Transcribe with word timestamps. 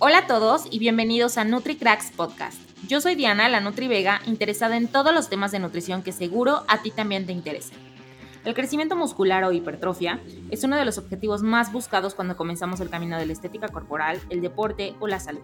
Hola 0.00 0.18
a 0.18 0.26
todos 0.28 0.68
y 0.70 0.78
bienvenidos 0.78 1.38
a 1.38 1.44
NutriCracks 1.44 2.12
Podcast. 2.12 2.56
Yo 2.86 3.00
soy 3.00 3.16
Diana, 3.16 3.48
la 3.48 3.58
Nutri 3.58 3.88
Vega, 3.88 4.20
interesada 4.26 4.76
en 4.76 4.86
todos 4.86 5.12
los 5.12 5.28
temas 5.28 5.50
de 5.50 5.58
nutrición 5.58 6.04
que 6.04 6.12
seguro 6.12 6.62
a 6.68 6.82
ti 6.82 6.92
también 6.92 7.26
te 7.26 7.32
interesan. 7.32 7.76
El 8.44 8.54
crecimiento 8.54 8.94
muscular 8.94 9.42
o 9.42 9.50
hipertrofia 9.50 10.20
es 10.52 10.62
uno 10.62 10.76
de 10.76 10.84
los 10.84 10.98
objetivos 10.98 11.42
más 11.42 11.72
buscados 11.72 12.14
cuando 12.14 12.36
comenzamos 12.36 12.78
el 12.78 12.90
camino 12.90 13.18
de 13.18 13.26
la 13.26 13.32
estética 13.32 13.66
corporal, 13.66 14.20
el 14.30 14.40
deporte 14.40 14.94
o 15.00 15.08
la 15.08 15.18
salud, 15.18 15.42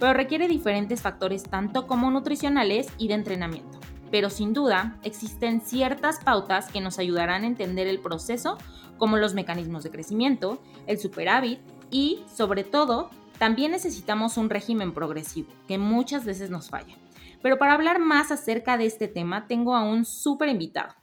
pero 0.00 0.12
requiere 0.12 0.48
diferentes 0.48 1.00
factores 1.00 1.44
tanto 1.44 1.86
como 1.86 2.10
nutricionales 2.10 2.88
y 2.98 3.06
de 3.06 3.14
entrenamiento. 3.14 3.78
Pero 4.10 4.28
sin 4.28 4.54
duda 4.54 4.98
existen 5.04 5.60
ciertas 5.60 6.18
pautas 6.18 6.66
que 6.68 6.80
nos 6.80 6.98
ayudarán 6.98 7.44
a 7.44 7.46
entender 7.46 7.86
el 7.86 8.00
proceso, 8.00 8.58
como 8.98 9.18
los 9.18 9.34
mecanismos 9.34 9.84
de 9.84 9.92
crecimiento, 9.92 10.60
el 10.88 10.98
superávit 10.98 11.60
y, 11.92 12.24
sobre 12.26 12.64
todo, 12.64 13.10
también 13.38 13.72
necesitamos 13.72 14.36
un 14.36 14.50
régimen 14.50 14.94
progresivo, 14.94 15.48
que 15.66 15.78
muchas 15.78 16.24
veces 16.24 16.50
nos 16.50 16.70
falla. 16.70 16.96
Pero 17.42 17.58
para 17.58 17.74
hablar 17.74 17.98
más 17.98 18.30
acerca 18.30 18.78
de 18.78 18.86
este 18.86 19.08
tema, 19.08 19.46
tengo 19.46 19.76
a 19.76 19.84
un 19.84 20.04
súper 20.04 20.48
invitado. 20.48 20.94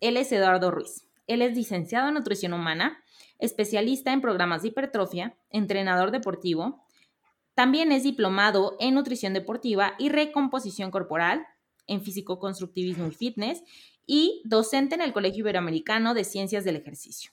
Él 0.00 0.16
es 0.16 0.30
Eduardo 0.32 0.70
Ruiz. 0.70 1.06
Él 1.26 1.42
es 1.42 1.56
licenciado 1.56 2.08
en 2.08 2.14
nutrición 2.14 2.52
humana, 2.52 3.02
especialista 3.38 4.12
en 4.12 4.20
programas 4.20 4.62
de 4.62 4.68
hipertrofia, 4.68 5.36
entrenador 5.50 6.10
deportivo. 6.10 6.84
También 7.54 7.90
es 7.90 8.02
diplomado 8.02 8.76
en 8.78 8.94
nutrición 8.94 9.32
deportiva 9.32 9.94
y 9.98 10.08
recomposición 10.08 10.90
corporal, 10.90 11.46
en 11.86 12.02
físico-constructivismo 12.02 13.06
y 13.08 13.10
fitness, 13.12 13.62
y 14.06 14.42
docente 14.44 14.94
en 14.94 15.00
el 15.00 15.12
Colegio 15.12 15.40
Iberoamericano 15.40 16.14
de 16.14 16.24
Ciencias 16.24 16.64
del 16.64 16.76
Ejercicio. 16.76 17.32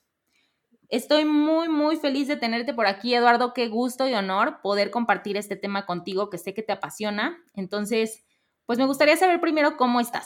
Estoy 0.90 1.24
muy, 1.24 1.70
muy 1.70 1.98
feliz 1.98 2.28
de 2.28 2.36
tenerte 2.36 2.74
por 2.74 2.88
aquí, 2.88 3.14
Eduardo. 3.14 3.54
Qué 3.54 3.68
gusto 3.68 4.08
y 4.08 4.16
honor 4.16 4.60
poder 4.64 4.90
compartir 4.90 5.38
este 5.38 5.56
tema 5.56 5.86
contigo, 5.86 6.32
que 6.32 6.40
sé 6.40 6.56
que 6.56 6.64
te 6.64 6.72
apasiona. 6.72 7.38
Entonces, 7.54 8.26
pues 8.66 8.80
me 8.80 8.88
gustaría 8.88 9.16
saber 9.16 9.40
primero 9.40 9.78
cómo 9.78 10.00
estás. 10.00 10.26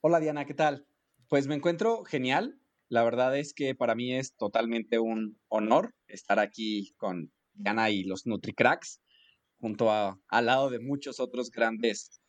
Hola, 0.00 0.18
Diana, 0.18 0.46
¿qué 0.46 0.54
tal? 0.54 0.84
Pues 1.28 1.46
me 1.46 1.54
encuentro 1.54 2.02
genial. 2.02 2.58
La 2.88 3.04
verdad 3.04 3.38
es 3.38 3.54
que 3.54 3.76
para 3.76 3.94
mí 3.94 4.12
es 4.12 4.34
totalmente 4.34 4.98
un 4.98 5.38
honor 5.46 5.94
estar 6.08 6.40
aquí 6.40 6.92
con 6.96 7.32
Diana 7.52 7.90
y 7.90 8.02
los 8.02 8.26
NutriCracks, 8.26 9.00
junto 9.60 9.92
a, 9.92 10.18
al 10.26 10.46
lado 10.46 10.70
de 10.70 10.80
muchos 10.80 11.20
otros 11.20 11.52
grandes 11.52 12.20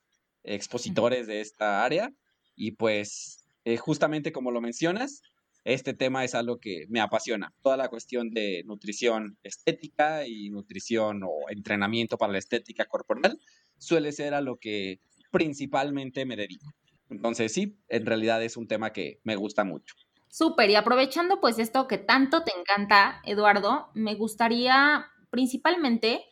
expositores 0.44 1.26
de 1.26 1.42
esta 1.42 1.84
área. 1.84 2.14
Y 2.56 2.74
pues, 2.74 3.44
eh, 3.64 3.78
justamente 3.78 4.32
como 4.32 4.52
lo 4.52 4.62
mencionas, 4.62 5.24
este 5.66 5.96
tema 5.96 6.24
es 6.24 6.36
algo 6.36 6.60
que 6.60 6.86
me 6.90 7.02
apasiona. 7.02 7.54
Toda 7.62 7.76
la 7.76 7.90
cuestión 7.90 8.30
de 8.30 8.64
nutrición 8.66 9.38
estética 9.44 10.26
y 10.28 10.50
nutrición 10.52 11.24
o 11.24 11.50
entrenamiento 11.50 12.18
para 12.18 12.32
la 12.32 12.38
estética 12.38 12.86
corporal 12.86 13.40
suele 13.78 14.12
ser 14.12 14.36
a 14.36 14.42
lo 14.42 14.58
que 14.58 15.00
principalmente 15.32 16.24
me 16.26 16.36
dedico. 16.36 16.72
Entonces 17.10 17.52
sí, 17.52 17.78
en 17.90 18.06
realidad 18.06 18.44
es 18.44 18.58
un 18.58 18.68
tema 18.68 18.94
que 18.94 19.20
me 19.24 19.36
gusta 19.36 19.64
mucho. 19.64 19.96
Súper, 20.30 20.70
y 20.70 20.76
aprovechando 20.76 21.42
pues 21.42 21.60
esto 21.60 21.88
que 21.88 21.98
tanto 21.98 22.44
te 22.44 22.52
encanta, 22.58 23.22
Eduardo, 23.26 23.90
me 23.96 24.16
gustaría 24.16 25.08
principalmente 25.32 26.26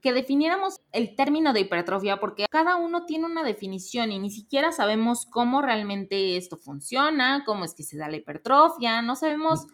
que 0.00 0.12
definiéramos 0.12 0.80
el 0.92 1.14
término 1.14 1.52
de 1.52 1.60
hipertrofia, 1.60 2.18
porque 2.18 2.46
cada 2.50 2.76
uno 2.76 3.06
tiene 3.06 3.26
una 3.26 3.42
definición 3.42 4.12
y 4.12 4.18
ni 4.18 4.30
siquiera 4.30 4.72
sabemos 4.72 5.26
cómo 5.26 5.62
realmente 5.62 6.36
esto 6.36 6.56
funciona, 6.56 7.44
cómo 7.44 7.64
es 7.64 7.74
que 7.74 7.82
se 7.82 7.96
da 7.96 8.08
la 8.08 8.16
hipertrofia, 8.16 9.02
no 9.02 9.16
sabemos 9.16 9.66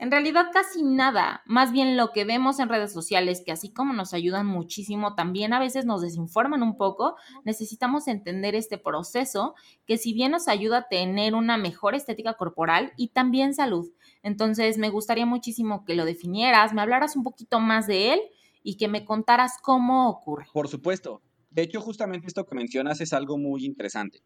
en 0.00 0.12
realidad 0.12 0.46
casi 0.52 0.84
nada, 0.84 1.42
más 1.44 1.72
bien 1.72 1.96
lo 1.96 2.12
que 2.12 2.24
vemos 2.24 2.60
en 2.60 2.68
redes 2.68 2.92
sociales, 2.92 3.42
que 3.44 3.50
así 3.50 3.72
como 3.72 3.92
nos 3.92 4.14
ayudan 4.14 4.46
muchísimo, 4.46 5.16
también 5.16 5.52
a 5.52 5.58
veces 5.58 5.86
nos 5.86 6.02
desinforman 6.02 6.62
un 6.62 6.76
poco, 6.76 7.16
necesitamos 7.44 8.06
entender 8.06 8.54
este 8.54 8.78
proceso, 8.78 9.56
que 9.86 9.98
si 9.98 10.12
bien 10.12 10.30
nos 10.30 10.46
ayuda 10.46 10.78
a 10.78 10.88
tener 10.88 11.34
una 11.34 11.56
mejor 11.56 11.96
estética 11.96 12.34
corporal 12.34 12.92
y 12.96 13.08
también 13.08 13.54
salud. 13.54 13.90
Entonces, 14.22 14.78
me 14.78 14.90
gustaría 14.90 15.26
muchísimo 15.26 15.84
que 15.84 15.96
lo 15.96 16.04
definieras, 16.04 16.72
me 16.72 16.80
hablaras 16.80 17.16
un 17.16 17.24
poquito 17.24 17.58
más 17.58 17.88
de 17.88 18.12
él 18.12 18.20
y 18.62 18.76
que 18.76 18.88
me 18.88 19.04
contaras 19.04 19.52
cómo 19.62 20.08
ocurre. 20.08 20.46
Por 20.52 20.68
supuesto. 20.68 21.22
De 21.50 21.62
hecho, 21.62 21.80
justamente 21.80 22.26
esto 22.26 22.44
que 22.44 22.54
mencionas 22.54 23.00
es 23.00 23.12
algo 23.12 23.38
muy 23.38 23.64
interesante. 23.64 24.22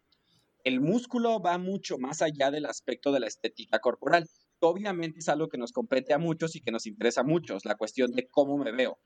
El 0.65 0.81
músculo 0.81 1.41
va 1.41 1.59
mucho 1.59 1.98
más 1.98 2.22
allá 2.22 2.50
del 2.50 2.66
aspecto 2.66 3.12
de 3.12 3.21
la 3.21 3.26
estética 3.26 3.78
corporal. 3.78 4.28
Obviamente 4.60 5.21
es 5.21 5.28
algo 5.28 5.48
que 5.48 5.59
nos 5.59 5.72
compete 5.72 6.12
a 6.12 6.19
muchos 6.19 6.54
y 6.56 6.60
que 6.60 6.71
nos 6.71 6.87
interesa 6.87 7.22
a 7.22 7.25
muchos, 7.25 7.65
la 7.65 7.76
cuestión 7.76 8.12
de 8.12 8.28
cómo 8.28 8.59
me 8.59 8.72
veo. 8.72 8.98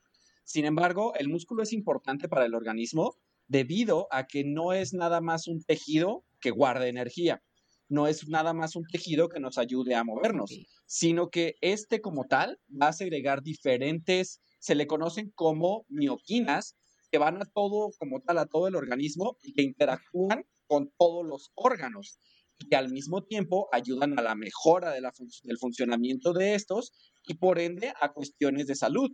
Sin 0.44 0.64
embargo, 0.64 1.14
el 1.14 1.28
músculo 1.28 1.62
es 1.62 1.72
importante 1.72 2.28
para 2.28 2.46
el 2.46 2.54
organismo 2.54 3.16
debido 3.48 4.06
a 4.10 4.26
que 4.26 4.44
no 4.44 4.72
es 4.72 4.92
nada 4.92 5.20
más 5.20 5.48
un 5.48 5.62
tejido 5.62 6.24
que 6.40 6.50
guarda 6.50 6.88
energía, 6.88 7.42
no 7.88 8.06
es 8.06 8.28
nada 8.28 8.52
más 8.52 8.76
un 8.76 8.84
tejido 8.84 9.28
que 9.28 9.40
nos 9.40 9.58
ayude 9.58 9.94
a 9.94 10.04
movernos, 10.04 10.50
sino 10.86 11.30
que 11.30 11.56
este 11.60 12.00
como 12.00 12.24
tal 12.24 12.60
va 12.70 12.88
a 12.88 12.92
segregar 12.92 13.42
diferentes 13.42 14.40
se 14.66 14.74
le 14.74 14.88
conocen 14.88 15.30
como 15.36 15.86
mioquinas, 15.88 16.76
que 17.12 17.18
van 17.18 17.40
a 17.40 17.44
todo, 17.44 17.90
como 18.00 18.20
tal, 18.20 18.38
a 18.38 18.46
todo 18.46 18.66
el 18.66 18.74
organismo 18.74 19.36
y 19.40 19.52
que 19.52 19.62
interactúan 19.62 20.44
con 20.66 20.90
todos 20.98 21.24
los 21.24 21.52
órganos 21.54 22.18
y 22.58 22.68
que 22.68 22.74
al 22.74 22.90
mismo 22.90 23.22
tiempo 23.22 23.68
ayudan 23.70 24.18
a 24.18 24.22
la 24.22 24.34
mejora 24.34 24.90
de 24.90 25.00
la 25.00 25.12
del 25.44 25.58
funcionamiento 25.58 26.32
de 26.32 26.56
estos 26.56 26.90
y 27.28 27.34
por 27.34 27.60
ende 27.60 27.92
a 28.00 28.12
cuestiones 28.12 28.66
de 28.66 28.74
salud. 28.74 29.08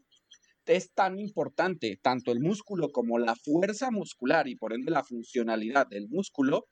Es 0.64 0.94
tan 0.94 1.18
importante 1.18 2.00
tanto 2.02 2.32
el 2.32 2.40
músculo 2.40 2.90
como 2.90 3.19
la 3.19 3.36
fuerza 3.36 3.90
muscular 3.90 4.48
y 4.48 4.56
por 4.56 4.72
ende 4.72 4.90
la 4.90 5.04
funcionalidad 5.04 5.86
del 5.86 6.08
músculo 6.08 6.64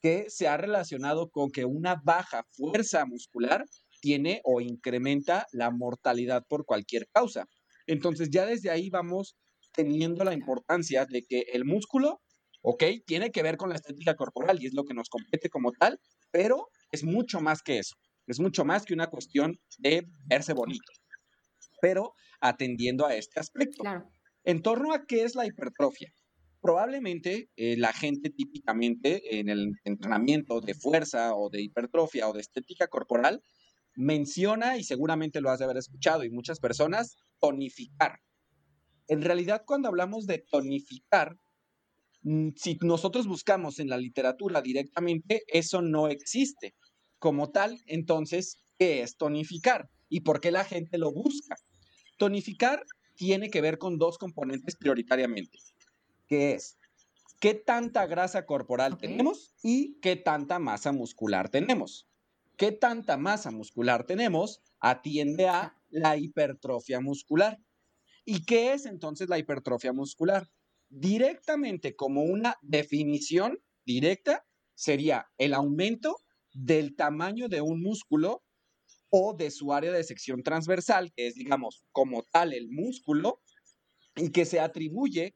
que 0.00 0.26
se 0.28 0.46
ha 0.46 0.56
relacionado 0.56 1.30
con 1.30 1.50
que 1.50 1.64
una 1.64 2.00
baja 2.04 2.46
fuerza 2.52 3.04
muscular 3.06 3.64
tiene 4.00 4.40
o 4.44 4.60
incrementa 4.60 5.48
la 5.50 5.72
mortalidad 5.72 6.44
por 6.48 6.64
cualquier 6.64 7.08
causa. 7.08 7.48
Entonces 7.90 8.30
ya 8.30 8.46
desde 8.46 8.70
ahí 8.70 8.88
vamos 8.88 9.36
teniendo 9.72 10.22
la 10.22 10.32
importancia 10.32 11.06
de 11.06 11.24
que 11.24 11.40
el 11.52 11.64
músculo, 11.64 12.20
ok, 12.62 12.84
tiene 13.04 13.32
que 13.32 13.42
ver 13.42 13.56
con 13.56 13.68
la 13.68 13.74
estética 13.74 14.14
corporal 14.14 14.62
y 14.62 14.66
es 14.66 14.74
lo 14.74 14.84
que 14.84 14.94
nos 14.94 15.08
compete 15.08 15.48
como 15.48 15.72
tal, 15.72 15.98
pero 16.30 16.68
es 16.92 17.02
mucho 17.02 17.40
más 17.40 17.62
que 17.62 17.78
eso. 17.78 17.96
Es 18.28 18.38
mucho 18.38 18.64
más 18.64 18.84
que 18.84 18.94
una 18.94 19.08
cuestión 19.08 19.58
de 19.78 20.06
verse 20.26 20.52
bonito. 20.52 20.92
Pero 21.82 22.14
atendiendo 22.40 23.06
a 23.06 23.16
este 23.16 23.40
aspecto. 23.40 23.82
En 24.44 24.62
torno 24.62 24.94
a 24.94 25.04
qué 25.04 25.24
es 25.24 25.34
la 25.34 25.46
hipertrofia. 25.46 26.12
Probablemente 26.60 27.50
eh, 27.56 27.76
la 27.76 27.92
gente 27.92 28.30
típicamente 28.30 29.40
en 29.40 29.48
el 29.48 29.72
entrenamiento 29.82 30.60
de 30.60 30.74
fuerza 30.74 31.34
o 31.34 31.50
de 31.50 31.62
hipertrofia 31.62 32.28
o 32.28 32.32
de 32.32 32.40
estética 32.40 32.86
corporal 32.86 33.42
menciona, 33.94 34.76
y 34.76 34.84
seguramente 34.84 35.40
lo 35.40 35.50
has 35.50 35.58
de 35.58 35.64
haber 35.64 35.78
escuchado, 35.78 36.24
y 36.24 36.30
muchas 36.30 36.60
personas, 36.60 37.16
tonificar. 37.38 38.20
En 39.08 39.22
realidad, 39.22 39.62
cuando 39.66 39.88
hablamos 39.88 40.26
de 40.26 40.38
tonificar, 40.50 41.36
mm, 42.22 42.50
si 42.56 42.78
nosotros 42.82 43.26
buscamos 43.26 43.78
en 43.78 43.88
la 43.88 43.98
literatura 43.98 44.62
directamente, 44.62 45.42
eso 45.48 45.82
no 45.82 46.08
existe. 46.08 46.74
Como 47.18 47.50
tal, 47.50 47.78
entonces, 47.86 48.62
¿qué 48.78 49.02
es 49.02 49.16
tonificar? 49.16 49.88
¿Y 50.08 50.20
por 50.20 50.40
qué 50.40 50.50
la 50.50 50.64
gente 50.64 50.96
lo 50.98 51.12
busca? 51.12 51.56
Tonificar 52.18 52.84
tiene 53.14 53.50
que 53.50 53.60
ver 53.60 53.78
con 53.78 53.98
dos 53.98 54.16
componentes 54.16 54.76
prioritariamente, 54.76 55.58
que 56.26 56.52
es 56.52 56.78
qué 57.40 57.54
tanta 57.54 58.06
grasa 58.06 58.46
corporal 58.46 58.96
tenemos 58.96 59.54
y 59.62 59.98
qué 60.00 60.16
tanta 60.16 60.58
masa 60.58 60.92
muscular 60.92 61.48
tenemos 61.48 62.09
qué 62.60 62.72
tanta 62.72 63.16
masa 63.16 63.50
muscular 63.50 64.04
tenemos 64.04 64.60
atiende 64.80 65.48
a 65.48 65.74
la 65.88 66.18
hipertrofia 66.18 67.00
muscular. 67.00 67.58
¿Y 68.26 68.44
qué 68.44 68.74
es 68.74 68.84
entonces 68.84 69.30
la 69.30 69.38
hipertrofia 69.38 69.94
muscular? 69.94 70.46
Directamente 70.90 71.96
como 71.96 72.22
una 72.22 72.58
definición 72.60 73.58
directa 73.86 74.46
sería 74.74 75.30
el 75.38 75.54
aumento 75.54 76.18
del 76.52 76.96
tamaño 76.96 77.48
de 77.48 77.62
un 77.62 77.80
músculo 77.80 78.44
o 79.08 79.34
de 79.34 79.50
su 79.50 79.72
área 79.72 79.90
de 79.90 80.04
sección 80.04 80.42
transversal, 80.42 81.14
que 81.14 81.28
es, 81.28 81.36
digamos, 81.36 81.86
como 81.92 82.24
tal 82.24 82.52
el 82.52 82.68
músculo, 82.68 83.40
y 84.16 84.32
que 84.32 84.44
se 84.44 84.60
atribuye 84.60 85.34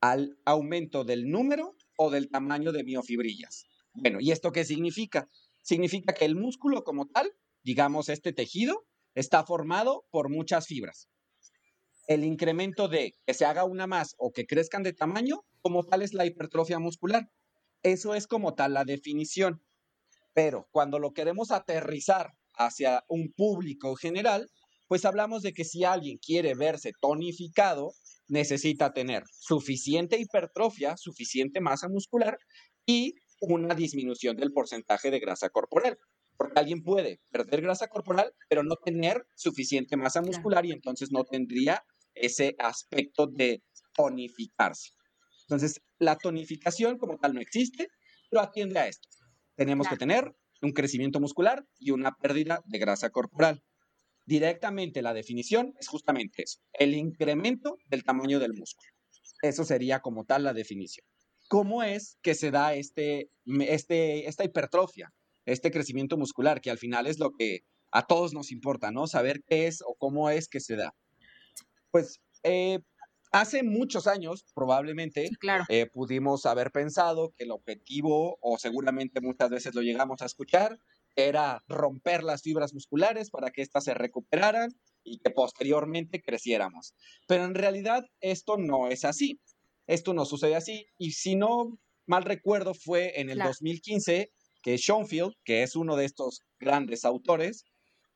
al 0.00 0.38
aumento 0.46 1.04
del 1.04 1.28
número 1.28 1.76
o 1.98 2.10
del 2.10 2.30
tamaño 2.30 2.72
de 2.72 2.82
miofibrillas. 2.82 3.66
Bueno, 3.92 4.20
¿y 4.22 4.30
esto 4.30 4.52
qué 4.52 4.64
significa? 4.64 5.28
Significa 5.62 6.12
que 6.12 6.24
el 6.24 6.36
músculo 6.36 6.84
como 6.84 7.06
tal, 7.06 7.32
digamos 7.62 8.08
este 8.08 8.32
tejido, 8.32 8.84
está 9.14 9.44
formado 9.44 10.04
por 10.10 10.28
muchas 10.28 10.66
fibras. 10.66 11.08
El 12.08 12.24
incremento 12.24 12.88
de 12.88 13.14
que 13.26 13.34
se 13.34 13.44
haga 13.44 13.64
una 13.64 13.86
más 13.86 14.14
o 14.18 14.32
que 14.32 14.46
crezcan 14.46 14.82
de 14.82 14.92
tamaño, 14.92 15.44
como 15.60 15.84
tal 15.84 16.02
es 16.02 16.14
la 16.14 16.26
hipertrofia 16.26 16.78
muscular. 16.78 17.30
Eso 17.82 18.14
es 18.14 18.26
como 18.26 18.54
tal 18.54 18.74
la 18.74 18.84
definición. 18.84 19.62
Pero 20.34 20.68
cuando 20.72 20.98
lo 20.98 21.12
queremos 21.12 21.50
aterrizar 21.50 22.32
hacia 22.54 23.04
un 23.08 23.32
público 23.32 23.94
general, 23.94 24.48
pues 24.88 25.04
hablamos 25.04 25.42
de 25.42 25.52
que 25.52 25.64
si 25.64 25.84
alguien 25.84 26.18
quiere 26.18 26.54
verse 26.54 26.92
tonificado, 27.00 27.92
necesita 28.28 28.92
tener 28.92 29.24
suficiente 29.30 30.18
hipertrofia, 30.18 30.96
suficiente 30.96 31.60
masa 31.60 31.88
muscular 31.88 32.38
y 32.86 33.14
una 33.42 33.74
disminución 33.74 34.36
del 34.36 34.52
porcentaje 34.52 35.10
de 35.10 35.20
grasa 35.20 35.50
corporal. 35.50 35.98
Porque 36.36 36.58
alguien 36.58 36.82
puede 36.82 37.20
perder 37.30 37.60
grasa 37.62 37.88
corporal, 37.88 38.32
pero 38.48 38.62
no 38.62 38.76
tener 38.76 39.26
suficiente 39.36 39.96
masa 39.96 40.22
muscular 40.22 40.64
y 40.64 40.72
entonces 40.72 41.10
no 41.12 41.24
tendría 41.24 41.84
ese 42.14 42.54
aspecto 42.58 43.26
de 43.26 43.62
tonificarse. 43.94 44.90
Entonces, 45.42 45.80
la 45.98 46.16
tonificación 46.16 46.98
como 46.98 47.18
tal 47.18 47.34
no 47.34 47.40
existe, 47.40 47.88
pero 48.30 48.42
atiende 48.42 48.78
a 48.78 48.88
esto. 48.88 49.08
Tenemos 49.56 49.86
que 49.88 49.96
tener 49.96 50.32
un 50.62 50.72
crecimiento 50.72 51.20
muscular 51.20 51.64
y 51.78 51.90
una 51.90 52.12
pérdida 52.12 52.62
de 52.64 52.78
grasa 52.78 53.10
corporal. 53.10 53.62
Directamente 54.24 55.02
la 55.02 55.12
definición 55.12 55.74
es 55.78 55.88
justamente 55.88 56.44
eso, 56.44 56.60
el 56.72 56.94
incremento 56.94 57.76
del 57.86 58.04
tamaño 58.04 58.38
del 58.38 58.54
músculo. 58.54 58.88
Eso 59.42 59.64
sería 59.64 60.00
como 60.00 60.24
tal 60.24 60.44
la 60.44 60.54
definición. 60.54 61.04
¿Cómo 61.52 61.82
es 61.82 62.16
que 62.22 62.34
se 62.34 62.50
da 62.50 62.72
este, 62.72 63.28
este, 63.44 64.26
esta 64.26 64.42
hipertrofia, 64.42 65.12
este 65.44 65.70
crecimiento 65.70 66.16
muscular, 66.16 66.62
que 66.62 66.70
al 66.70 66.78
final 66.78 67.06
es 67.06 67.18
lo 67.18 67.32
que 67.32 67.60
a 67.90 68.06
todos 68.06 68.32
nos 68.32 68.50
importa, 68.50 68.90
¿no? 68.90 69.06
Saber 69.06 69.42
qué 69.46 69.66
es 69.66 69.82
o 69.82 69.94
cómo 69.98 70.30
es 70.30 70.48
que 70.48 70.60
se 70.60 70.76
da. 70.76 70.94
Pues 71.90 72.22
eh, 72.42 72.78
hace 73.32 73.62
muchos 73.64 74.06
años, 74.06 74.46
probablemente, 74.54 75.28
eh, 75.68 75.90
pudimos 75.92 76.46
haber 76.46 76.70
pensado 76.70 77.34
que 77.36 77.44
el 77.44 77.50
objetivo, 77.50 78.38
o 78.40 78.56
seguramente 78.56 79.20
muchas 79.20 79.50
veces 79.50 79.74
lo 79.74 79.82
llegamos 79.82 80.22
a 80.22 80.24
escuchar, 80.24 80.78
era 81.16 81.62
romper 81.68 82.22
las 82.22 82.40
fibras 82.40 82.72
musculares 82.72 83.28
para 83.28 83.50
que 83.50 83.60
éstas 83.60 83.84
se 83.84 83.92
recuperaran 83.92 84.70
y 85.04 85.18
que 85.18 85.28
posteriormente 85.28 86.22
creciéramos. 86.22 86.94
Pero 87.28 87.44
en 87.44 87.54
realidad 87.54 88.06
esto 88.22 88.56
no 88.56 88.88
es 88.88 89.04
así. 89.04 89.38
Esto 89.86 90.14
no 90.14 90.24
sucede 90.24 90.54
así. 90.54 90.86
Y 90.98 91.12
si 91.12 91.34
no 91.34 91.78
mal 92.06 92.24
recuerdo, 92.24 92.74
fue 92.74 93.20
en 93.20 93.30
el 93.30 93.38
2015 93.38 94.30
que 94.62 94.78
Schoenfield, 94.78 95.34
que 95.44 95.62
es 95.62 95.76
uno 95.76 95.96
de 95.96 96.04
estos 96.04 96.42
grandes 96.58 97.04
autores, 97.04 97.64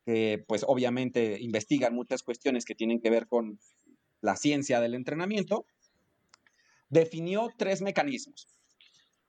que 0.04 0.44
pues 0.46 0.64
obviamente 0.66 1.38
investigan 1.40 1.94
muchas 1.94 2.22
cuestiones 2.22 2.64
que 2.64 2.74
tienen 2.74 3.00
que 3.00 3.10
ver 3.10 3.26
con 3.26 3.58
la 4.20 4.36
ciencia 4.36 4.80
del 4.80 4.94
entrenamiento, 4.94 5.66
definió 6.88 7.48
tres 7.56 7.82
mecanismos. 7.82 8.48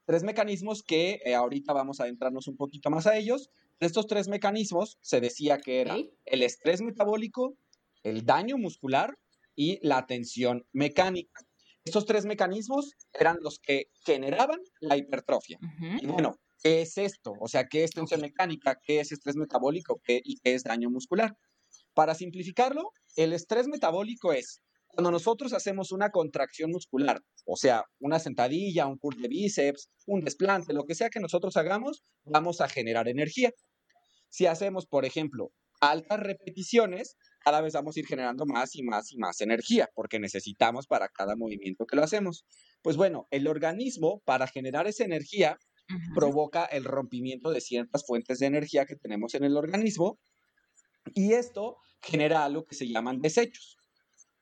Tres 0.04 0.22
mecanismos 0.22 0.82
que 0.82 1.20
eh, 1.24 1.34
ahorita 1.34 1.72
vamos 1.72 2.00
a 2.00 2.04
adentrarnos 2.04 2.46
un 2.46 2.56
poquito 2.56 2.88
más 2.88 3.06
a 3.06 3.16
ellos. 3.16 3.50
De 3.80 3.86
estos 3.86 4.06
tres 4.06 4.28
mecanismos 4.28 4.96
se 5.00 5.20
decía 5.20 5.58
que 5.58 5.80
era 5.80 5.96
el 6.24 6.42
estrés 6.42 6.80
metabólico, 6.80 7.56
el 8.04 8.24
daño 8.24 8.56
muscular 8.56 9.18
y 9.54 9.78
la 9.86 10.06
tensión 10.06 10.64
mecánica. 10.72 11.47
Estos 11.88 12.04
tres 12.04 12.26
mecanismos 12.26 12.92
eran 13.14 13.38
los 13.40 13.58
que 13.60 13.86
generaban 14.04 14.60
la 14.80 14.98
hipertrofia. 14.98 15.58
Y 16.02 16.06
bueno, 16.06 16.34
¿qué 16.62 16.82
es 16.82 16.98
esto? 16.98 17.32
O 17.40 17.48
sea, 17.48 17.66
¿qué 17.66 17.82
es 17.82 17.92
tensión 17.92 18.20
mecánica? 18.20 18.76
¿Qué 18.84 19.00
es 19.00 19.10
estrés 19.10 19.36
metabólico? 19.36 19.98
¿Qué, 20.04 20.20
¿Y 20.22 20.36
qué 20.36 20.52
es 20.52 20.64
daño 20.64 20.90
muscular? 20.90 21.34
Para 21.94 22.14
simplificarlo, 22.14 22.90
el 23.16 23.32
estrés 23.32 23.68
metabólico 23.68 24.34
es 24.34 24.60
cuando 24.88 25.10
nosotros 25.10 25.54
hacemos 25.54 25.90
una 25.90 26.10
contracción 26.10 26.70
muscular, 26.72 27.22
o 27.46 27.56
sea, 27.56 27.84
una 28.00 28.18
sentadilla, 28.18 28.86
un 28.86 28.98
curl 28.98 29.22
de 29.22 29.28
bíceps, 29.28 29.88
un 30.06 30.20
desplante, 30.20 30.74
lo 30.74 30.84
que 30.84 30.94
sea 30.94 31.08
que 31.08 31.20
nosotros 31.20 31.56
hagamos, 31.56 32.02
vamos 32.24 32.60
a 32.60 32.68
generar 32.68 33.08
energía. 33.08 33.50
Si 34.28 34.44
hacemos, 34.44 34.86
por 34.86 35.06
ejemplo, 35.06 35.52
altas 35.80 36.20
repeticiones, 36.20 37.16
cada 37.38 37.60
vez 37.60 37.74
vamos 37.74 37.96
a 37.96 38.00
ir 38.00 38.06
generando 38.06 38.46
más 38.46 38.74
y 38.74 38.82
más 38.82 39.12
y 39.12 39.18
más 39.18 39.40
energía, 39.40 39.88
porque 39.94 40.18
necesitamos 40.18 40.86
para 40.86 41.08
cada 41.08 41.36
movimiento 41.36 41.86
que 41.86 41.96
lo 41.96 42.04
hacemos. 42.04 42.44
Pues 42.82 42.96
bueno, 42.96 43.26
el 43.30 43.46
organismo, 43.46 44.20
para 44.24 44.46
generar 44.46 44.86
esa 44.86 45.04
energía, 45.04 45.58
provoca 46.14 46.64
el 46.66 46.84
rompimiento 46.84 47.50
de 47.50 47.60
ciertas 47.60 48.04
fuentes 48.06 48.38
de 48.38 48.46
energía 48.46 48.84
que 48.84 48.96
tenemos 48.96 49.34
en 49.34 49.44
el 49.44 49.56
organismo, 49.56 50.18
y 51.14 51.32
esto 51.32 51.76
genera 52.02 52.44
algo 52.44 52.64
que 52.66 52.74
se 52.74 52.86
llaman 52.86 53.20
desechos 53.20 53.78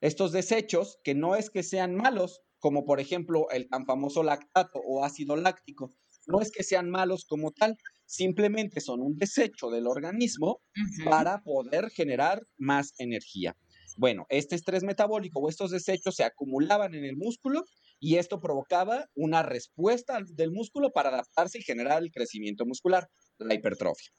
estos 0.01 0.31
desechos 0.31 0.99
que 1.03 1.15
no 1.15 1.35
es 1.35 1.49
que 1.49 1.63
sean 1.63 1.95
malos, 1.95 2.41
como 2.59 2.85
por 2.85 2.99
ejemplo 2.99 3.49
el 3.51 3.67
tan 3.69 3.85
famoso 3.85 4.23
lactato 4.23 4.79
o 4.79 5.03
ácido 5.03 5.35
láctico, 5.35 5.91
no 6.27 6.41
es 6.41 6.51
que 6.51 6.63
sean 6.63 6.89
malos 6.89 7.25
como 7.25 7.51
tal, 7.51 7.77
simplemente 8.07 8.81
son 8.81 9.01
un 9.01 9.17
desecho 9.17 9.69
del 9.69 9.85
organismo 9.85 10.61
para 11.05 11.43
poder 11.43 11.91
generar 11.91 12.41
más 12.57 12.93
energía. 12.97 13.55
Bueno, 13.97 14.25
este 14.29 14.55
estrés 14.55 14.83
metabólico 14.83 15.39
o 15.39 15.49
estos 15.49 15.71
desechos 15.71 16.15
se 16.15 16.23
acumulaban 16.23 16.95
en 16.95 17.03
el 17.03 17.17
músculo 17.17 17.63
y 17.99 18.15
esto 18.15 18.39
provocaba 18.39 19.09
una 19.15 19.43
respuesta 19.43 20.19
del 20.29 20.51
músculo 20.51 20.91
para 20.91 21.09
adaptarse 21.09 21.59
y 21.59 21.63
generar 21.63 22.01
el 22.01 22.11
crecimiento 22.11 22.65
muscular, 22.65 23.07
la 23.39 23.53
hipertrofia. 23.53 24.11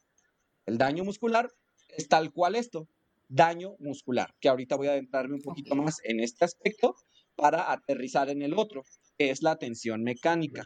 El 0.66 0.78
daño 0.78 1.04
muscular 1.04 1.48
es 1.96 2.08
tal 2.08 2.32
cual 2.32 2.56
esto, 2.56 2.88
daño 3.28 3.76
muscular, 3.78 4.34
que 4.40 4.48
ahorita 4.48 4.76
voy 4.76 4.88
a 4.88 4.92
adentrarme 4.92 5.36
un 5.36 5.42
poquito 5.42 5.74
más 5.74 5.98
en 6.04 6.20
este 6.20 6.44
aspecto 6.44 6.94
para 7.36 7.72
aterrizar 7.72 8.28
en 8.30 8.42
el 8.42 8.54
otro, 8.54 8.82
que 9.16 9.30
es 9.30 9.42
la 9.42 9.56
tensión 9.56 10.02
mecánica. 10.02 10.64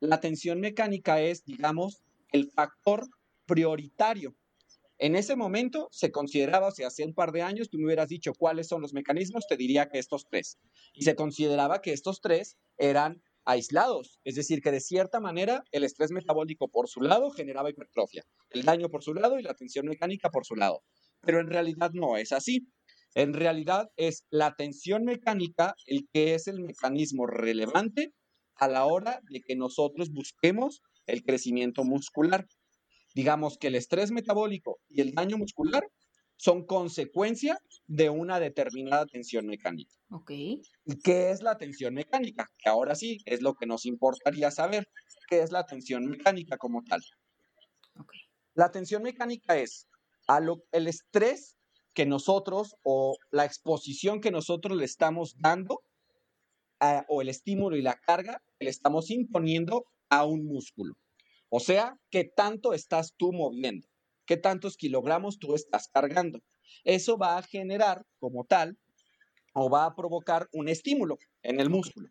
La 0.00 0.20
tensión 0.20 0.60
mecánica 0.60 1.20
es, 1.20 1.44
digamos, 1.44 2.02
el 2.32 2.50
factor 2.50 3.06
prioritario. 3.46 4.34
En 4.98 5.16
ese 5.16 5.34
momento 5.34 5.88
se 5.90 6.10
consideraba, 6.10 6.68
o 6.68 6.70
sea, 6.72 6.88
hace 6.88 7.04
un 7.04 7.14
par 7.14 7.32
de 7.32 7.42
años, 7.42 7.70
tú 7.70 7.78
me 7.78 7.86
hubieras 7.86 8.08
dicho 8.08 8.32
cuáles 8.34 8.68
son 8.68 8.82
los 8.82 8.92
mecanismos, 8.92 9.46
te 9.48 9.56
diría 9.56 9.88
que 9.88 9.98
estos 9.98 10.26
tres. 10.28 10.58
Y 10.92 11.04
se 11.04 11.14
consideraba 11.14 11.80
que 11.80 11.92
estos 11.92 12.20
tres 12.20 12.58
eran 12.76 13.22
aislados, 13.46 14.20
es 14.24 14.34
decir, 14.34 14.60
que 14.60 14.70
de 14.70 14.80
cierta 14.80 15.18
manera 15.18 15.64
el 15.72 15.84
estrés 15.84 16.10
metabólico 16.10 16.68
por 16.68 16.88
su 16.88 17.00
lado 17.00 17.30
generaba 17.30 17.70
hipertrofia, 17.70 18.22
el 18.50 18.64
daño 18.64 18.90
por 18.90 19.02
su 19.02 19.14
lado 19.14 19.38
y 19.38 19.42
la 19.42 19.54
tensión 19.54 19.86
mecánica 19.86 20.28
por 20.28 20.44
su 20.44 20.54
lado 20.56 20.82
pero 21.20 21.40
en 21.40 21.48
realidad 21.48 21.90
no 21.92 22.16
es 22.16 22.32
así. 22.32 22.68
En 23.14 23.34
realidad 23.34 23.88
es 23.96 24.24
la 24.30 24.54
tensión 24.54 25.04
mecánica 25.04 25.74
el 25.86 26.08
que 26.12 26.34
es 26.34 26.46
el 26.46 26.60
mecanismo 26.60 27.26
relevante 27.26 28.12
a 28.54 28.68
la 28.68 28.84
hora 28.84 29.20
de 29.28 29.40
que 29.40 29.56
nosotros 29.56 30.10
busquemos 30.10 30.82
el 31.10 31.22
crecimiento 31.22 31.84
muscular. 31.84 32.46
Digamos 33.14 33.58
que 33.58 33.66
el 33.66 33.74
estrés 33.74 34.10
metabólico 34.10 34.78
y 34.88 35.00
el 35.00 35.12
daño 35.12 35.36
muscular 35.36 35.84
son 36.36 36.64
consecuencia 36.64 37.58
de 37.86 38.08
una 38.08 38.40
determinada 38.40 39.04
tensión 39.04 39.46
mecánica. 39.46 39.94
Ok. 40.10 40.30
¿Y 40.30 40.62
qué 41.04 41.30
es 41.30 41.42
la 41.42 41.58
tensión 41.58 41.92
mecánica? 41.94 42.46
Que 42.56 42.70
ahora 42.70 42.94
sí 42.94 43.18
es 43.26 43.42
lo 43.42 43.54
que 43.54 43.66
nos 43.66 43.84
importaría 43.84 44.50
saber. 44.50 44.88
¿Qué 45.28 45.40
es 45.40 45.52
la 45.52 45.66
tensión 45.66 46.06
mecánica 46.06 46.56
como 46.56 46.82
tal? 46.82 47.02
Okay. 47.94 48.20
La 48.54 48.70
tensión 48.70 49.02
mecánica 49.02 49.56
es 49.58 49.86
el 50.72 50.86
estrés 50.86 51.56
que 51.92 52.06
nosotros 52.06 52.76
o 52.84 53.16
la 53.30 53.44
exposición 53.44 54.20
que 54.20 54.30
nosotros 54.30 54.78
le 54.78 54.84
estamos 54.84 55.34
dando 55.38 55.82
o 57.08 57.20
el 57.20 57.28
estímulo 57.28 57.76
y 57.76 57.82
la 57.82 57.96
carga 57.96 58.40
que 58.58 58.64
le 58.64 58.70
estamos 58.70 59.10
imponiendo 59.10 59.84
a 60.10 60.26
un 60.26 60.44
músculo. 60.44 60.94
O 61.48 61.60
sea, 61.60 61.96
¿qué 62.10 62.24
tanto 62.24 62.74
estás 62.74 63.14
tú 63.16 63.32
moviendo? 63.32 63.88
¿Qué 64.26 64.36
tantos 64.36 64.76
kilogramos 64.76 65.38
tú 65.38 65.54
estás 65.54 65.88
cargando? 65.88 66.40
Eso 66.84 67.16
va 67.16 67.38
a 67.38 67.42
generar 67.42 68.04
como 68.18 68.44
tal 68.44 68.76
o 69.54 69.70
va 69.70 69.86
a 69.86 69.96
provocar 69.96 70.48
un 70.52 70.68
estímulo 70.68 71.18
en 71.42 71.58
el 71.60 71.70
músculo. 71.70 72.08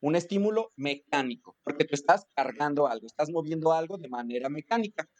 Un 0.00 0.16
estímulo 0.16 0.72
mecánico, 0.76 1.58
porque 1.62 1.84
tú 1.84 1.94
estás 1.94 2.24
cargando 2.34 2.86
algo, 2.86 3.06
estás 3.06 3.28
moviendo 3.30 3.72
algo 3.72 3.98
de 3.98 4.08
manera 4.08 4.48
mecánica 4.48 5.10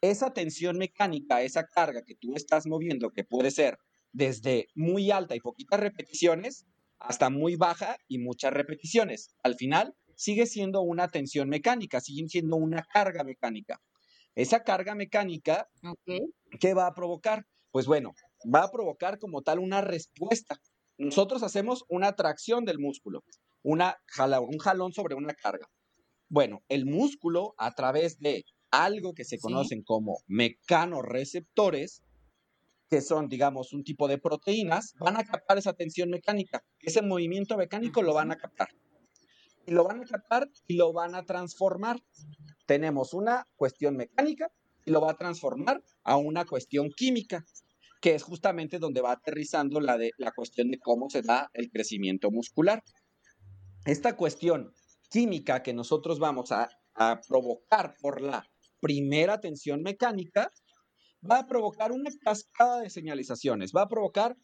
esa 0.00 0.32
tensión 0.32 0.78
mecánica, 0.78 1.42
esa 1.42 1.66
carga 1.66 2.02
que 2.02 2.14
tú 2.14 2.34
estás 2.34 2.66
moviendo, 2.66 3.10
que 3.10 3.24
puede 3.24 3.50
ser 3.50 3.78
desde 4.12 4.68
muy 4.74 5.10
alta 5.10 5.34
y 5.34 5.40
poquitas 5.40 5.80
repeticiones 5.80 6.66
hasta 6.98 7.30
muy 7.30 7.56
baja 7.56 7.96
y 8.08 8.18
muchas 8.18 8.52
repeticiones. 8.52 9.34
Al 9.42 9.54
final, 9.54 9.94
sigue 10.18 10.46
siendo 10.46 10.82
una 10.82 11.08
tensión 11.08 11.48
mecánica, 11.48 12.00
sigue 12.00 12.28
siendo 12.28 12.56
una 12.56 12.84
carga 12.92 13.22
mecánica. 13.22 13.80
Esa 14.34 14.64
carga 14.64 14.94
mecánica, 14.94 15.68
¿qué 16.60 16.74
va 16.74 16.88
a 16.88 16.94
provocar? 16.94 17.46
Pues 17.70 17.86
bueno, 17.86 18.12
va 18.52 18.64
a 18.64 18.70
provocar 18.70 19.18
como 19.18 19.42
tal 19.42 19.60
una 19.60 19.80
respuesta. 19.80 20.56
Nosotros 20.98 21.44
hacemos 21.44 21.84
una 21.88 22.14
tracción 22.14 22.64
del 22.64 22.80
músculo, 22.80 23.22
una 23.62 23.96
un 24.40 24.58
jalón 24.58 24.92
sobre 24.92 25.14
una 25.14 25.34
carga. 25.34 25.66
Bueno, 26.28 26.62
el 26.68 26.84
músculo 26.84 27.54
a 27.56 27.72
través 27.74 28.18
de 28.18 28.44
algo 28.72 29.14
que 29.14 29.24
se 29.24 29.38
conocen 29.38 29.82
como 29.84 30.18
mecanoreceptores, 30.26 32.02
que 32.90 33.00
son, 33.02 33.28
digamos, 33.28 33.72
un 33.72 33.84
tipo 33.84 34.08
de 34.08 34.18
proteínas, 34.18 34.94
van 34.98 35.16
a 35.16 35.24
captar 35.24 35.58
esa 35.58 35.74
tensión 35.74 36.10
mecánica. 36.10 36.64
Ese 36.80 37.02
movimiento 37.02 37.56
mecánico 37.56 38.02
lo 38.02 38.14
van 38.14 38.32
a 38.32 38.36
captar. 38.36 38.68
Y 39.68 39.72
lo 39.72 39.84
van 39.84 40.00
a 40.00 40.06
captar 40.06 40.48
y 40.66 40.76
lo 40.76 40.94
van 40.94 41.14
a 41.14 41.26
transformar. 41.26 42.02
Tenemos 42.64 43.12
una 43.12 43.46
cuestión 43.54 43.98
mecánica 43.98 44.50
y 44.86 44.90
lo 44.90 45.02
va 45.02 45.10
a 45.10 45.16
transformar 45.18 45.84
a 46.04 46.16
una 46.16 46.46
cuestión 46.46 46.88
química. 46.90 47.44
que 48.00 48.14
es 48.14 48.22
justamente 48.22 48.78
donde 48.78 49.02
va 49.02 49.12
aterrizando 49.12 49.80
la, 49.80 49.98
de, 49.98 50.12
la 50.18 50.30
cuestión 50.30 50.70
de 50.70 50.78
cómo 50.78 51.10
se 51.10 51.20
da 51.20 51.50
el 51.52 51.68
crecimiento 51.68 52.30
muscular. 52.30 52.82
Esta 53.84 54.16
cuestión 54.16 54.72
química 55.10 55.62
que 55.62 55.74
nosotros 55.74 56.18
vamos 56.18 56.50
a, 56.52 56.70
a 56.94 57.20
provocar 57.28 57.94
por 58.00 58.22
la 58.22 58.46
primera 58.80 59.38
tensión 59.40 59.82
mecánica 59.82 60.50
va 61.28 61.40
a 61.40 61.46
provocar 61.46 61.92
una 61.92 62.10
cascada 62.22 62.80
de 62.80 62.88
señalizaciones, 62.88 63.72
va 63.76 63.82
a 63.82 63.88
provocar 63.88 64.34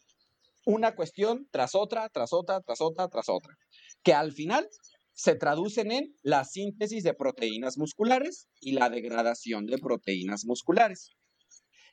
una 0.65 0.95
cuestión 0.95 1.47
tras 1.51 1.73
otra, 1.73 2.09
tras 2.09 2.33
otra, 2.33 2.61
tras 2.61 2.81
otra, 2.81 3.07
tras 3.07 3.29
otra, 3.29 3.55
que 4.03 4.13
al 4.13 4.31
final 4.31 4.67
se 5.15 5.35
traducen 5.35 5.91
en 5.91 6.13
la 6.23 6.43
síntesis 6.43 7.03
de 7.03 7.13
proteínas 7.13 7.77
musculares 7.77 8.49
y 8.59 8.73
la 8.73 8.89
degradación 8.89 9.65
de 9.65 9.77
proteínas 9.77 10.45
musculares. 10.45 11.15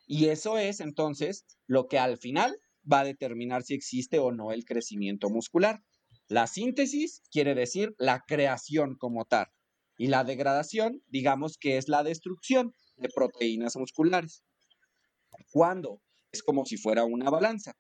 Y 0.07 0.27
eso 0.27 0.59
es 0.59 0.81
entonces 0.81 1.45
lo 1.67 1.87
que 1.87 2.01
al 2.01 2.19
final 2.19 2.59
va 2.91 3.01
a 3.01 3.05
determinar 3.05 3.63
si 3.63 3.75
existe 3.75 4.19
o 4.19 4.33
no 4.33 4.51
el 4.51 4.65
crecimiento 4.65 5.31
muscular. 5.31 5.81
La 6.27 6.49
síntesis 6.49 7.23
quiere 7.31 7.55
decir 7.55 7.95
la 7.97 8.25
creación 8.27 8.97
como 8.99 9.25
tal. 9.25 9.47
Y 9.97 10.09
la 10.09 10.25
degradación, 10.25 11.01
digamos 11.07 11.59
que 11.59 11.77
es 11.77 11.89
la 11.89 12.03
destrucción 12.03 12.75
de 12.97 13.09
proteínas 13.15 13.77
musculares. 13.77 14.43
¿Cuándo? 15.53 16.03
Es 16.33 16.43
como 16.43 16.65
si 16.65 16.77
fuera 16.77 17.05
una 17.05 17.31
balanza. 17.31 17.75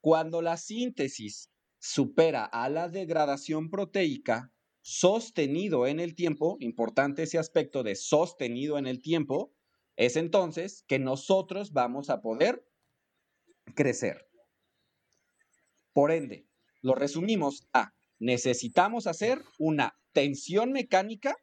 Cuando 0.00 0.42
la 0.42 0.58
síntesis 0.58 1.48
supera 1.78 2.44
a 2.44 2.68
la 2.68 2.90
degradación 2.90 3.70
proteica 3.70 4.53
sostenido 4.84 5.86
en 5.86 5.98
el 5.98 6.14
tiempo, 6.14 6.58
importante 6.60 7.22
ese 7.22 7.38
aspecto 7.38 7.82
de 7.82 7.94
sostenido 7.94 8.76
en 8.76 8.86
el 8.86 9.00
tiempo, 9.00 9.50
es 9.96 10.16
entonces 10.16 10.84
que 10.86 10.98
nosotros 10.98 11.72
vamos 11.72 12.10
a 12.10 12.20
poder 12.20 12.68
crecer. 13.74 14.28
Por 15.94 16.10
ende, 16.10 16.46
lo 16.82 16.94
resumimos 16.94 17.66
a, 17.72 17.94
necesitamos 18.18 19.06
hacer 19.06 19.42
una 19.58 19.98
tensión 20.12 20.70
mecánica, 20.70 21.34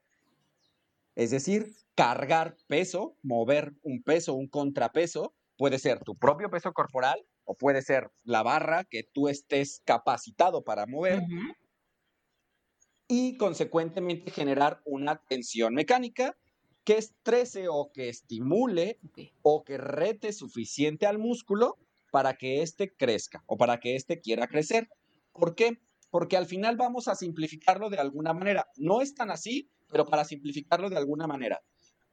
es 1.15 1.31
decir, 1.31 1.73
cargar 1.95 2.55
peso, 2.67 3.17
mover 3.23 3.73
un 3.81 4.03
peso, 4.03 4.35
un 4.35 4.49
contrapeso, 4.49 5.33
puede 5.57 5.79
ser 5.79 6.03
tu 6.03 6.15
propio 6.15 6.51
peso 6.51 6.73
corporal 6.73 7.25
o 7.43 7.55
puede 7.55 7.81
ser 7.81 8.11
la 8.23 8.43
barra 8.43 8.83
que 8.83 9.01
tú 9.01 9.29
estés 9.29 9.81
capacitado 9.83 10.63
para 10.63 10.85
mover. 10.85 11.23
Y 13.13 13.35
consecuentemente 13.35 14.31
generar 14.31 14.81
una 14.85 15.17
tensión 15.17 15.73
mecánica 15.73 16.37
que 16.85 16.97
estrese 16.97 17.67
o 17.67 17.91
que 17.91 18.07
estimule 18.07 19.01
o 19.41 19.65
que 19.65 19.77
rete 19.77 20.31
suficiente 20.31 21.05
al 21.05 21.17
músculo 21.17 21.77
para 22.09 22.37
que 22.37 22.61
éste 22.61 22.95
crezca 22.95 23.43
o 23.47 23.57
para 23.57 23.81
que 23.81 23.97
éste 23.97 24.21
quiera 24.21 24.47
crecer. 24.47 24.87
¿Por 25.33 25.55
qué? 25.55 25.81
Porque 26.09 26.37
al 26.37 26.45
final 26.45 26.77
vamos 26.77 27.09
a 27.09 27.15
simplificarlo 27.15 27.89
de 27.89 27.97
alguna 27.97 28.31
manera. 28.33 28.69
No 28.77 29.01
es 29.01 29.13
tan 29.13 29.29
así, 29.29 29.69
pero 29.89 30.05
para 30.05 30.23
simplificarlo 30.23 30.89
de 30.89 30.95
alguna 30.95 31.27
manera. 31.27 31.61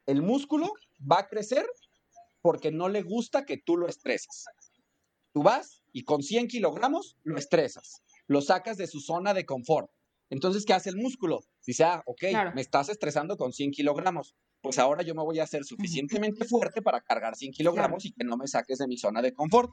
El 0.05 0.21
músculo 0.21 0.73
va 1.01 1.21
a 1.21 1.29
crecer 1.29 1.65
porque 2.43 2.73
no 2.73 2.89
le 2.89 3.03
gusta 3.03 3.45
que 3.45 3.57
tú 3.57 3.77
lo 3.77 3.87
estreses. 3.87 4.47
Tú 5.33 5.45
vas 5.45 5.81
y 5.93 6.03
con 6.03 6.25
100 6.25 6.49
kilogramos 6.49 7.17
lo 7.23 7.39
estresas, 7.39 8.03
lo 8.27 8.41
sacas 8.41 8.77
de 8.79 8.89
su 8.89 8.99
zona 8.99 9.33
de 9.33 9.47
confort. 9.47 9.93
Entonces, 10.31 10.65
¿qué 10.65 10.75
hace 10.75 10.91
el 10.91 10.97
músculo? 10.97 11.41
Dice, 11.67 11.85
ah, 11.85 12.03
ok, 12.07 12.23
me 12.55 12.61
estás 12.61 12.89
estresando 12.89 13.37
con 13.37 13.53
100 13.53 13.71
kilogramos. 13.71 14.35
Pues 14.61 14.79
ahora 14.79 15.03
yo 15.03 15.15
me 15.15 15.23
voy 15.23 15.39
a 15.39 15.45
hacer 15.45 15.65
suficientemente 15.65 16.45
fuerte 16.45 16.83
para 16.83 17.01
cargar 17.01 17.37
100 17.37 17.53
kilogramos 17.53 18.05
y 18.05 18.13
que 18.13 18.25
no 18.25 18.37
me 18.37 18.47
saques 18.47 18.79
de 18.79 18.87
mi 18.87 18.99
zona 18.99 19.23
de 19.23 19.33
confort. 19.33 19.71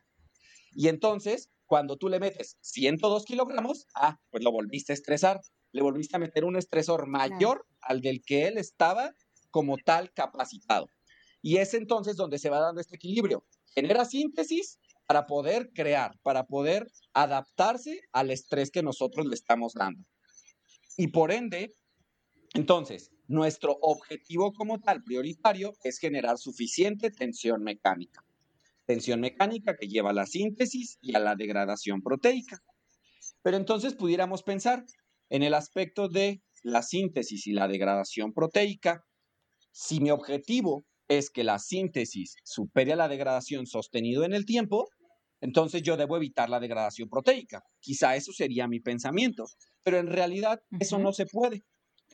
Y 0.72 0.88
entonces, 0.88 1.50
cuando 1.66 1.98
tú 1.98 2.10
le 2.10 2.20
metes 2.20 2.58
102 2.62 3.26
kilogramos, 3.26 3.88
ah, 3.96 4.20
pues 4.30 4.44
lo 4.44 4.52
volviste 4.52 4.94
a 4.94 4.96
estresar. 4.96 5.42
Le 5.72 5.82
volviste 5.82 6.16
a 6.16 6.20
meter 6.20 6.46
un 6.46 6.56
estresor 6.56 7.08
mayor 7.08 7.66
al 7.82 8.02
del 8.02 8.22
que 8.26 8.48
él 8.48 8.58
estaba 8.58 9.14
como 9.52 9.78
tal 9.78 10.12
capacitado. 10.14 10.88
Y 11.42 11.58
es 11.58 11.74
entonces 11.74 12.16
donde 12.16 12.40
se 12.40 12.50
va 12.50 12.60
dando 12.60 12.82
este 12.82 12.96
equilibrio. 12.96 13.46
Genera 13.74 14.06
síntesis 14.06 14.80
para 15.08 15.28
poder 15.28 15.72
crear, 15.74 16.18
para 16.24 16.46
poder 16.46 16.88
adaptarse 17.14 18.02
al 18.12 18.32
estrés 18.32 18.72
que 18.72 18.84
nosotros 18.84 19.26
le 19.26 19.36
estamos 19.36 19.74
dando. 19.74 20.04
Y 20.98 21.08
por 21.08 21.32
ende, 21.32 21.74
entonces, 22.54 23.12
nuestro 23.28 23.78
objetivo 23.82 24.54
como 24.54 24.80
tal 24.80 25.04
prioritario 25.04 25.74
es 25.84 26.00
generar 26.00 26.38
suficiente 26.38 27.12
tensión 27.12 27.64
mecánica. 27.64 28.24
Tensión 28.86 29.20
mecánica 29.20 29.76
que 29.76 29.88
lleva 29.88 30.12
a 30.12 30.14
la 30.14 30.26
síntesis 30.26 30.98
y 31.02 31.16
a 31.16 31.20
la 31.20 31.36
degradación 31.36 32.02
proteica. 32.02 32.62
Pero 33.42 33.58
entonces 33.58 33.96
pudiéramos 33.96 34.44
pensar 34.44 34.86
en 35.30 35.44
el 35.44 35.54
aspecto 35.54 36.08
de 36.08 36.42
la 36.64 36.82
síntesis 36.82 37.48
y 37.48 37.54
la 37.54 37.68
degradación 37.68 38.32
proteica. 38.32 39.04
Si 39.72 40.00
mi 40.00 40.12
objetivo 40.12 40.86
es 41.08 41.30
que 41.30 41.44
la 41.44 41.60
síntesis 41.60 42.36
supere 42.44 42.94
a 42.94 42.96
la 42.96 43.08
degradación 43.08 43.66
sostenido 43.66 44.24
en 44.24 44.34
el 44.34 44.46
tiempo, 44.46 44.88
entonces 45.46 45.84
yo 45.84 45.96
debo 45.96 46.18
evitar 46.18 46.50
la 46.50 46.60
degradación 46.60 47.08
proteica. 47.08 47.64
Quizá 47.80 48.16
eso 48.16 48.34
sería 48.34 48.68
mi 48.68 48.80
pensamiento, 48.80 49.46
pero 49.84 50.00
en 50.00 50.08
realidad 50.08 50.60
eso 50.80 50.98
no 50.98 51.14
se 51.14 51.28
puede. 51.28 51.64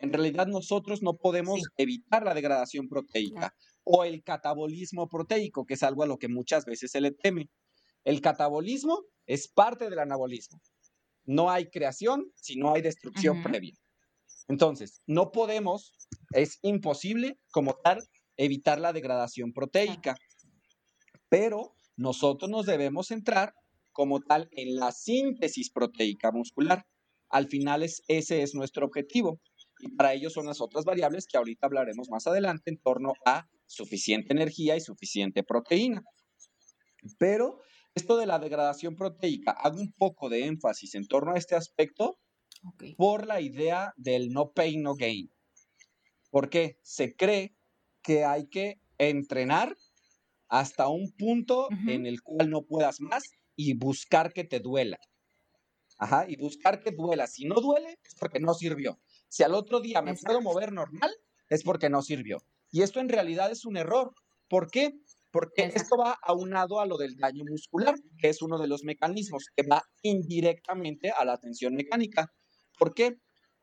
En 0.01 0.11
realidad 0.11 0.47
nosotros 0.47 1.01
no 1.01 1.15
podemos 1.15 1.61
evitar 1.77 2.23
la 2.23 2.33
degradación 2.33 2.89
proteica 2.89 3.53
o 3.85 4.03
el 4.03 4.21
catabolismo 4.21 5.07
proteico, 5.07 5.65
que 5.65 5.75
es 5.75 5.83
algo 5.83 6.03
a 6.03 6.07
lo 6.07 6.17
que 6.17 6.27
muchas 6.27 6.65
veces 6.65 6.91
se 6.91 6.99
le 6.99 7.11
teme. 7.11 7.49
El 8.03 8.19
catabolismo 8.19 8.99
es 9.25 9.47
parte 9.47 9.89
del 9.89 9.99
anabolismo. 9.99 10.59
No 11.23 11.49
hay 11.49 11.69
creación 11.69 12.25
si 12.35 12.57
no 12.57 12.73
hay 12.73 12.81
destrucción 12.81 13.41
previa. 13.43 13.75
Entonces, 14.49 15.01
no 15.07 15.31
podemos, 15.31 15.93
es 16.33 16.59
imposible 16.63 17.39
como 17.51 17.75
tal 17.81 18.03
evitar 18.35 18.77
la 18.81 18.91
degradación 18.91 19.53
proteica, 19.53 20.17
pero 21.29 21.75
nosotros 22.01 22.49
nos 22.49 22.65
debemos 22.65 23.07
centrar 23.07 23.53
como 23.91 24.21
tal 24.21 24.49
en 24.51 24.75
la 24.75 24.91
síntesis 24.91 25.69
proteica 25.71 26.31
muscular. 26.31 26.85
Al 27.29 27.47
final 27.47 27.83
es, 27.83 28.01
ese 28.07 28.41
es 28.41 28.55
nuestro 28.55 28.85
objetivo. 28.85 29.39
Y 29.79 29.95
para 29.95 30.13
ello 30.13 30.29
son 30.29 30.45
las 30.47 30.61
otras 30.61 30.85
variables 30.85 31.27
que 31.27 31.37
ahorita 31.37 31.67
hablaremos 31.67 32.09
más 32.09 32.27
adelante 32.27 32.71
en 32.71 32.77
torno 32.77 33.13
a 33.25 33.47
suficiente 33.65 34.33
energía 34.33 34.75
y 34.75 34.81
suficiente 34.81 35.43
proteína. 35.43 36.03
Pero 37.17 37.61
esto 37.95 38.17
de 38.17 38.25
la 38.25 38.39
degradación 38.39 38.95
proteica, 38.95 39.51
hago 39.51 39.79
un 39.79 39.91
poco 39.93 40.29
de 40.29 40.45
énfasis 40.45 40.95
en 40.95 41.07
torno 41.07 41.33
a 41.33 41.37
este 41.37 41.55
aspecto 41.55 42.19
por 42.97 43.25
la 43.25 43.41
idea 43.41 43.93
del 43.97 44.29
no 44.29 44.51
pain, 44.51 44.83
no 44.83 44.95
gain. 44.95 45.29
Porque 46.29 46.77
se 46.83 47.15
cree 47.15 47.55
que 48.01 48.23
hay 48.23 48.47
que 48.47 48.79
entrenar 48.97 49.75
hasta 50.51 50.89
un 50.89 51.13
punto 51.17 51.69
en 51.87 52.05
el 52.05 52.21
cual 52.21 52.49
no 52.49 52.63
puedas 52.63 52.99
más 52.99 53.23
y 53.55 53.73
buscar 53.73 54.33
que 54.33 54.43
te 54.43 54.59
duela. 54.59 54.99
Ajá, 55.97 56.25
y 56.27 56.35
buscar 56.35 56.81
que 56.81 56.91
duela. 56.91 57.25
Si 57.25 57.45
no 57.45 57.55
duele, 57.61 57.97
es 58.03 58.15
porque 58.19 58.41
no 58.41 58.53
sirvió. 58.53 58.99
Si 59.29 59.43
al 59.43 59.55
otro 59.55 59.79
día 59.79 60.01
me 60.01 60.13
puedo 60.13 60.41
mover 60.41 60.73
normal, 60.73 61.09
es 61.47 61.63
porque 61.63 61.89
no 61.89 62.01
sirvió. 62.01 62.39
Y 62.69 62.81
esto 62.81 62.99
en 62.99 63.07
realidad 63.07 63.49
es 63.49 63.63
un 63.63 63.77
error. 63.77 64.13
¿Por 64.49 64.69
qué? 64.69 64.91
Porque 65.31 65.71
esto 65.73 65.95
va 65.97 66.17
aunado 66.21 66.81
a 66.81 66.85
lo 66.85 66.97
del 66.97 67.15
daño 67.15 67.45
muscular, 67.49 67.95
que 68.19 68.27
es 68.27 68.41
uno 68.41 68.59
de 68.59 68.67
los 68.67 68.83
mecanismos 68.83 69.45
que 69.55 69.65
va 69.65 69.81
indirectamente 70.01 71.11
a 71.11 71.23
la 71.23 71.37
tensión 71.37 71.75
mecánica. 71.75 72.27
¿Por 72.77 72.93
qué? 72.93 73.15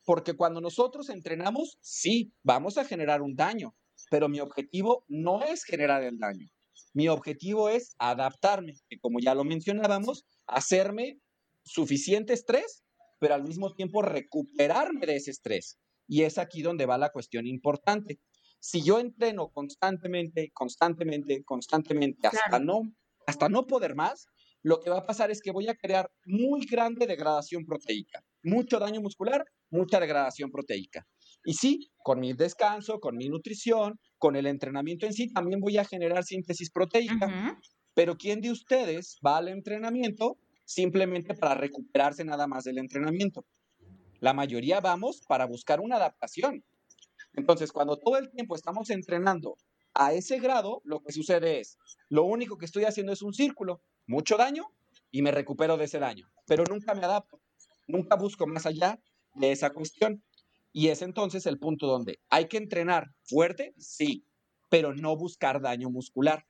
Porque 0.07 0.33
cuando 0.33 0.63
nosotros 0.63 1.11
entrenamos, 1.11 1.77
sí, 1.83 2.33
vamos 2.43 2.79
a 2.79 2.87
generar 2.87 3.21
un 3.21 3.37
daño, 3.37 3.75
pero 4.11 4.31
mi 4.31 4.41
objetivo 4.41 5.05
no 5.07 5.43
es 5.43 5.65
generar 5.65 6.03
el 6.03 6.19
daño. 6.19 6.49
Mi 6.95 7.09
objetivo 7.09 7.69
es 7.69 7.95
adaptarme, 7.99 8.75
que 8.89 8.99
como 8.99 9.21
ya 9.21 9.35
lo 9.35 9.45
mencionábamos, 9.45 10.25
hacerme 10.47 11.19
suficiente 11.65 12.33
estrés, 12.33 12.83
pero 13.19 13.35
al 13.35 13.45
mismo 13.45 13.75
tiempo 13.75 14.03
recuperarme 14.03 15.07
de 15.07 15.17
ese 15.17 15.31
estrés. 15.31 15.79
Y 16.07 16.23
es 16.23 16.39
aquí 16.39 16.63
donde 16.63 16.87
va 16.87 16.99
la 16.99 17.11
cuestión 17.11 17.47
importante. 17.47 18.19
Si 18.61 18.83
yo 18.83 18.99
entreno 18.99 19.51
constantemente, 19.51 20.51
constantemente, 20.53 21.45
constantemente, 21.45 22.27
hasta 22.27 22.59
no, 22.59 22.83
hasta 23.27 23.49
no 23.49 23.67
poder 23.67 23.95
más, 23.95 24.27
lo 24.63 24.81
que 24.81 24.91
va 24.91 24.99
a 24.99 25.07
pasar 25.07 25.31
es 25.31 25.41
que 25.41 25.53
voy 25.53 25.69
a 25.69 25.77
crear 25.77 26.11
muy 26.25 26.67
grande 26.67 27.07
degradación 27.07 27.65
proteica, 27.65 28.25
mucho 28.43 28.79
daño 28.79 29.01
muscular, 29.01 29.45
mucha 29.71 30.01
degradación 30.01 30.51
proteica. 30.51 31.07
Y 31.49 31.55
sí, 31.55 31.91
con 32.03 32.21
mi 32.21 32.35
descanso, 32.35 33.01
con 33.01 33.17
mi 33.17 33.31
nutrición, 33.31 33.99
con 34.19 34.37
el 34.37 34.47
entrenamiento 34.47 35.07
en 35.07 35.15
sí, 35.15 35.33
también 35.33 35.61
voy 35.61 35.79
a 35.79 35.85
generar 35.87 36.23
síntesis 36.23 36.71
proteica. 36.71 37.59
Pero 37.95 38.17
¿quién 38.19 38.43
de 38.43 38.51
ustedes 38.51 39.19
va 39.27 39.39
al 39.39 39.49
entrenamiento 39.49 40.37
simplemente 40.67 41.33
para 41.33 41.55
recuperarse 41.55 42.23
nada 42.23 42.47
más 42.47 42.65
del 42.65 42.77
entrenamiento? 42.77 43.47
La 44.21 44.35
mayoría 44.35 44.81
vamos 44.81 45.23
para 45.27 45.47
buscar 45.47 45.81
una 45.81 45.97
adaptación. 45.97 46.63
Entonces, 47.33 47.73
cuando 47.73 47.97
todo 47.97 48.19
el 48.19 48.29
tiempo 48.29 48.55
estamos 48.55 48.91
entrenando 48.91 49.57
a 49.95 50.13
ese 50.13 50.41
grado, 50.41 50.83
lo 50.85 51.01
que 51.01 51.13
sucede 51.13 51.61
es, 51.61 51.79
lo 52.11 52.25
único 52.25 52.59
que 52.59 52.67
estoy 52.67 52.85
haciendo 52.85 53.15
es 53.15 53.23
un 53.23 53.33
círculo. 53.33 53.81
mucho 54.07 54.37
daño 54.37 54.67
y 55.11 55.23
me 55.23 55.31
recupero 55.31 55.79
de 55.79 55.87
ese 55.87 55.99
daño, 55.99 56.29
pero 56.47 56.65
nunca 56.69 56.93
me 56.93 57.07
adapto, 57.07 57.41
nunca 57.87 58.17
busco 58.17 58.47
más 58.47 58.67
allá 58.67 59.01
de 59.35 59.53
esa 59.53 59.71
cuestión. 59.71 60.23
Y 60.73 60.89
es 60.89 61.03
entonces 61.03 61.47
el 61.47 61.59
punto 61.59 61.87
donde 61.87 62.19
hay 62.31 62.47
que 62.49 62.59
entrenar 62.59 63.09
fuerte, 63.25 63.75
sí, 63.79 64.25
pero 64.69 64.95
no 64.95 65.17
buscar 65.17 65.61
daño 65.61 65.91
muscular, 65.91 66.45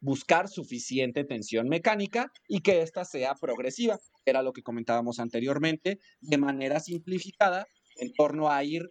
buscar 0.00 0.48
suficiente 0.48 1.24
tensión 1.24 1.68
mecánica 1.68 2.30
y 2.48 2.60
que 2.60 2.82
ésta 2.82 3.04
sea 3.04 3.34
progresiva, 3.34 3.98
era 4.24 4.42
lo 4.42 4.52
que 4.52 4.62
comentábamos 4.62 5.18
anteriormente, 5.18 5.98
de 6.20 6.38
manera 6.38 6.80
simplificada 6.80 7.66
en 7.96 8.12
torno 8.12 8.50
a 8.50 8.62
ir 8.64 8.82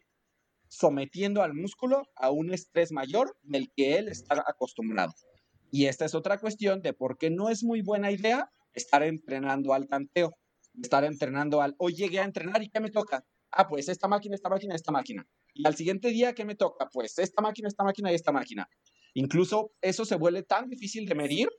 sometiendo 0.67 1.43
al 1.43 1.53
músculo 1.53 2.03
a 2.15 2.31
un 2.31 2.53
estrés 2.53 2.91
mayor 2.91 3.35
del 3.43 3.71
que 3.75 3.97
él 3.97 4.07
está 4.07 4.41
acostumbrado. 4.47 5.13
Y 5.69 5.85
esta 5.85 6.05
es 6.05 6.15
otra 6.15 6.39
cuestión 6.39 6.81
de 6.81 6.93
por 6.93 7.17
qué 7.17 7.29
no 7.29 7.50
es 7.50 7.63
muy 7.63 7.81
buena 7.81 8.11
idea 8.11 8.50
estar 8.73 9.03
entrenando 9.03 9.73
al 9.73 9.88
tanteo, 9.88 10.31
estar 10.81 11.03
entrenando 11.03 11.61
al, 11.61 11.75
hoy 11.77 11.93
llegué 11.93 12.19
a 12.19 12.25
entrenar 12.25 12.63
y 12.63 12.69
¿qué 12.69 12.79
me 12.79 12.89
toca? 12.89 13.25
Ah, 13.51 13.67
pues 13.67 13.89
esta 13.89 14.08
máquina, 14.08 14.36
esta 14.36 14.50
máquina, 14.50 14.75
esta 14.75 14.91
máquina. 14.91 15.27
Y 15.53 15.67
al 15.67 15.75
siguiente 15.75 16.10
día, 16.10 16.34
¿qué 16.34 16.46
me 16.46 16.55
toca? 16.55 16.88
Pues 16.91 17.17
esta 17.20 17.41
máquina, 17.41 17.67
esta 17.67 17.84
máquina 17.84 18.12
y 18.12 18.15
esta 18.15 18.31
máquina. 18.31 18.67
Incluso 19.13 19.74
eso 19.81 20.05
se 20.05 20.15
vuelve 20.15 20.43
tan 20.43 20.70
difícil 20.70 21.05
de 21.05 21.15
medir 21.15 21.50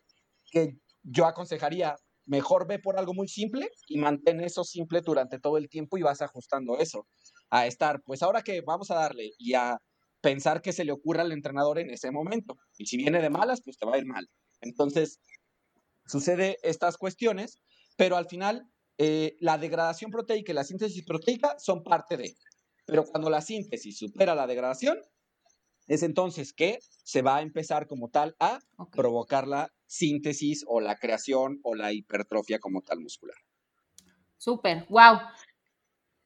que 0.51 0.79
yo 1.03 1.27
aconsejaría, 1.27 1.97
mejor 2.25 2.67
ve 2.67 2.79
por 2.79 2.99
algo 2.99 3.15
muy 3.15 3.29
simple 3.29 3.69
y 3.89 3.99
mantén 3.99 4.41
eso 4.41 4.65
simple 4.65 5.01
durante 5.03 5.39
todo 5.39 5.59
el 5.59 5.69
tiempo 5.69 5.99
y 5.99 6.03
vas 6.03 6.23
ajustando 6.23 6.79
eso. 6.79 7.07
A 7.51 7.67
estar, 7.67 8.01
pues 8.05 8.23
ahora 8.23 8.43
que 8.43 8.63
vamos 8.63 8.91
a 8.91 8.95
darle 8.95 9.33
y 9.39 9.55
a 9.55 9.79
pensar 10.23 10.63
que 10.63 10.73
se 10.73 10.85
le 10.85 10.93
ocurra 10.93 11.23
al 11.23 11.33
entrenador 11.33 11.79
en 11.79 11.91
ese 11.91 12.11
momento. 12.11 12.57
Y 12.79 12.87
si 12.87 12.97
viene 12.97 13.21
de 13.21 13.29
malas, 13.29 13.61
pues 13.63 13.77
te 13.77 13.85
va 13.85 13.97
a 13.97 13.99
ir 13.99 14.07
mal. 14.07 14.29
Entonces, 14.61 15.19
sucede 16.07 16.57
estas 16.63 16.97
cuestiones, 16.97 17.61
pero 17.97 18.17
al 18.17 18.27
final 18.27 18.63
eh, 18.99 19.37
la 19.41 19.59
degradación 19.59 20.11
proteica 20.11 20.53
y 20.53 20.55
la 20.55 20.65
síntesis 20.65 21.05
proteica 21.05 21.59
son 21.59 21.83
parte 21.83 22.17
de. 22.17 22.35
Pero 22.87 23.05
cuando 23.05 23.31
la 23.31 23.41
síntesis 23.41 23.99
supera 23.99 24.35
la 24.35 24.47
degradación, 24.47 24.99
es 25.87 26.03
entonces 26.03 26.53
que 26.53 26.79
se 27.05 27.23
va 27.23 27.37
a 27.37 27.43
empezar 27.43 27.87
como 27.87 28.09
tal 28.09 28.37
a 28.39 28.61
provocar 28.93 29.47
la 29.47 29.69
síntesis 29.87 30.65
o 30.67 30.81
la 30.81 30.97
creación 30.97 31.61
o 31.63 31.75
la 31.75 31.93
hipertrofia 31.93 32.59
como 32.59 32.83
tal 32.83 33.01
muscular. 33.01 33.37
Súper, 34.39 34.87
wow. 34.89 35.19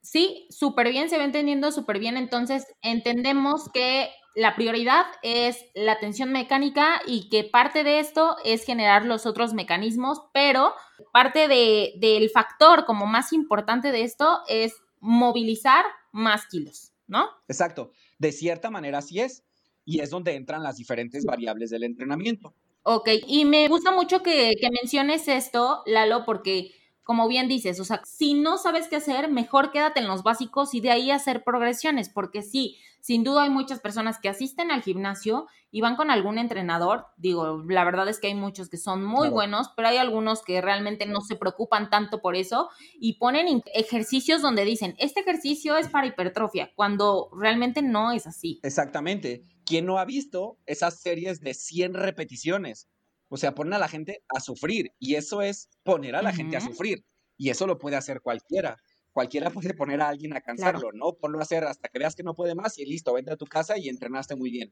Sí, 0.03 0.47
súper 0.51 0.91
bien, 0.91 1.11
se 1.11 1.19
va 1.19 1.25
entendiendo 1.25 1.73
súper 1.73 1.99
bien. 1.99 2.17
Entonces, 2.17 2.65
entendemos 2.81 3.69
que 3.73 4.09
la 4.37 4.55
prioridad 4.55 5.07
es 5.23 5.65
la 5.75 5.99
tensión 5.99 6.31
mecánica 6.31 7.01
y 7.07 7.31
que 7.31 7.43
parte 7.43 7.85
de 7.85 8.01
esto 8.01 8.37
es 8.45 8.65
generar 8.65 9.07
los 9.07 9.25
otros 9.25 9.55
mecanismos, 9.55 10.21
pero 10.35 10.75
parte 11.11 11.49
del 11.49 12.29
factor 12.29 12.85
como 12.85 13.07
más 13.07 13.33
importante 13.33 13.93
de 13.93 14.03
esto 14.03 14.41
es 14.47 14.75
movilizar 15.01 15.87
más 16.13 16.47
kilos, 16.49 16.93
¿no? 17.07 17.31
Exacto. 17.49 17.93
De 18.19 18.31
cierta 18.31 18.71
manera 18.71 18.99
así 18.99 19.21
es. 19.21 19.43
Y 19.87 20.01
es 20.01 20.11
donde 20.11 20.35
entran 20.35 20.63
las 20.63 20.77
diferentes 20.77 21.25
variables 21.25 21.71
del 21.71 21.85
entrenamiento. 21.85 22.53
Ok, 22.83 23.09
y 23.27 23.47
me 23.47 23.67
gusta 23.69 23.91
mucho 23.91 24.23
que, 24.23 24.53
que 24.61 24.71
menciones 24.71 25.29
esto, 25.29 25.83
Lalo, 25.87 26.27
porque 26.27 26.73
como 27.07 27.29
bien 27.29 27.47
dices, 27.47 27.79
o 27.79 27.85
sea, 27.85 28.03
si 28.05 28.35
no 28.35 28.59
sabes 28.59 28.89
qué 28.89 28.97
hacer, 28.97 29.31
mejor 29.31 29.71
quédate 29.71 30.01
en 30.01 30.09
los 30.09 30.25
básicos 30.25 30.75
y 30.75 30.81
de 30.81 30.91
ahí 30.91 31.13
hacer 31.13 31.45
progresiones, 31.45 32.09
porque 32.09 32.43
sí, 32.43 32.79
sin 33.01 33.23
duda 33.23 33.45
hay 33.45 33.51
muchas 33.51 33.79
personas 33.79 34.19
que 34.19 34.29
asisten 34.29 34.73
al 34.73 34.83
gimnasio 34.83 35.47
y 35.71 35.81
van 35.83 35.95
con 35.95 36.11
algún 36.11 36.37
entrenador. 36.37 37.07
Digo, 37.17 37.63
la 37.69 37.85
verdad 37.85 38.09
es 38.09 38.19
que 38.19 38.27
hay 38.27 38.35
muchos 38.35 38.69
que 38.69 38.77
son 38.77 39.05
muy 39.05 39.29
buenos, 39.29 39.71
pero 39.77 39.87
hay 39.87 39.99
algunos 39.99 40.43
que 40.43 40.61
realmente 40.61 41.07
no 41.07 41.21
se 41.21 41.37
preocupan 41.37 41.91
tanto 41.91 42.21
por 42.21 42.35
eso 42.35 42.71
y 42.99 43.19
ponen 43.21 43.63
ejercicios 43.73 44.43
donde 44.43 44.65
dicen, 44.65 44.97
este 44.99 45.21
ejercicio 45.21 45.77
es 45.77 45.87
para 45.87 46.09
hipertrofia, 46.09 46.73
cuando 46.75 47.31
realmente 47.39 47.83
no 47.83 48.11
es 48.11 48.27
así. 48.27 48.59
Exactamente. 48.65 49.43
¿Quién 49.65 49.87
no 49.87 49.99
ha 49.99 50.05
visto 50.05 50.59
esas 50.67 51.01
series 51.01 51.41
de 51.41 51.55
100 51.55 51.95
repeticiones? 51.95 52.89
O 53.29 53.37
sea, 53.37 53.55
ponen 53.55 53.75
a 53.75 53.79
la 53.79 53.89
gente 53.89 54.23
a 54.35 54.41
sufrir 54.41 54.93
y 54.99 55.15
eso 55.15 55.43
es 55.43 55.69
poner 55.83 56.15
a 56.15 56.23
la 56.23 56.33
gente 56.33 56.57
a 56.57 56.61
sufrir 56.61 57.05
y 57.37 57.51
eso 57.51 57.67
lo 57.67 57.79
puede 57.79 57.97
hacer 57.97 58.21
cualquiera. 58.21 58.77
Cualquiera 59.13 59.51
puede 59.51 59.73
poner 59.73 60.01
a 60.03 60.09
alguien 60.09 60.35
a 60.35 60.43
cansarlo, 60.43 60.93
¿no? 60.93 61.15
Ponlo 61.15 61.39
a 61.39 61.43
hacer 61.43 61.65
hasta 61.65 61.89
que 61.89 61.99
veas 61.99 62.15
que 62.15 62.23
no 62.23 62.35
puede 62.35 62.55
más 62.55 62.79
y 62.79 62.85
listo, 62.85 63.15
vente 63.15 63.33
a 63.33 63.37
tu 63.37 63.47
casa 63.47 63.79
y 63.79 63.89
entrenaste 63.89 64.37
muy 64.37 64.51
bien. 64.51 64.71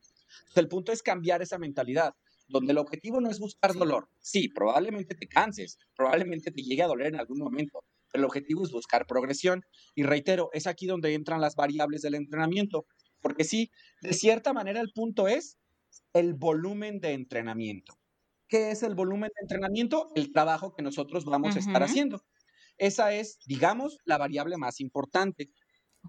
el 0.54 0.68
punto 0.68 0.92
es 0.92 1.02
cambiar 1.02 1.40
esa 1.40 1.58
mentalidad, 1.58 2.14
donde 2.48 2.72
el 2.72 2.78
objetivo 2.78 3.20
no 3.20 3.30
es 3.30 3.38
buscar 3.38 3.72
dolor. 3.72 4.08
Sí, 4.20 4.48
probablemente 4.48 5.14
te 5.14 5.26
canses, 5.26 5.78
probablemente 5.96 6.50
te 6.50 6.62
llegue 6.62 6.82
a 6.82 6.88
doler 6.88 7.08
en 7.08 7.20
algún 7.20 7.38
momento, 7.38 7.80
pero 8.12 8.22
el 8.22 8.26
objetivo 8.26 8.64
es 8.64 8.70
buscar 8.70 9.06
progresión. 9.06 9.62
Y 9.94 10.02
reitero, 10.02 10.50
es 10.52 10.66
aquí 10.66 10.86
donde 10.86 11.14
entran 11.14 11.40
las 11.40 11.56
variables 11.56 12.02
del 12.02 12.14
entrenamiento, 12.14 12.86
porque 13.22 13.44
sí, 13.44 13.70
de 14.02 14.12
cierta 14.12 14.52
manera 14.52 14.80
el 14.82 14.92
punto 14.92 15.26
es 15.26 15.56
el 16.12 16.34
volumen 16.34 17.00
de 17.00 17.12
entrenamiento. 17.12 17.94
¿Qué 18.54 18.70
es 18.70 18.84
el 18.84 18.94
volumen 18.94 19.32
de 19.34 19.42
entrenamiento? 19.42 20.12
El 20.14 20.30
trabajo 20.30 20.76
que 20.76 20.82
nosotros 20.84 21.24
vamos 21.24 21.56
a 21.56 21.58
estar 21.58 21.82
haciendo. 21.82 22.22
Esa 22.78 23.12
es, 23.12 23.40
digamos, 23.46 23.98
la 24.04 24.16
variable 24.16 24.56
más 24.58 24.78
importante. 24.78 25.50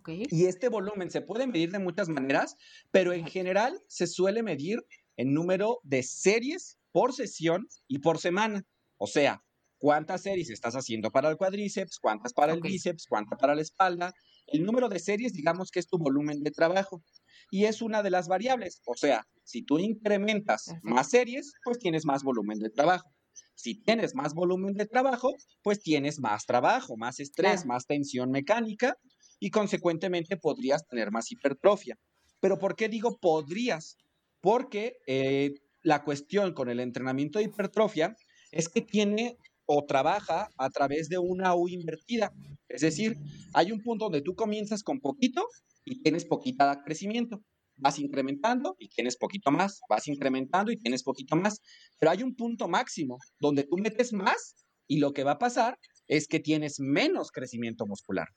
Y 0.06 0.46
este 0.46 0.70
volumen 0.70 1.10
se 1.10 1.22
puede 1.22 1.48
medir 1.48 1.72
de 1.72 1.80
muchas 1.80 2.08
maneras, 2.08 2.56
pero 2.92 3.14
en 3.14 3.26
general 3.26 3.82
se 3.88 4.06
suele 4.06 4.44
medir 4.44 4.86
en 5.18 5.34
número 5.34 5.80
de 5.82 6.04
series 6.04 6.78
por 6.92 7.14
sesión 7.14 7.68
y 7.88 7.98
por 7.98 8.20
semana. 8.20 8.64
O 8.98 9.08
sea, 9.08 9.44
cuántas 9.80 10.22
series 10.22 10.52
estás 10.52 10.76
haciendo 10.76 11.10
para 11.10 11.32
el 11.32 11.38
cuádriceps, 11.38 11.98
cuántas 11.98 12.32
para 12.32 12.54
el 12.54 12.62
bíceps, 12.62 13.08
cuántas 13.10 13.40
para 13.40 13.56
la 13.56 13.64
espalda. 13.64 14.14
El 14.46 14.66
número 14.66 14.88
de 14.88 15.00
series, 15.00 15.34
digamos 15.34 15.72
que 15.72 15.80
es 15.80 15.88
tu 15.88 15.98
volumen 15.98 16.44
de 16.44 16.52
trabajo 16.52 17.04
y 17.52 17.66
es 17.66 17.82
una 17.82 18.04
de 18.04 18.10
las 18.10 18.28
variables. 18.28 18.82
O 18.86 18.96
sea, 18.96 19.26
si 19.44 19.64
tú 19.64 19.80
incrementas 19.80 20.74
más 20.82 21.10
series, 21.10 21.54
pues 21.64 21.80
tienes 21.80 22.06
más 22.06 22.24
volumen 22.24 22.60
de 22.60 22.70
trabajo. 22.70 23.10
Si 23.56 23.76
tienes 23.76 24.16
más 24.16 24.34
volumen 24.34 24.74
de 24.74 24.86
trabajo, 24.86 25.34
pues 25.64 25.82
tienes 25.82 26.20
más 26.20 26.46
trabajo, 26.46 26.98
más 26.98 27.20
estrés, 27.20 27.66
más 27.66 27.86
tensión 27.86 28.30
mecánica 28.32 28.96
y 29.40 29.50
consecuentemente 29.50 30.38
podrías 30.38 30.86
tener 30.88 31.12
más 31.12 31.32
hipertrofia. 31.32 31.98
Pero 32.42 32.60
¿por 32.60 32.76
qué 32.76 32.90
digo 32.90 33.18
podrías? 33.20 33.98
Porque 34.42 34.98
eh, 35.08 35.54
la 35.84 36.04
cuestión 36.04 36.54
con 36.54 36.70
el 36.70 36.80
entrenamiento 36.80 37.40
de 37.40 37.46
hipertrofia 37.46 38.16
es 38.52 38.70
que 38.70 38.82
tiene 38.82 39.38
o 39.66 39.86
trabaja 39.86 40.50
a 40.58 40.70
través 40.70 41.10
de 41.10 41.18
una 41.18 41.56
U 41.56 41.68
invertida. 41.68 42.32
Es 42.68 42.82
decir, 42.82 43.18
hay 43.54 43.72
un 43.72 43.82
punto 43.82 44.06
donde 44.06 44.22
tú 44.22 44.36
comienzas 44.36 44.84
con 44.84 45.00
poquito 45.00 45.48
y 45.86 46.02
tienes 46.02 46.26
poquita 46.26 46.82
crecimiento. 46.84 47.42
Vas 47.78 48.00
incrementando 48.00 48.76
y 48.80 48.90
tienes 48.90 49.18
poquito 49.18 49.52
más, 49.52 49.80
vas 49.90 50.08
incrementando 50.08 50.72
y 50.72 50.78
tienes 50.78 51.04
poquito 51.04 51.36
más. 51.36 51.60
Pero 52.00 52.12
hay 52.12 52.24
un 52.24 52.36
punto 52.36 52.68
máximo 52.68 53.18
donde 53.40 53.64
tú 53.64 53.78
metes 53.78 54.14
más 54.14 54.56
y 54.88 55.00
lo 55.00 55.14
que 55.14 55.24
va 55.24 55.32
a 55.32 55.38
pasar 55.38 55.78
es 56.08 56.28
que 56.28 56.40
tienes 56.40 56.80
menos 56.80 57.32
crecimiento 57.32 57.86
muscular. 57.86 58.28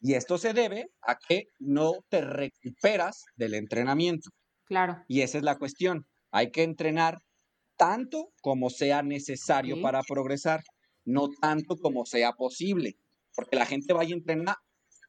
Y 0.00 0.14
esto 0.14 0.36
se 0.36 0.52
debe 0.52 0.86
a 1.02 1.16
que 1.28 1.44
no 1.60 1.92
te 2.08 2.22
recuperas 2.22 3.22
del 3.36 3.54
entrenamiento. 3.54 4.30
Claro. 4.64 4.96
Y 5.06 5.20
esa 5.20 5.38
es 5.38 5.44
la 5.44 5.58
cuestión. 5.58 6.06
Hay 6.32 6.50
que 6.50 6.64
entrenar 6.64 7.18
tanto 7.76 8.32
como 8.40 8.68
sea 8.68 9.02
necesario 9.02 9.80
para 9.80 10.02
progresar, 10.02 10.60
no 11.04 11.28
tanto 11.40 11.76
como 11.76 12.04
sea 12.04 12.32
posible, 12.32 12.94
porque 13.34 13.56
la 13.56 13.66
gente 13.66 13.92
va 13.92 14.02
a 14.02 14.06
entrenar 14.06 14.56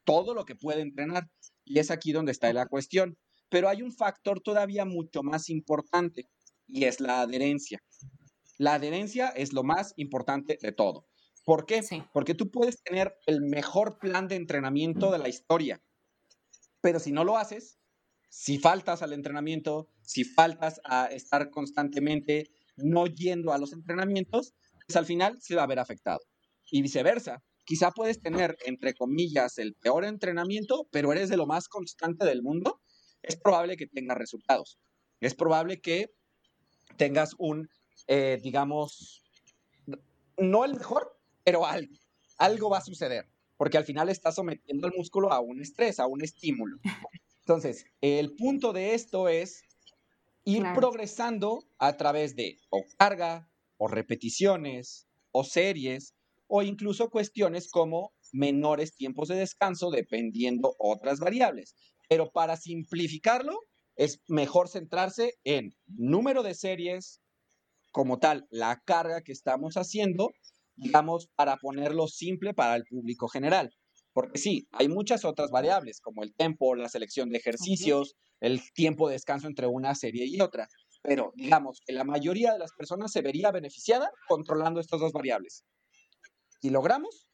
todo 0.04 0.34
lo 0.34 0.44
que 0.44 0.54
puede 0.54 0.82
entrenar 0.82 1.24
y 1.64 1.78
es 1.78 1.90
aquí 1.90 2.12
donde 2.12 2.32
está 2.32 2.52
la 2.52 2.66
cuestión. 2.66 3.16
Pero 3.48 3.68
hay 3.68 3.82
un 3.82 3.92
factor 3.92 4.40
todavía 4.40 4.84
mucho 4.84 5.22
más 5.22 5.48
importante 5.48 6.28
y 6.66 6.84
es 6.84 7.00
la 7.00 7.20
adherencia. 7.20 7.82
La 8.58 8.74
adherencia 8.74 9.28
es 9.28 9.52
lo 9.52 9.62
más 9.62 9.92
importante 9.96 10.58
de 10.60 10.72
todo. 10.72 11.06
¿Por 11.44 11.66
qué? 11.66 11.82
Porque 12.12 12.34
tú 12.34 12.50
puedes 12.50 12.82
tener 12.82 13.14
el 13.26 13.42
mejor 13.42 13.98
plan 13.98 14.28
de 14.28 14.36
entrenamiento 14.36 15.10
de 15.10 15.18
la 15.18 15.28
historia, 15.28 15.82
pero 16.80 16.98
si 16.98 17.12
no 17.12 17.22
lo 17.24 17.36
haces, 17.36 17.78
si 18.30 18.58
faltas 18.58 19.02
al 19.02 19.12
entrenamiento, 19.12 19.88
si 20.02 20.24
faltas 20.24 20.80
a 20.84 21.06
estar 21.06 21.50
constantemente 21.50 22.50
no 22.76 23.06
yendo 23.06 23.52
a 23.52 23.58
los 23.58 23.72
entrenamientos, 23.72 24.54
pues 24.86 24.96
al 24.96 25.06
final 25.06 25.40
se 25.40 25.54
va 25.54 25.62
a 25.62 25.66
ver 25.66 25.78
afectado. 25.78 26.20
Y 26.70 26.82
viceversa, 26.82 27.44
quizá 27.64 27.90
puedes 27.90 28.20
tener, 28.20 28.56
entre 28.66 28.94
comillas, 28.94 29.58
el 29.58 29.74
peor 29.74 30.04
entrenamiento, 30.04 30.88
pero 30.90 31.12
eres 31.12 31.28
de 31.28 31.36
lo 31.36 31.46
más 31.46 31.68
constante 31.68 32.24
del 32.24 32.42
mundo, 32.42 32.80
es 33.22 33.36
probable 33.36 33.76
que 33.76 33.86
tengas 33.86 34.18
resultados. 34.18 34.78
Es 35.20 35.34
probable 35.34 35.80
que 35.80 36.14
tengas 36.96 37.34
un, 37.38 37.68
eh, 38.06 38.38
digamos, 38.42 39.22
no 40.36 40.64
el 40.64 40.74
mejor, 40.74 41.18
pero 41.42 41.66
algo. 41.66 41.94
Algo 42.38 42.70
va 42.70 42.78
a 42.78 42.84
suceder, 42.84 43.26
porque 43.56 43.78
al 43.78 43.84
final 43.84 44.08
estás 44.08 44.34
sometiendo 44.34 44.86
al 44.86 44.94
músculo 44.96 45.32
a 45.32 45.40
un 45.40 45.60
estrés, 45.60 46.00
a 46.00 46.06
un 46.06 46.22
estímulo. 46.22 46.78
Entonces, 47.40 47.86
el 48.00 48.34
punto 48.34 48.72
de 48.72 48.94
esto 48.94 49.28
es 49.28 49.62
ir 50.44 50.64
progresando 50.74 51.64
a 51.78 51.96
través 51.96 52.36
de 52.36 52.58
o 52.70 52.84
carga, 52.98 53.48
o 53.76 53.88
repeticiones, 53.88 55.06
o 55.30 55.44
series 55.44 56.14
o 56.46 56.62
incluso 56.62 57.10
cuestiones 57.10 57.70
como 57.70 58.12
menores 58.32 58.94
tiempos 58.94 59.28
de 59.28 59.36
descanso 59.36 59.90
dependiendo 59.90 60.74
otras 60.78 61.20
variables. 61.20 61.74
Pero 62.08 62.30
para 62.30 62.56
simplificarlo, 62.56 63.58
es 63.96 64.20
mejor 64.28 64.68
centrarse 64.68 65.34
en 65.44 65.74
número 65.86 66.42
de 66.42 66.54
series, 66.54 67.20
como 67.92 68.18
tal, 68.18 68.46
la 68.50 68.80
carga 68.84 69.22
que 69.22 69.32
estamos 69.32 69.76
haciendo, 69.76 70.30
digamos, 70.76 71.28
para 71.36 71.56
ponerlo 71.56 72.08
simple 72.08 72.52
para 72.54 72.74
el 72.76 72.84
público 72.84 73.28
general. 73.28 73.70
Porque 74.12 74.38
sí, 74.38 74.68
hay 74.72 74.88
muchas 74.88 75.24
otras 75.24 75.50
variables, 75.50 76.00
como 76.00 76.22
el 76.22 76.34
tiempo, 76.34 76.74
la 76.74 76.88
selección 76.88 77.30
de 77.30 77.38
ejercicios, 77.38 78.14
el 78.40 78.60
tiempo 78.72 79.08
de 79.08 79.14
descanso 79.14 79.46
entre 79.46 79.66
una 79.66 79.94
serie 79.94 80.24
y 80.26 80.40
otra. 80.40 80.68
Pero 81.02 81.32
digamos 81.34 81.80
que 81.84 81.92
la 81.92 82.04
mayoría 82.04 82.52
de 82.52 82.58
las 82.58 82.72
personas 82.72 83.12
se 83.12 83.22
vería 83.22 83.50
beneficiada 83.50 84.10
controlando 84.28 84.80
estas 84.80 85.00
dos 85.00 85.12
variables. 85.12 85.64
Kilogramos 86.64 87.28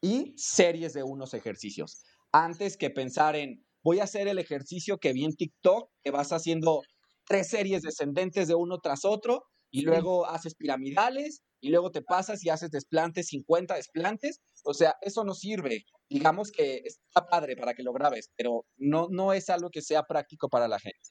y 0.00 0.32
series 0.36 0.92
de 0.92 1.02
unos 1.02 1.34
ejercicios. 1.34 2.04
Antes 2.30 2.76
que 2.76 2.88
pensar 2.88 3.34
en, 3.34 3.66
voy 3.82 3.98
a 3.98 4.04
hacer 4.04 4.28
el 4.28 4.38
ejercicio 4.38 4.98
que 4.98 5.12
vi 5.12 5.24
en 5.24 5.34
TikTok, 5.34 5.90
que 6.04 6.12
vas 6.12 6.30
haciendo 6.30 6.82
tres 7.26 7.48
series 7.48 7.82
descendentes 7.82 8.46
de 8.46 8.54
uno 8.54 8.78
tras 8.78 9.04
otro 9.04 9.42
y 9.72 9.82
luego 9.82 10.24
haces 10.24 10.54
piramidales 10.54 11.42
y 11.60 11.70
luego 11.70 11.90
te 11.90 12.00
pasas 12.00 12.44
y 12.44 12.50
haces 12.50 12.70
desplantes, 12.70 13.26
50 13.26 13.74
desplantes. 13.74 14.38
O 14.62 14.72
sea, 14.72 14.94
eso 15.00 15.24
no 15.24 15.34
sirve. 15.34 15.82
Digamos 16.08 16.52
que 16.52 16.82
está 16.84 17.26
padre 17.26 17.56
para 17.56 17.74
que 17.74 17.82
lo 17.82 17.92
grabes, 17.92 18.30
pero 18.36 18.66
no, 18.76 19.08
no 19.10 19.32
es 19.32 19.50
algo 19.50 19.70
que 19.70 19.82
sea 19.82 20.04
práctico 20.04 20.48
para 20.48 20.68
la 20.68 20.78
gente. 20.78 21.10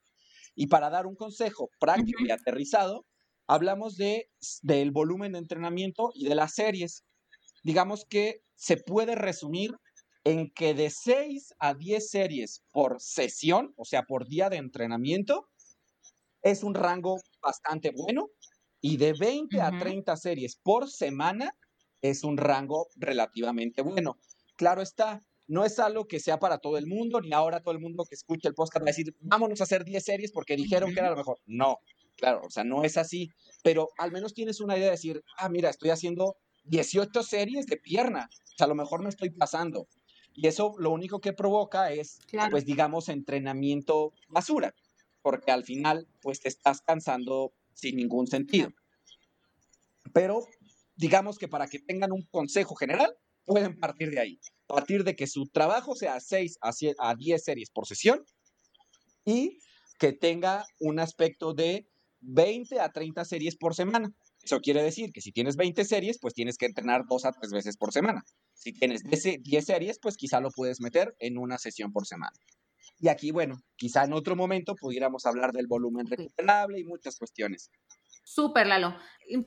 Y 0.56 0.68
para 0.68 0.90
dar 0.90 1.06
un 1.06 1.18
consejo 1.18 1.68
práctico 1.78 2.24
y 2.26 2.32
aterrizado, 2.32 3.06
hablamos 3.48 3.98
de, 3.98 4.30
del 4.62 4.92
volumen 4.92 5.34
de 5.34 5.40
entrenamiento 5.40 6.12
y 6.14 6.24
de 6.24 6.36
las 6.36 6.54
series. 6.54 7.04
Digamos 7.64 8.06
que 8.06 8.42
se 8.56 8.78
puede 8.78 9.16
resumir 9.16 9.76
en 10.24 10.52
que 10.52 10.74
de 10.74 10.90
6 10.90 11.56
a 11.60 11.74
10 11.74 12.10
series 12.10 12.64
por 12.72 13.00
sesión, 13.00 13.74
o 13.78 13.86
sea, 13.86 14.04
por 14.04 14.28
día 14.28 14.50
de 14.50 14.58
entrenamiento, 14.58 15.48
es 16.42 16.64
un 16.64 16.74
rango 16.74 17.20
bastante 17.42 17.92
bueno 17.92 18.30
y 18.82 18.98
de 18.98 19.14
20 19.14 19.62
a 19.62 19.78
30 19.78 20.16
series 20.18 20.56
por 20.56 20.90
semana 20.90 21.56
es 22.02 22.24
un 22.24 22.38
rango 22.38 22.88
relativamente 22.96 23.82
bueno. 23.82 24.18
Claro 24.56 24.82
está, 24.82 25.22
no 25.48 25.66
es 25.66 25.80
algo 25.80 26.08
que 26.08 26.20
sea 26.20 26.40
para 26.40 26.60
todo 26.60 26.78
el 26.78 26.88
mundo, 26.88 27.22
ni 27.22 27.34
ahora 27.34 27.62
todo 27.62 27.74
el 27.74 27.80
mundo 27.80 28.06
que 28.06 28.16
escucha 28.16 28.48
el 28.48 28.56
podcast 28.56 28.84
va 28.84 28.90
a 28.90 28.96
decir, 28.96 29.16
vámonos 29.20 29.60
a 29.60 29.64
hacer 29.64 29.84
10 29.84 30.04
series 30.04 30.32
porque 30.32 30.56
dijeron 30.56 30.94
que 30.94 31.00
era 31.00 31.10
lo 31.10 31.18
mejor. 31.18 31.40
No, 31.46 31.80
claro, 32.16 32.42
o 32.46 32.50
sea, 32.50 32.64
no 32.64 32.84
es 32.84 32.98
así, 32.98 33.30
pero 33.64 33.90
al 33.98 34.12
menos 34.12 34.34
tienes 34.34 34.62
una 34.62 34.78
idea 34.78 34.86
de 34.86 34.92
decir, 34.92 35.24
ah, 35.38 35.50
mira, 35.50 35.70
estoy 35.70 35.90
haciendo 35.90 36.38
18 36.70 37.24
series 37.24 37.66
de 37.68 37.78
pierna, 37.78 38.30
o 38.32 38.58
sea, 38.58 38.66
a 38.66 38.70
lo 38.70 38.76
mejor 38.76 39.02
me 39.02 39.10
estoy 39.10 39.30
pasando. 39.30 39.88
Y 40.34 40.48
eso 40.48 40.74
lo 40.78 40.92
único 40.92 41.20
que 41.20 41.34
provoca 41.34 41.92
es, 41.92 42.20
pues 42.50 42.66
digamos, 42.66 43.10
entrenamiento 43.10 44.14
basura, 44.28 44.74
porque 45.22 45.52
al 45.52 45.64
final, 45.64 46.08
pues 46.22 46.40
te 46.40 46.50
estás 46.50 46.82
cansando 46.82 47.54
sin 47.74 47.98
ningún 47.98 48.28
sentido. 48.28 48.72
Pero 50.14 50.46
digamos 50.96 51.38
que 51.38 51.48
para 51.48 51.68
que 51.68 51.80
tengan 51.80 52.12
un 52.12 52.24
consejo 52.24 52.76
general, 52.76 53.16
pueden 53.46 53.80
partir 53.80 54.12
de 54.12 54.20
ahí. 54.20 54.40
Partir 54.68 55.04
de 55.04 55.16
que 55.16 55.28
su 55.28 55.48
trabajo 55.48 55.96
sea 55.96 56.20
6 56.20 56.60
a 56.62 57.16
10 57.16 57.44
series 57.44 57.70
por 57.72 57.88
sesión 57.88 58.24
y 59.26 59.60
que 59.98 60.14
tenga 60.14 60.66
un 60.80 61.00
aspecto 61.00 61.54
de 61.54 61.88
20 62.22 62.80
a 62.80 62.92
30 62.92 63.26
series 63.26 63.56
por 63.56 63.76
semana. 63.76 64.14
Eso 64.44 64.60
quiere 64.60 64.82
decir 64.82 65.12
que 65.12 65.22
si 65.22 65.32
tienes 65.32 65.56
20 65.56 65.84
series, 65.86 66.18
pues 66.20 66.34
tienes 66.34 66.58
que 66.58 66.66
entrenar 66.66 67.04
dos 67.08 67.26
a 67.26 67.32
tres 67.32 67.52
veces 67.52 67.78
por 67.78 67.92
semana. 67.92 68.24
Si 68.54 68.74
tienes 68.74 69.04
10 69.04 69.66
series, 69.66 70.00
pues 70.00 70.18
quizá 70.18 70.40
lo 70.40 70.50
puedes 70.50 70.82
meter 70.82 71.16
en 71.20 71.38
una 71.38 71.58
sesión 71.58 71.92
por 71.92 72.06
semana. 72.06 72.38
Y 73.00 73.08
aquí, 73.08 73.32
bueno, 73.32 73.58
quizá 73.76 74.04
en 74.04 74.14
otro 74.14 74.36
momento 74.36 74.76
pudiéramos 74.76 75.26
hablar 75.26 75.52
del 75.52 75.68
volumen 75.68 76.06
recuperable 76.08 76.80
y 76.80 76.84
muchas 76.84 77.18
cuestiones. 77.18 77.70
Súper, 78.24 78.68
Lalo. 78.68 78.96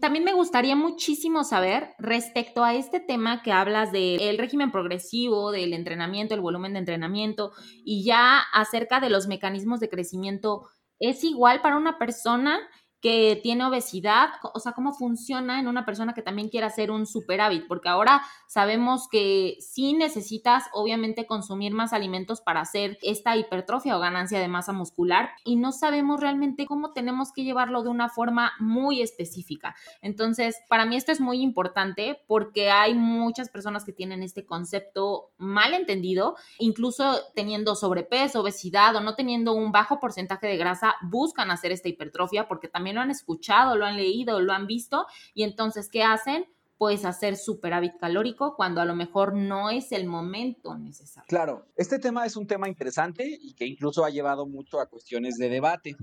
También 0.01 0.25
me 0.25 0.33
gustaría 0.33 0.75
muchísimo 0.75 1.45
saber 1.45 1.95
respecto 1.99 2.65
a 2.65 2.75
este 2.75 2.99
tema 2.99 3.43
que 3.43 3.53
hablas 3.53 3.93
del 3.93 4.39
régimen 4.39 4.73
progresivo, 4.73 5.53
del 5.53 5.73
entrenamiento, 5.73 6.35
el 6.35 6.41
volumen 6.41 6.73
de 6.73 6.81
entrenamiento 6.81 7.53
y 7.85 8.05
ya 8.05 8.41
acerca 8.53 9.01
de 9.01 9.11
los 9.11 9.29
mecanismos 9.29 9.81
de 9.81 9.89
crecimiento. 9.89 10.63
¿Es 10.99 11.23
igual 11.23 11.61
para 11.63 11.77
una 11.77 11.99
persona 11.99 12.59
que 13.03 13.41
tiene 13.43 13.65
obesidad, 13.65 14.31
o 14.55 14.61
sea, 14.61 14.73
cómo 14.73 14.93
funciona 14.93 15.59
en 15.59 15.67
una 15.67 15.85
persona 15.85 16.15
que 16.15 16.23
también 16.23 16.49
quiere 16.49 16.67
hacer 16.67 16.93
un 16.93 17.05
superávit, 17.05 17.67
porque 17.67 17.89
ahora 17.89 18.23
sabemos 18.47 19.09
que 19.09 19.57
sí 19.59 19.93
necesitas 19.93 20.67
obviamente 20.73 21.27
consumir 21.27 21.73
más 21.73 21.93
alimentos 21.93 22.41
para 22.41 22.61
hacer 22.61 22.99
esta 23.03 23.37
hipertrofia 23.37 23.97
o 23.97 24.01
ganancia 24.01 24.39
de 24.39 24.47
masa 24.47 24.73
muscular 24.73 25.31
y 25.45 25.57
no 25.57 25.73
sabemos 25.73 26.21
realmente 26.21 26.65
cómo 26.65 26.93
tenemos 26.93 27.33
que 27.33 27.43
llevarlo 27.43 27.83
de 27.83 27.89
una 27.89 28.09
forma 28.09 28.53
muy 28.61 29.03
específica. 29.03 29.75
Entonces, 30.01 30.57
para 30.69 30.87
mí 30.87 30.95
esto 30.95 31.11
es 31.11 31.21
muy 31.21 31.43
importante 31.43 32.21
porque 32.29 32.71
hay 32.71 32.95
muchas 32.95 33.49
personas 33.49 33.85
que 33.85 33.93
tienen 33.93 34.23
este 34.23 34.47
concepto 34.47 35.33
mal 35.39 35.75
entendido, 35.75 36.37
incluso 36.59 37.19
teniendo 37.35 37.75
sobrepeso, 37.75 38.43
obesidad 38.43 38.95
o 38.95 39.01
no 39.01 39.17
teniendo 39.17 39.55
un 39.55 39.73
bajo 39.73 39.99
porcentaje 39.99 40.47
de 40.47 40.57
grasa, 40.57 40.95
buscan 41.03 41.51
hacer 41.51 41.73
esta 41.73 41.89
hipertrofia 41.89 42.47
porque 42.47 42.69
también 42.69 42.92
lo 42.93 43.01
han 43.01 43.11
escuchado, 43.11 43.77
lo 43.77 43.87
han 43.87 43.97
leído, 43.97 44.41
lo 44.41 44.53
han 44.53 44.67
visto 44.67 45.07
y 45.35 45.43
entonces, 45.43 45.89
¿qué 45.91 46.03
hacen? 46.03 46.47
Pues 46.79 47.05
hacer 47.05 47.37
superávit 47.37 47.97
calórico 47.99 48.55
cuando 48.57 48.81
a 48.81 48.85
lo 48.85 48.97
mejor 48.97 49.35
no 49.35 49.71
es 49.71 49.93
el 49.93 50.07
momento 50.07 50.77
necesario. 50.77 51.27
Claro, 51.29 51.67
este 51.77 51.99
tema 51.99 52.27
es 52.27 52.37
un 52.37 52.47
tema 52.47 52.69
interesante 52.69 53.39
y 53.41 53.55
que 53.55 53.67
incluso 53.67 54.05
ha 54.05 54.11
llevado 54.11 54.47
mucho 54.47 54.81
a 54.81 54.87
cuestiones 54.87 55.37
de 55.37 55.49
debate 55.49 55.97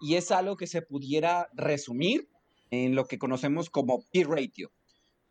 y 0.00 0.14
es 0.14 0.30
algo 0.30 0.56
que 0.56 0.66
se 0.66 0.82
pudiera 0.82 1.48
resumir 1.52 2.28
en 2.70 2.94
lo 2.94 3.06
que 3.06 3.18
conocemos 3.18 3.70
como 3.70 4.04
peer 4.12 4.28
ratio. 4.28 4.70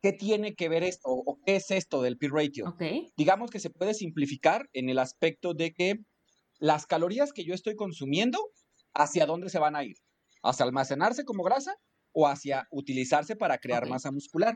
¿Qué 0.02 0.13
tiene 0.13 0.56
que 0.56 0.69
ver 0.69 0.84
esto 0.84 1.10
o 1.10 1.39
qué 1.45 1.58
es 1.58 1.72
esto 1.72 2.02
del 2.02 2.17
peer 2.17 2.32
ratio? 2.32 2.76
Digamos 3.17 3.50
que 3.52 3.60
se 3.60 3.69
puede 3.69 3.93
simplificar 3.93 4.69
en 4.74 4.89
el 4.89 5.00
aspecto 5.00 5.54
de 5.54 5.74
que 5.74 6.00
las 6.60 6.86
calorías 6.86 7.34
que 7.34 7.43
yo 7.43 7.54
estoy 7.54 7.76
consumiendo, 7.76 8.38
¿hacia 8.93 9.26
dónde 9.26 9.50
se 9.50 9.60
van 9.60 9.76
a 9.76 9.84
ir? 9.84 9.98
Hacia 10.41 10.65
almacenarse 10.65 11.25
como 11.25 11.43
grasa 11.43 11.75
o 12.12 12.28
hacia 12.28 12.67
utilizarse 12.71 13.36
para 13.36 13.58
crear 13.58 13.88
masa 13.88 14.12
muscular. 14.12 14.56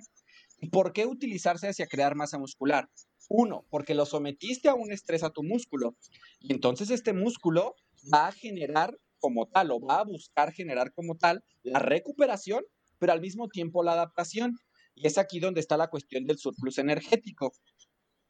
¿Y 0.59 0.69
por 0.69 0.93
qué 0.93 1.05
utilizarse 1.05 1.67
hacia 1.67 1.87
crear 1.87 2.15
masa 2.15 2.37
muscular? 2.37 2.89
Uno, 3.29 3.65
porque 3.69 3.95
lo 3.95 4.05
sometiste 4.05 4.69
a 4.69 4.73
un 4.73 4.91
estrés 4.91 5.23
a 5.23 5.29
tu 5.29 5.43
músculo 5.43 5.95
y 6.39 6.53
entonces 6.53 6.89
este 6.89 7.13
músculo 7.13 7.75
va 8.13 8.27
a 8.27 8.31
generar 8.31 8.97
como 9.19 9.47
tal 9.47 9.71
o 9.71 9.79
va 9.79 9.99
a 9.99 10.03
buscar 10.03 10.51
generar 10.51 10.91
como 10.93 11.15
tal 11.15 11.43
la 11.63 11.79
recuperación, 11.79 12.63
pero 12.99 13.13
al 13.13 13.21
mismo 13.21 13.47
tiempo 13.47 13.83
la 13.83 13.93
adaptación. 13.93 14.57
Y 14.95 15.07
es 15.07 15.17
aquí 15.17 15.39
donde 15.39 15.61
está 15.61 15.77
la 15.77 15.89
cuestión 15.89 16.25
del 16.25 16.37
surplus 16.37 16.77
energético, 16.77 17.53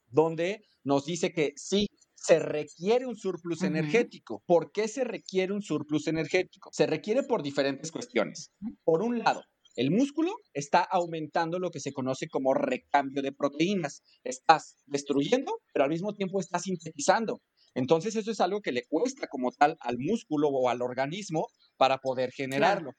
donde 0.08 0.62
nos 0.84 1.06
dice 1.06 1.34
que 1.34 1.54
sí, 1.56 1.88
se 2.24 2.40
requiere 2.40 3.06
un 3.06 3.18
surplus 3.18 3.64
energético. 3.64 4.44
¿Por 4.46 4.72
qué 4.72 4.88
se 4.88 5.04
requiere 5.04 5.52
un 5.52 5.62
surplus 5.62 6.08
energético? 6.08 6.70
Se 6.72 6.88
requiere 6.88 7.24
por 7.24 7.44
diferentes 7.44 7.92
cuestiones. 7.92 8.50
Por 8.86 9.02
un 9.02 9.20
lado, 9.20 9.44
el 9.76 9.92
músculo 9.92 10.32
está 10.54 10.82
aumentando 10.82 11.60
lo 11.60 11.70
que 11.70 11.82
se 11.82 11.92
conoce 11.92 12.30
como 12.30 12.54
recambio 12.54 13.22
de 13.22 13.34
proteínas. 13.34 14.04
Estás 14.24 14.78
destruyendo, 14.86 15.60
pero 15.74 15.84
al 15.84 15.90
mismo 15.90 16.14
tiempo 16.14 16.40
estás 16.40 16.62
sintetizando. 16.62 17.42
Entonces 17.74 18.16
eso 18.16 18.32
es 18.32 18.40
algo 18.40 18.62
que 18.62 18.72
le 18.72 18.86
cuesta 18.88 19.28
como 19.28 19.52
tal 19.52 19.76
al 19.82 19.98
músculo 20.00 20.48
o 20.48 20.70
al 20.70 20.82
organismo 20.82 21.48
para 21.76 21.98
poder 21.98 22.32
generarlo. 22.32 22.92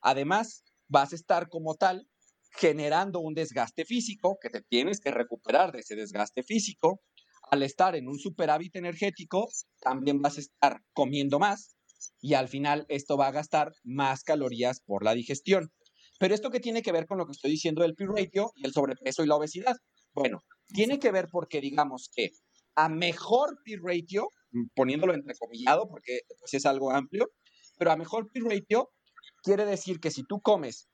Además, 0.00 0.62
vas 0.86 1.12
a 1.12 1.16
estar 1.16 1.48
como 1.48 1.74
tal 1.74 2.06
generando 2.52 3.20
un 3.20 3.34
desgaste 3.34 3.84
físico 3.84 4.38
que 4.40 4.50
te 4.50 4.62
tienes 4.62 5.00
que 5.00 5.10
recuperar 5.10 5.72
de 5.72 5.80
ese 5.80 5.96
desgaste 5.96 6.42
físico 6.44 7.00
al 7.50 7.62
estar 7.62 7.96
en 7.96 8.08
un 8.08 8.18
superávit 8.18 8.76
energético, 8.76 9.48
también 9.80 10.22
vas 10.22 10.38
a 10.38 10.40
estar 10.40 10.80
comiendo 10.92 11.38
más 11.38 11.74
y 12.20 12.34
al 12.34 12.48
final 12.48 12.86
esto 12.88 13.16
va 13.16 13.28
a 13.28 13.32
gastar 13.32 13.72
más 13.82 14.22
calorías 14.22 14.80
por 14.80 15.04
la 15.04 15.14
digestión. 15.14 15.70
Pero 16.18 16.34
esto 16.34 16.50
que 16.50 16.60
tiene 16.60 16.82
que 16.82 16.92
ver 16.92 17.06
con 17.06 17.18
lo 17.18 17.26
que 17.26 17.32
estoy 17.32 17.50
diciendo 17.50 17.82
del 17.82 17.94
peer 17.94 18.10
ratio 18.10 18.52
y 18.54 18.66
el 18.66 18.72
sobrepeso 18.72 19.24
y 19.24 19.26
la 19.26 19.36
obesidad. 19.36 19.76
Bueno, 20.14 20.38
tiene 20.68 20.98
que 20.98 21.10
ver 21.10 21.28
porque 21.30 21.60
digamos 21.60 22.10
que 22.14 22.30
a 22.76 22.88
mejor 22.88 23.58
peer 23.64 23.80
ratio, 23.82 24.28
mm, 24.52 24.66
poniéndolo 24.74 25.14
entrecomillado 25.14 25.88
porque 25.88 26.20
pues, 26.38 26.54
es 26.54 26.66
algo 26.66 26.92
amplio, 26.92 27.30
pero 27.78 27.90
a 27.90 27.96
mejor 27.96 28.30
peer 28.30 28.44
ratio 28.44 28.90
quiere 29.42 29.64
decir 29.64 29.98
que 29.98 30.10
si 30.10 30.22
tú 30.24 30.40
comes 30.40 30.88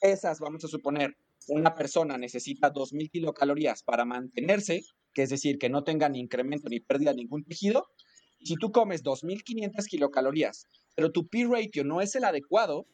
esas, 0.00 0.38
vamos 0.38 0.64
a 0.64 0.68
suponer, 0.68 1.16
una 1.48 1.74
persona 1.74 2.16
necesita 2.18 2.70
2.000 2.70 3.10
kilocalorías 3.10 3.82
para 3.82 4.04
mantenerse, 4.04 4.82
que 5.18 5.24
es 5.24 5.30
decir, 5.30 5.58
que 5.58 5.68
no 5.68 5.82
tenga 5.82 6.08
ni 6.08 6.20
incremento 6.20 6.68
ni 6.68 6.78
pérdida 6.78 7.10
de 7.10 7.16
ningún 7.16 7.42
tejido, 7.42 7.88
si 8.40 8.54
tú 8.54 8.70
comes 8.70 9.02
2.500 9.02 9.84
kilocalorías, 9.86 10.68
pero 10.94 11.10
tu 11.10 11.26
P 11.26 11.44
ratio 11.50 11.82
no 11.82 12.00
es 12.00 12.14
el 12.14 12.22
adecuado, 12.22 12.86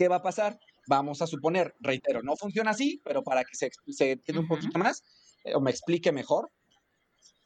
¿qué 0.00 0.08
va 0.08 0.16
a 0.16 0.22
pasar? 0.22 0.58
Vamos 0.88 1.22
a 1.22 1.28
suponer, 1.28 1.76
reitero, 1.78 2.24
no 2.24 2.34
funciona 2.34 2.72
así, 2.72 3.00
pero 3.04 3.22
para 3.22 3.44
que 3.44 3.54
se, 3.54 3.70
se 3.86 4.10
entienda 4.10 4.40
un 4.40 4.48
poquito 4.48 4.76
más 4.80 5.04
eh, 5.44 5.54
o 5.54 5.60
me 5.60 5.70
explique 5.70 6.10
mejor, 6.10 6.50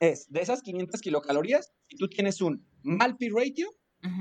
es 0.01 0.25
de 0.33 0.41
esas 0.41 0.63
500 0.63 0.99
kilocalorías, 1.03 1.71
si 1.91 1.99
tú 1.99 2.09
tienes 2.09 2.41
un 2.41 2.67
mal 2.83 3.19
P 3.19 3.29
ratio, 3.29 3.69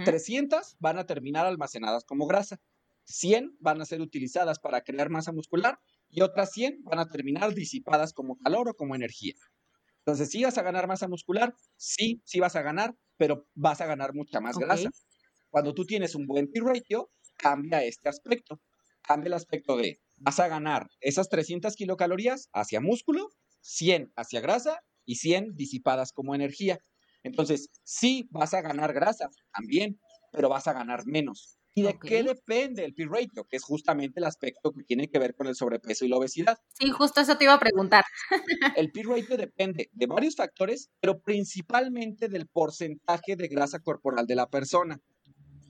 300 0.03 0.75
van 0.79 0.99
a 0.99 1.05
terminar 1.05 1.45
almacenadas 1.45 2.03
como 2.03 2.27
grasa, 2.27 2.59
100 3.05 3.55
van 3.61 3.79
a 3.79 3.85
ser 3.85 4.01
utilizadas 4.01 4.59
para 4.59 4.81
crear 4.81 5.09
masa 5.09 5.31
muscular 5.31 5.79
y 6.09 6.23
otras 6.23 6.51
100 6.51 6.83
van 6.83 6.99
a 6.99 7.07
terminar 7.07 7.53
disipadas 7.53 8.11
como 8.11 8.37
calor 8.37 8.67
o 8.67 8.73
como 8.73 8.95
energía. 8.95 9.35
Entonces, 10.05 10.29
si 10.29 10.43
vas 10.43 10.57
a 10.57 10.63
ganar 10.63 10.87
masa 10.87 11.07
muscular, 11.07 11.53
sí, 11.77 12.21
sí 12.25 12.39
vas 12.39 12.55
a 12.55 12.61
ganar, 12.61 12.95
pero 13.17 13.47
vas 13.55 13.81
a 13.81 13.85
ganar 13.85 14.13
mucha 14.13 14.39
más 14.41 14.57
grasa. 14.57 14.89
Cuando 15.49 15.73
tú 15.73 15.85
tienes 15.85 16.15
un 16.15 16.27
buen 16.27 16.51
P 16.51 16.59
ratio, 16.61 17.11
cambia 17.37 17.83
este 17.83 18.09
aspecto. 18.09 18.61
Cambia 19.03 19.27
el 19.29 19.33
aspecto 19.33 19.77
de 19.77 19.99
vas 20.17 20.39
a 20.39 20.47
ganar 20.47 20.87
esas 21.01 21.29
300 21.29 21.75
kilocalorías 21.75 22.49
hacia 22.53 22.81
músculo, 22.81 23.29
100 23.61 24.11
hacia 24.15 24.41
grasa 24.41 24.81
y 25.05 25.15
100 25.15 25.55
disipadas 25.55 26.13
como 26.13 26.35
energía. 26.35 26.79
Entonces, 27.23 27.69
sí 27.83 28.27
vas 28.31 28.53
a 28.53 28.61
ganar 28.61 28.93
grasa 28.93 29.29
también, 29.53 29.99
pero 30.31 30.49
vas 30.49 30.67
a 30.67 30.73
ganar 30.73 31.05
menos. 31.05 31.57
¿Y 31.73 31.83
de 31.83 31.97
qué 31.97 32.23
depende 32.23 32.83
el 32.83 32.93
P 32.93 33.05
ratio? 33.05 33.45
Que 33.45 33.55
es 33.55 33.63
justamente 33.63 34.19
el 34.19 34.25
aspecto 34.25 34.73
que 34.73 34.83
tiene 34.83 35.07
que 35.07 35.19
ver 35.19 35.35
con 35.35 35.47
el 35.47 35.55
sobrepeso 35.55 36.03
y 36.03 36.09
la 36.09 36.17
obesidad. 36.17 36.57
Sí, 36.73 36.89
justo 36.89 37.21
eso 37.21 37.37
te 37.37 37.45
iba 37.45 37.53
a 37.53 37.59
preguntar. 37.59 38.03
el 38.75 38.91
P 38.91 39.03
ratio 39.03 39.37
depende 39.37 39.89
de 39.93 40.05
varios 40.05 40.35
factores, 40.35 40.89
pero 40.99 41.21
principalmente 41.21 42.27
del 42.27 42.47
porcentaje 42.47 43.37
de 43.37 43.47
grasa 43.47 43.79
corporal 43.79 44.27
de 44.27 44.35
la 44.35 44.49
persona. 44.49 44.99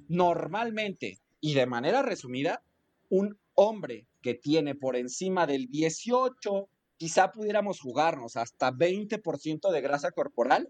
Normalmente, 0.08 1.20
y 1.40 1.54
de 1.54 1.68
manera 1.68 2.02
resumida, 2.02 2.64
un 3.10 3.38
hombre 3.54 4.08
que 4.22 4.34
tiene 4.34 4.74
por 4.74 4.96
encima 4.96 5.46
del 5.46 5.68
18, 5.68 6.68
quizá 6.98 7.32
pudiéramos 7.32 7.80
jugarnos 7.80 8.38
hasta 8.38 8.72
20% 8.72 9.72
de 9.72 9.82
grasa 9.82 10.12
corporal, 10.12 10.68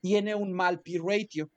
tiene 0.00 0.34
un 0.34 0.52
mal 0.52 0.80
P 0.82 1.00
ratio 1.02 1.50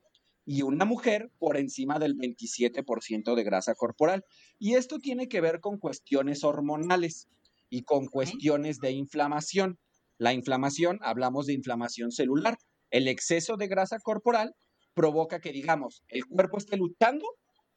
y 0.51 0.63
una 0.63 0.83
mujer 0.83 1.29
por 1.37 1.57
encima 1.57 1.99
del 1.99 2.17
27% 2.17 3.35
de 3.35 3.43
grasa 3.43 3.75
corporal. 3.75 4.25
Y 4.57 4.73
esto 4.73 4.97
tiene 4.97 5.27
que 5.27 5.41
ver 5.41 5.59
con 5.59 5.77
cuestiones 5.77 6.43
hormonales 6.43 7.27
y 7.69 7.83
con 7.83 8.07
cuestiones 8.07 8.79
de 8.79 8.89
inflamación. 8.89 9.77
La 10.17 10.33
inflamación, 10.33 10.97
hablamos 11.03 11.45
de 11.45 11.53
inflamación 11.53 12.11
celular. 12.11 12.57
El 12.89 13.07
exceso 13.07 13.57
de 13.57 13.67
grasa 13.67 13.99
corporal 13.99 14.55
provoca 14.95 15.39
que, 15.39 15.51
digamos, 15.51 16.01
el 16.07 16.25
cuerpo 16.25 16.57
esté 16.57 16.77
luchando 16.77 17.27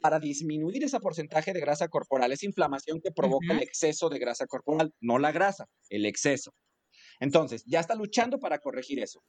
para 0.00 0.18
disminuir 0.18 0.82
ese 0.82 0.98
porcentaje 0.98 1.52
de 1.52 1.60
grasa 1.60 1.88
corporal. 1.88 2.32
Es 2.32 2.42
inflamación 2.42 3.02
que 3.02 3.12
provoca 3.12 3.52
el 3.52 3.62
exceso 3.62 4.08
de 4.08 4.18
grasa 4.18 4.46
corporal, 4.46 4.94
no 4.98 5.18
la 5.18 5.30
grasa, 5.30 5.66
el 5.90 6.06
exceso. 6.06 6.54
Entonces, 7.22 7.62
ya 7.66 7.78
está 7.78 7.94
luchando 7.94 8.40
para 8.40 8.58
corregir 8.58 8.98
eso. 8.98 9.22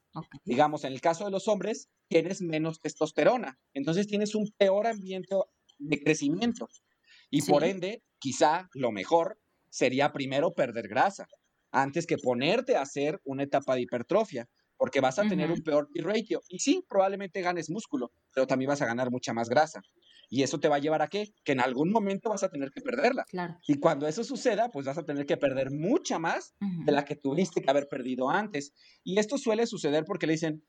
Digamos, 0.45 0.83
en 0.83 0.93
el 0.93 0.99
caso 0.99 1.25
de 1.25 1.31
los 1.31 1.47
hombres, 1.47 1.89
tienes 2.07 2.41
menos 2.41 2.81
testosterona. 2.81 3.59
Entonces, 3.71 4.07
tienes 4.07 4.33
un 4.33 4.49
peor 4.57 4.87
ambiente 4.87 5.35
de 5.77 5.99
crecimiento. 5.99 6.67
Y 7.29 7.43
por 7.43 7.63
ende, 7.63 8.01
quizá 8.17 8.67
lo 8.73 8.91
mejor 8.91 9.39
sería 9.69 10.11
primero 10.11 10.55
perder 10.55 10.87
grasa 10.87 11.27
antes 11.71 12.07
que 12.07 12.17
ponerte 12.17 12.77
a 12.77 12.81
hacer 12.81 13.21
una 13.25 13.43
etapa 13.43 13.75
de 13.75 13.81
hipertrofia, 13.81 14.49
porque 14.75 14.99
vas 14.99 15.19
a 15.19 15.27
tener 15.27 15.51
un 15.51 15.61
peor 15.61 15.87
P-ratio. 15.93 16.41
Y 16.49 16.59
sí, 16.59 16.83
probablemente 16.89 17.41
ganes 17.41 17.69
músculo, 17.69 18.11
pero 18.33 18.47
también 18.47 18.69
vas 18.69 18.81
a 18.81 18.87
ganar 18.87 19.11
mucha 19.11 19.33
más 19.33 19.49
grasa. 19.49 19.83
Y 20.33 20.41
eso 20.41 20.59
te 20.59 20.67
va 20.67 20.77
a 20.77 20.79
llevar 20.79 21.03
a 21.03 21.09
qué? 21.09 21.31
Que 21.43 21.51
en 21.51 21.59
algún 21.59 21.91
momento 21.91 22.31
vas 22.31 22.41
a 22.41 22.49
tener 22.49 22.71
que 22.71 22.81
perderla. 22.81 23.23
Y 23.67 23.79
cuando 23.79 24.07
eso 24.07 24.23
suceda, 24.23 24.71
pues 24.71 24.83
vas 24.83 24.97
a 24.97 25.05
tener 25.05 25.27
que 25.27 25.37
perder 25.37 25.69
mucha 25.69 26.17
más 26.17 26.55
de 26.59 26.91
la 26.91 27.05
que 27.05 27.15
tuviste 27.15 27.61
que 27.61 27.69
haber 27.69 27.87
perdido 27.87 28.31
antes. 28.31 28.73
Y 29.03 29.19
esto 29.19 29.37
suele 29.37 29.67
suceder 29.67 30.05
porque 30.05 30.25
le 30.25 30.33
dicen, 30.33 30.63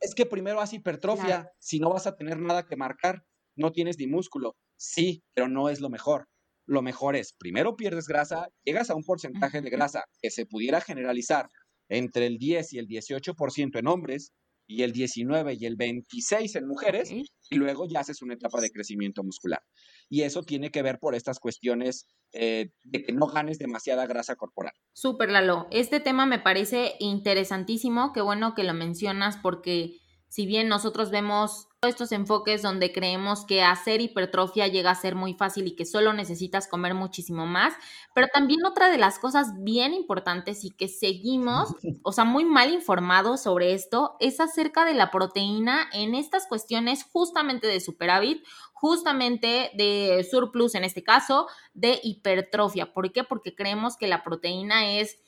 es 0.00 0.14
que 0.14 0.26
primero 0.26 0.60
haz 0.60 0.74
hipertrofia, 0.74 1.50
si 1.58 1.80
no 1.80 1.88
vas 1.88 2.06
a 2.06 2.14
tener 2.14 2.38
nada 2.38 2.66
que 2.66 2.76
marcar, 2.76 3.24
no 3.56 3.72
tienes 3.72 3.96
ni 3.98 4.06
músculo. 4.06 4.54
Sí, 4.76 5.24
pero 5.32 5.48
no 5.48 5.70
es 5.70 5.80
lo 5.80 5.88
mejor. 5.88 6.28
Lo 6.66 6.82
mejor 6.82 7.16
es, 7.16 7.32
primero 7.38 7.74
pierdes 7.74 8.08
grasa, 8.08 8.48
llegas 8.64 8.90
a 8.90 8.96
un 8.96 9.02
porcentaje 9.02 9.62
de 9.62 9.70
grasa 9.70 10.04
que 10.20 10.30
se 10.30 10.44
pudiera 10.44 10.82
generalizar 10.82 11.48
entre 11.88 12.26
el 12.26 12.36
10 12.36 12.74
y 12.74 12.78
el 12.80 12.86
18% 12.86 13.78
en 13.78 13.86
hombres, 13.86 14.34
y 14.66 14.82
el 14.82 14.92
19 14.92 15.56
y 15.58 15.66
el 15.66 15.76
26 15.76 16.56
en 16.56 16.66
mujeres, 16.66 17.10
y 17.12 17.56
luego 17.56 17.86
ya 17.88 18.00
haces 18.00 18.22
una 18.22 18.34
etapa 18.34 18.60
de 18.60 18.70
crecimiento 18.70 19.22
muscular. 19.22 19.62
Y 20.08 20.22
eso 20.22 20.42
tiene 20.42 20.70
que 20.70 20.82
ver 20.82 20.98
por 20.98 21.14
estas 21.14 21.38
cuestiones 21.38 22.06
eh, 22.32 22.70
de 22.82 23.02
que 23.02 23.12
no 23.12 23.26
ganes 23.26 23.58
demasiada 23.58 24.06
grasa 24.06 24.36
corporal. 24.36 24.72
Súper, 24.92 25.30
Lalo. 25.30 25.66
Este 25.70 26.00
tema 26.00 26.26
me 26.26 26.38
parece 26.38 26.94
interesantísimo. 26.98 28.12
Qué 28.12 28.20
bueno 28.20 28.54
que 28.54 28.64
lo 28.64 28.74
mencionas 28.74 29.36
porque 29.36 29.98
si 30.28 30.46
bien 30.46 30.68
nosotros 30.68 31.10
vemos 31.10 31.68
estos 31.86 32.12
enfoques 32.12 32.62
donde 32.62 32.92
creemos 32.92 33.44
que 33.44 33.62
hacer 33.62 34.00
hipertrofia 34.00 34.66
llega 34.68 34.90
a 34.90 34.94
ser 34.94 35.14
muy 35.14 35.34
fácil 35.34 35.66
y 35.66 35.76
que 35.76 35.84
solo 35.84 36.12
necesitas 36.12 36.68
comer 36.68 36.94
muchísimo 36.94 37.46
más, 37.46 37.74
pero 38.14 38.28
también 38.32 38.64
otra 38.64 38.88
de 38.90 38.98
las 38.98 39.18
cosas 39.18 39.52
bien 39.58 39.94
importantes 39.94 40.64
y 40.64 40.70
que 40.70 40.88
seguimos, 40.88 41.74
o 42.02 42.12
sea, 42.12 42.24
muy 42.24 42.44
mal 42.44 42.72
informados 42.72 43.42
sobre 43.42 43.74
esto, 43.74 44.16
es 44.20 44.40
acerca 44.40 44.84
de 44.84 44.94
la 44.94 45.10
proteína 45.10 45.88
en 45.92 46.14
estas 46.14 46.46
cuestiones 46.46 47.04
justamente 47.04 47.66
de 47.66 47.80
superávit, 47.80 48.44
justamente 48.72 49.70
de 49.74 50.26
surplus 50.30 50.74
en 50.74 50.84
este 50.84 51.02
caso, 51.02 51.46
de 51.74 51.98
hipertrofia. 52.02 52.92
¿Por 52.92 53.12
qué? 53.12 53.24
Porque 53.24 53.54
creemos 53.54 53.96
que 53.96 54.06
la 54.06 54.22
proteína 54.22 54.92
es 54.98 55.18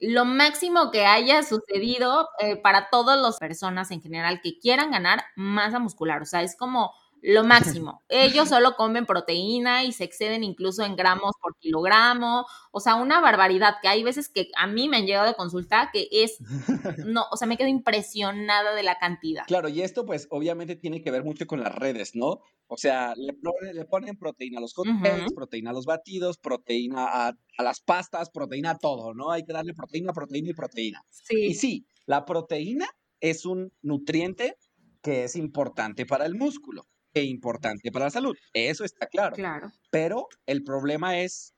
lo 0.00 0.24
máximo 0.24 0.90
que 0.90 1.06
haya 1.06 1.42
sucedido 1.42 2.28
eh, 2.40 2.56
para 2.56 2.88
todas 2.90 3.20
las 3.20 3.38
personas 3.38 3.90
en 3.90 4.00
general 4.00 4.40
que 4.40 4.58
quieran 4.58 4.90
ganar 4.90 5.24
masa 5.36 5.78
muscular. 5.78 6.22
O 6.22 6.26
sea, 6.26 6.42
es 6.42 6.56
como 6.56 6.92
lo 7.22 7.44
máximo. 7.82 8.02
Ellos 8.08 8.48
solo 8.48 8.74
comen 8.76 9.06
proteína 9.06 9.84
y 9.84 9.92
se 9.92 10.04
exceden 10.04 10.44
incluso 10.44 10.84
en 10.84 10.96
gramos 10.96 11.32
por 11.40 11.56
kilogramo. 11.58 12.46
O 12.70 12.80
sea, 12.80 12.96
una 12.96 13.20
barbaridad 13.20 13.76
que 13.80 13.88
hay 13.88 14.02
veces 14.02 14.28
que 14.28 14.48
a 14.56 14.66
mí 14.66 14.88
me 14.88 14.98
han 14.98 15.06
llegado 15.06 15.26
de 15.26 15.34
consulta 15.34 15.90
que 15.92 16.08
es, 16.10 16.38
no, 17.06 17.24
o 17.30 17.36
sea, 17.36 17.48
me 17.48 17.56
quedo 17.56 17.68
impresionada 17.68 18.74
de 18.74 18.82
la 18.82 18.98
cantidad. 18.98 19.44
Claro, 19.46 19.68
y 19.68 19.82
esto 19.82 20.04
pues 20.04 20.26
obviamente 20.30 20.76
tiene 20.76 21.02
que 21.02 21.10
ver 21.10 21.24
mucho 21.24 21.46
con 21.46 21.60
las 21.60 21.74
redes, 21.74 22.14
¿no? 22.14 22.40
O 22.66 22.76
sea, 22.76 23.14
le, 23.16 23.32
ponen 23.86 24.18
proteína 24.18 24.58
a 24.58 24.60
los 24.60 24.74
cócteles, 24.74 25.32
proteína 25.34 25.70
a 25.70 25.72
los 25.72 25.86
batidos, 25.86 26.36
proteína 26.36 27.06
a, 27.06 27.28
a, 27.56 27.62
las 27.62 27.80
pastas, 27.80 28.30
proteína 28.30 28.72
a 28.72 28.78
todo, 28.78 29.14
¿no? 29.14 29.30
Hay 29.30 29.44
que 29.44 29.54
darle 29.54 29.72
proteína, 29.72 30.12
proteína 30.12 30.50
y 30.50 30.54
proteína. 30.54 31.02
Sí. 31.10 31.46
Y 31.46 31.54
sí, 31.54 31.86
la 32.04 32.26
proteína 32.26 32.86
es 33.20 33.46
un 33.46 33.72
nutriente 33.80 34.56
que 35.02 35.24
es 35.24 35.36
importante 35.36 36.04
para 36.04 36.26
el 36.26 36.34
músculo 36.34 36.86
e 37.14 37.22
importante 37.22 37.90
para 37.90 38.06
la 38.06 38.10
salud. 38.10 38.36
Eso 38.52 38.84
está 38.84 39.06
claro. 39.06 39.36
Claro. 39.36 39.72
Pero 39.90 40.28
el 40.46 40.62
problema 40.62 41.20
es 41.20 41.54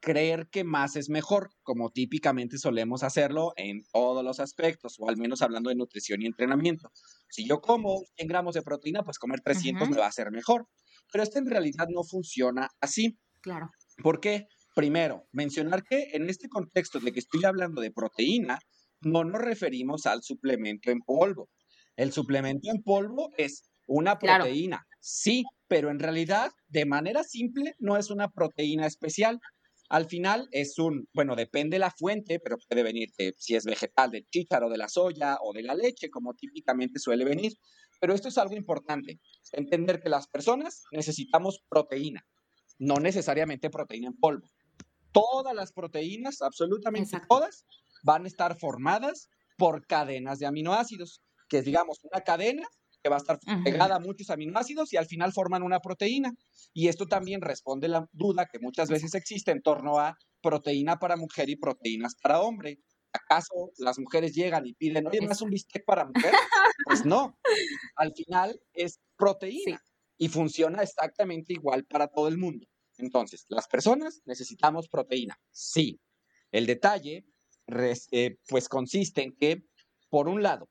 creer 0.00 0.48
que 0.50 0.64
más 0.64 0.96
es 0.96 1.08
mejor, 1.08 1.50
como 1.62 1.90
típicamente 1.90 2.58
solemos 2.58 3.04
hacerlo 3.04 3.52
en 3.56 3.84
todos 3.92 4.24
los 4.24 4.40
aspectos, 4.40 4.96
o 4.98 5.08
al 5.08 5.16
menos 5.16 5.42
hablando 5.42 5.70
de 5.70 5.76
nutrición 5.76 6.22
y 6.22 6.26
entrenamiento. 6.26 6.90
Si 7.30 7.46
yo 7.46 7.60
como 7.60 8.02
100 8.16 8.28
gramos 8.28 8.54
de 8.54 8.62
proteína, 8.62 9.04
pues 9.04 9.18
comer 9.18 9.40
300 9.40 9.88
me 9.88 9.96
va 9.96 10.06
a 10.06 10.12
ser 10.12 10.32
mejor. 10.32 10.66
Pero 11.12 11.22
esto 11.22 11.38
en 11.38 11.46
realidad 11.46 11.86
no 11.88 12.02
funciona 12.02 12.68
así. 12.80 13.16
Claro. 13.40 13.70
¿Por 14.02 14.20
qué? 14.20 14.46
Primero, 14.74 15.26
mencionar 15.30 15.84
que 15.84 16.10
en 16.14 16.28
este 16.28 16.48
contexto 16.48 16.98
de 16.98 17.12
que 17.12 17.20
estoy 17.20 17.44
hablando 17.44 17.80
de 17.80 17.92
proteína, 17.92 18.58
no 19.02 19.22
nos 19.24 19.40
referimos 19.40 20.06
al 20.06 20.22
suplemento 20.22 20.90
en 20.90 21.00
polvo. 21.00 21.48
El 21.96 22.12
suplemento 22.12 22.70
en 22.70 22.82
polvo 22.82 23.30
es 23.36 23.68
una 23.86 24.18
proteína, 24.18 24.84
sí, 25.02 25.44
pero 25.68 25.90
en 25.90 25.98
realidad, 25.98 26.52
de 26.68 26.86
manera 26.86 27.24
simple, 27.24 27.74
no 27.78 27.96
es 27.96 28.10
una 28.10 28.30
proteína 28.30 28.86
especial. 28.86 29.40
Al 29.88 30.06
final 30.06 30.48
es 30.52 30.78
un, 30.78 31.08
bueno, 31.12 31.36
depende 31.36 31.78
la 31.78 31.90
fuente, 31.90 32.40
pero 32.40 32.56
puede 32.68 32.82
venir 32.82 33.10
de, 33.18 33.34
si 33.36 33.56
es 33.56 33.64
vegetal, 33.64 34.10
del 34.10 34.26
chícharo, 34.30 34.70
de 34.70 34.78
la 34.78 34.88
soya 34.88 35.36
o 35.42 35.52
de 35.52 35.62
la 35.62 35.74
leche, 35.74 36.08
como 36.08 36.32
típicamente 36.34 36.98
suele 36.98 37.24
venir. 37.24 37.52
Pero 38.00 38.14
esto 38.14 38.28
es 38.28 38.38
algo 38.38 38.56
importante, 38.56 39.20
entender 39.52 40.00
que 40.00 40.08
las 40.08 40.28
personas 40.28 40.82
necesitamos 40.92 41.62
proteína, 41.68 42.24
no 42.78 42.96
necesariamente 42.96 43.70
proteína 43.70 44.08
en 44.08 44.16
polvo. 44.16 44.48
Todas 45.12 45.54
las 45.54 45.72
proteínas, 45.72 46.40
absolutamente 46.40 47.20
todas, 47.28 47.66
van 48.02 48.24
a 48.24 48.28
estar 48.28 48.58
formadas 48.58 49.28
por 49.58 49.86
cadenas 49.86 50.38
de 50.38 50.46
aminoácidos, 50.46 51.22
que 51.48 51.58
es, 51.58 51.64
digamos, 51.64 51.98
una 52.02 52.22
cadena 52.22 52.66
que 53.02 53.10
va 53.10 53.16
a 53.16 53.18
estar 53.18 53.38
pegada 53.64 53.96
a 53.96 54.00
muchos 54.00 54.30
aminoácidos 54.30 54.92
y 54.92 54.96
al 54.96 55.06
final 55.06 55.32
forman 55.32 55.62
una 55.62 55.80
proteína. 55.80 56.32
Y 56.72 56.88
esto 56.88 57.06
también 57.06 57.40
responde 57.40 57.88
la 57.88 58.06
duda 58.12 58.46
que 58.50 58.58
muchas 58.60 58.88
veces 58.88 59.14
existe 59.14 59.50
en 59.50 59.62
torno 59.62 59.98
a 59.98 60.16
proteína 60.40 60.98
para 60.98 61.16
mujer 61.16 61.50
y 61.50 61.56
proteínas 61.56 62.14
para 62.22 62.40
hombre. 62.40 62.78
¿Acaso 63.12 63.72
las 63.78 63.98
mujeres 63.98 64.34
llegan 64.34 64.66
y 64.66 64.74
piden, 64.74 65.06
oye, 65.06 65.20
¿más 65.20 65.42
un 65.42 65.50
bistec 65.50 65.84
para 65.84 66.06
mujer? 66.06 66.32
Pues 66.84 67.04
no. 67.04 67.38
Al 67.96 68.12
final 68.14 68.58
es 68.72 69.00
proteína 69.16 69.82
y 70.16 70.28
funciona 70.28 70.82
exactamente 70.82 71.52
igual 71.52 71.84
para 71.84 72.08
todo 72.08 72.28
el 72.28 72.38
mundo. 72.38 72.66
Entonces, 72.98 73.44
las 73.48 73.66
personas 73.68 74.22
necesitamos 74.24 74.88
proteína, 74.88 75.38
sí. 75.50 76.00
El 76.50 76.66
detalle, 76.66 77.26
eh, 77.66 78.36
pues 78.46 78.68
consiste 78.68 79.22
en 79.22 79.34
que, 79.34 79.64
por 80.08 80.28
un 80.28 80.42
lado, 80.42 80.68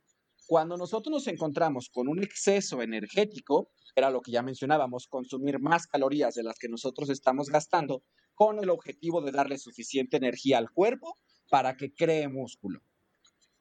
cuando 0.52 0.76
nosotros 0.76 1.14
nos 1.14 1.28
encontramos 1.28 1.90
con 1.90 2.10
un 2.10 2.22
exceso 2.22 2.82
energético, 2.82 3.72
era 3.96 4.10
lo 4.10 4.20
que 4.20 4.34
ya 4.34 4.42
mencionábamos, 4.42 5.08
consumir 5.08 5.62
más 5.62 5.88
calorías 5.88 6.36
de 6.36 6.44
las 6.44 6.60
que 6.60 6.68
nosotros 6.68 7.10
estamos 7.10 7.48
gastando 7.48 8.04
con 8.34 8.60
el 8.60 8.70
objetivo 8.70 9.22
de 9.22 9.32
darle 9.32 9.58
suficiente 9.58 10.18
energía 10.18 10.58
al 10.58 10.70
cuerpo 10.70 11.18
para 11.50 11.78
que 11.78 11.94
cree 11.94 12.28
músculo. 12.28 12.82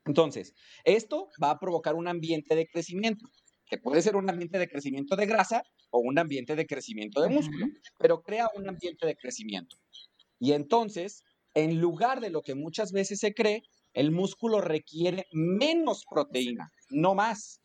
Entonces, 0.04 0.52
esto 0.82 1.28
va 1.40 1.50
a 1.50 1.60
provocar 1.60 1.94
un 1.94 2.08
ambiente 2.08 2.56
de 2.56 2.66
crecimiento, 2.66 3.24
que 3.66 3.78
puede 3.78 4.02
ser 4.02 4.16
un 4.16 4.28
ambiente 4.28 4.58
de 4.58 4.68
crecimiento 4.68 5.14
de 5.14 5.26
grasa 5.26 5.62
o 5.90 6.00
un 6.00 6.18
ambiente 6.18 6.56
de 6.56 6.66
crecimiento 6.66 7.22
de 7.22 7.28
músculo, 7.28 7.66
pero 8.00 8.20
crea 8.20 8.48
un 8.56 8.68
ambiente 8.68 9.06
de 9.06 9.14
crecimiento. 9.14 9.76
Y 10.40 10.54
entonces, 10.54 11.22
en 11.54 11.80
lugar 11.80 12.20
de 12.20 12.30
lo 12.30 12.42
que 12.42 12.56
muchas 12.56 12.90
veces 12.90 13.20
se 13.20 13.32
cree, 13.32 13.62
el 13.92 14.10
músculo 14.10 14.60
requiere 14.60 15.26
menos 15.32 16.04
proteína, 16.08 16.72
no 16.90 17.14
más, 17.14 17.60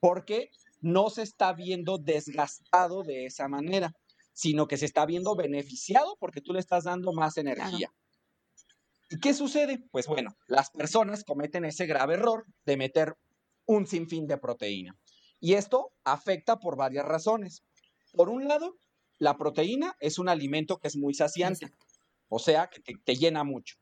porque 0.00 0.50
no 0.80 1.10
se 1.10 1.22
está 1.22 1.52
viendo 1.52 1.98
desgastado 1.98 3.02
de 3.02 3.26
esa 3.26 3.48
manera, 3.48 3.92
sino 4.32 4.68
que 4.68 4.76
se 4.76 4.84
está 4.84 5.04
viendo 5.04 5.34
beneficiado 5.34 6.16
porque 6.20 6.40
tú 6.40 6.52
le 6.52 6.60
estás 6.60 6.84
dando 6.84 7.12
más 7.12 7.36
energía. 7.36 7.92
¿Y 9.10 9.18
qué 9.18 9.34
sucede? 9.34 9.82
Pues 9.90 10.06
bueno, 10.06 10.36
las 10.46 10.70
personas 10.70 11.24
cometen 11.24 11.64
ese 11.64 11.86
grave 11.86 12.14
error 12.14 12.44
de 12.66 12.76
meter 12.76 13.16
un 13.66 13.86
sinfín 13.86 14.26
de 14.26 14.38
proteína. 14.38 14.96
Y 15.40 15.54
esto 15.54 15.92
afecta 16.04 16.58
por 16.58 16.76
varias 16.76 17.06
razones. 17.06 17.62
Por 18.12 18.28
un 18.28 18.48
lado, 18.48 18.76
la 19.18 19.36
proteína 19.36 19.96
es 20.00 20.18
un 20.18 20.28
alimento 20.28 20.78
que 20.78 20.88
es 20.88 20.96
muy 20.96 21.14
saciante, 21.14 21.70
o 22.28 22.38
sea, 22.38 22.68
que 22.68 22.80
te, 22.80 23.16
llena 23.16 23.44
mucho. 23.44 23.76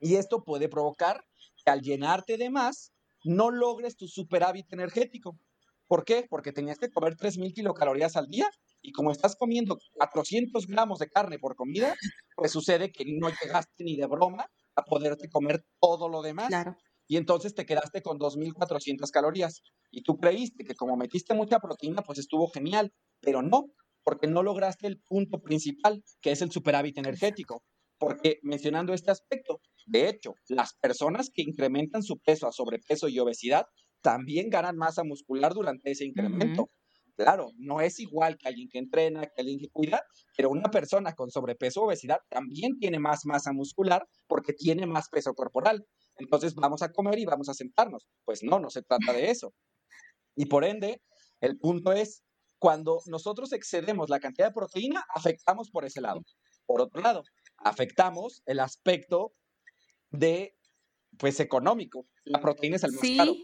Y 0.00 0.16
esto 0.16 0.44
puede 0.44 0.68
provocar 0.68 1.24
que 1.64 1.70
al 1.70 1.80
llenarte 1.80 2.36
de 2.36 2.50
más, 2.50 2.92
no 3.24 3.50
logres 3.50 3.96
tu 3.96 4.06
superávit 4.06 4.72
energético. 4.72 5.38
¿Por 5.86 6.04
qué? 6.04 6.26
Porque 6.28 6.52
tenías 6.52 6.78
que 6.78 6.90
comer 6.90 7.16
3.000 7.16 7.52
kilocalorías 7.54 8.16
al 8.16 8.28
día 8.28 8.48
y 8.82 8.92
como 8.92 9.10
estás 9.10 9.36
comiendo 9.36 9.78
400 9.94 10.66
gramos 10.66 10.98
de 10.98 11.08
carne 11.08 11.38
por 11.38 11.56
comida, 11.56 11.94
pues 12.36 12.52
sucede 12.52 12.92
que 12.92 13.04
no 13.18 13.28
llegaste 13.28 13.84
ni 13.84 13.96
de 13.96 14.06
broma 14.06 14.46
a 14.76 14.82
poderte 14.84 15.28
comer 15.28 15.64
todo 15.80 16.08
lo 16.08 16.22
demás. 16.22 16.50
Y 17.08 17.16
entonces 17.16 17.54
te 17.54 17.64
quedaste 17.64 18.02
con 18.02 18.18
2.400 18.18 19.10
calorías. 19.10 19.62
Y 19.90 20.02
tú 20.02 20.18
creíste 20.18 20.64
que 20.64 20.74
como 20.74 20.96
metiste 20.96 21.34
mucha 21.34 21.58
proteína, 21.58 22.02
pues 22.02 22.18
estuvo 22.18 22.48
genial, 22.48 22.92
pero 23.20 23.42
no, 23.42 23.64
porque 24.04 24.26
no 24.26 24.42
lograste 24.42 24.86
el 24.86 25.00
punto 25.00 25.40
principal, 25.40 26.02
que 26.20 26.32
es 26.32 26.42
el 26.42 26.50
superávit 26.50 26.98
energético. 26.98 27.62
Porque 27.98 28.38
mencionando 28.42 28.94
este 28.94 29.10
aspecto, 29.10 29.60
de 29.86 30.08
hecho, 30.08 30.34
las 30.48 30.74
personas 30.74 31.30
que 31.32 31.42
incrementan 31.42 32.02
su 32.02 32.18
peso 32.18 32.46
a 32.46 32.52
sobrepeso 32.52 33.08
y 33.08 33.18
obesidad 33.18 33.66
también 34.02 34.50
ganan 34.50 34.76
masa 34.76 35.02
muscular 35.04 35.52
durante 35.54 35.90
ese 35.90 36.04
incremento. 36.04 36.70
Claro, 37.16 37.50
no 37.56 37.80
es 37.80 37.98
igual 37.98 38.38
que 38.38 38.46
alguien 38.46 38.68
que 38.70 38.78
entrena, 38.78 39.22
que 39.22 39.40
alguien 39.40 39.58
que 39.58 39.68
cuida, 39.70 40.00
pero 40.36 40.50
una 40.50 40.70
persona 40.70 41.14
con 41.14 41.30
sobrepeso 41.30 41.80
o 41.80 41.86
obesidad 41.86 42.18
también 42.30 42.78
tiene 42.78 43.00
más 43.00 43.24
masa 43.24 43.52
muscular 43.52 44.06
porque 44.28 44.52
tiene 44.52 44.86
más 44.86 45.08
peso 45.08 45.34
corporal. 45.34 45.84
Entonces 46.16 46.54
vamos 46.54 46.82
a 46.82 46.92
comer 46.92 47.18
y 47.18 47.24
vamos 47.24 47.48
a 47.48 47.54
sentarnos. 47.54 48.06
Pues 48.24 48.44
no, 48.44 48.60
no 48.60 48.70
se 48.70 48.82
trata 48.82 49.12
de 49.12 49.30
eso. 49.30 49.52
Y 50.36 50.46
por 50.46 50.64
ende, 50.64 51.02
el 51.40 51.58
punto 51.58 51.92
es, 51.92 52.22
cuando 52.60 53.00
nosotros 53.06 53.52
excedemos 53.52 54.08
la 54.10 54.20
cantidad 54.20 54.48
de 54.48 54.54
proteína, 54.54 55.04
afectamos 55.12 55.70
por 55.70 55.84
ese 55.84 56.00
lado. 56.00 56.20
Por 56.66 56.80
otro 56.80 57.00
lado, 57.00 57.22
afectamos 57.58 58.42
el 58.46 58.60
aspecto 58.60 59.34
de, 60.10 60.56
pues, 61.18 61.40
económico. 61.40 62.06
La 62.24 62.40
proteína 62.40 62.76
es 62.76 62.84
el 62.84 62.92
más 62.92 63.02
caro. 63.16 63.34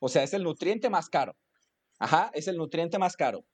O 0.00 0.08
sea, 0.08 0.22
es 0.22 0.34
el 0.34 0.42
nutriente 0.42 0.90
más 0.90 1.08
caro. 1.08 1.36
Ajá, 1.98 2.30
es 2.34 2.48
el 2.48 2.56
nutriente 2.56 2.98
más 2.98 3.16
caro. 3.16 3.44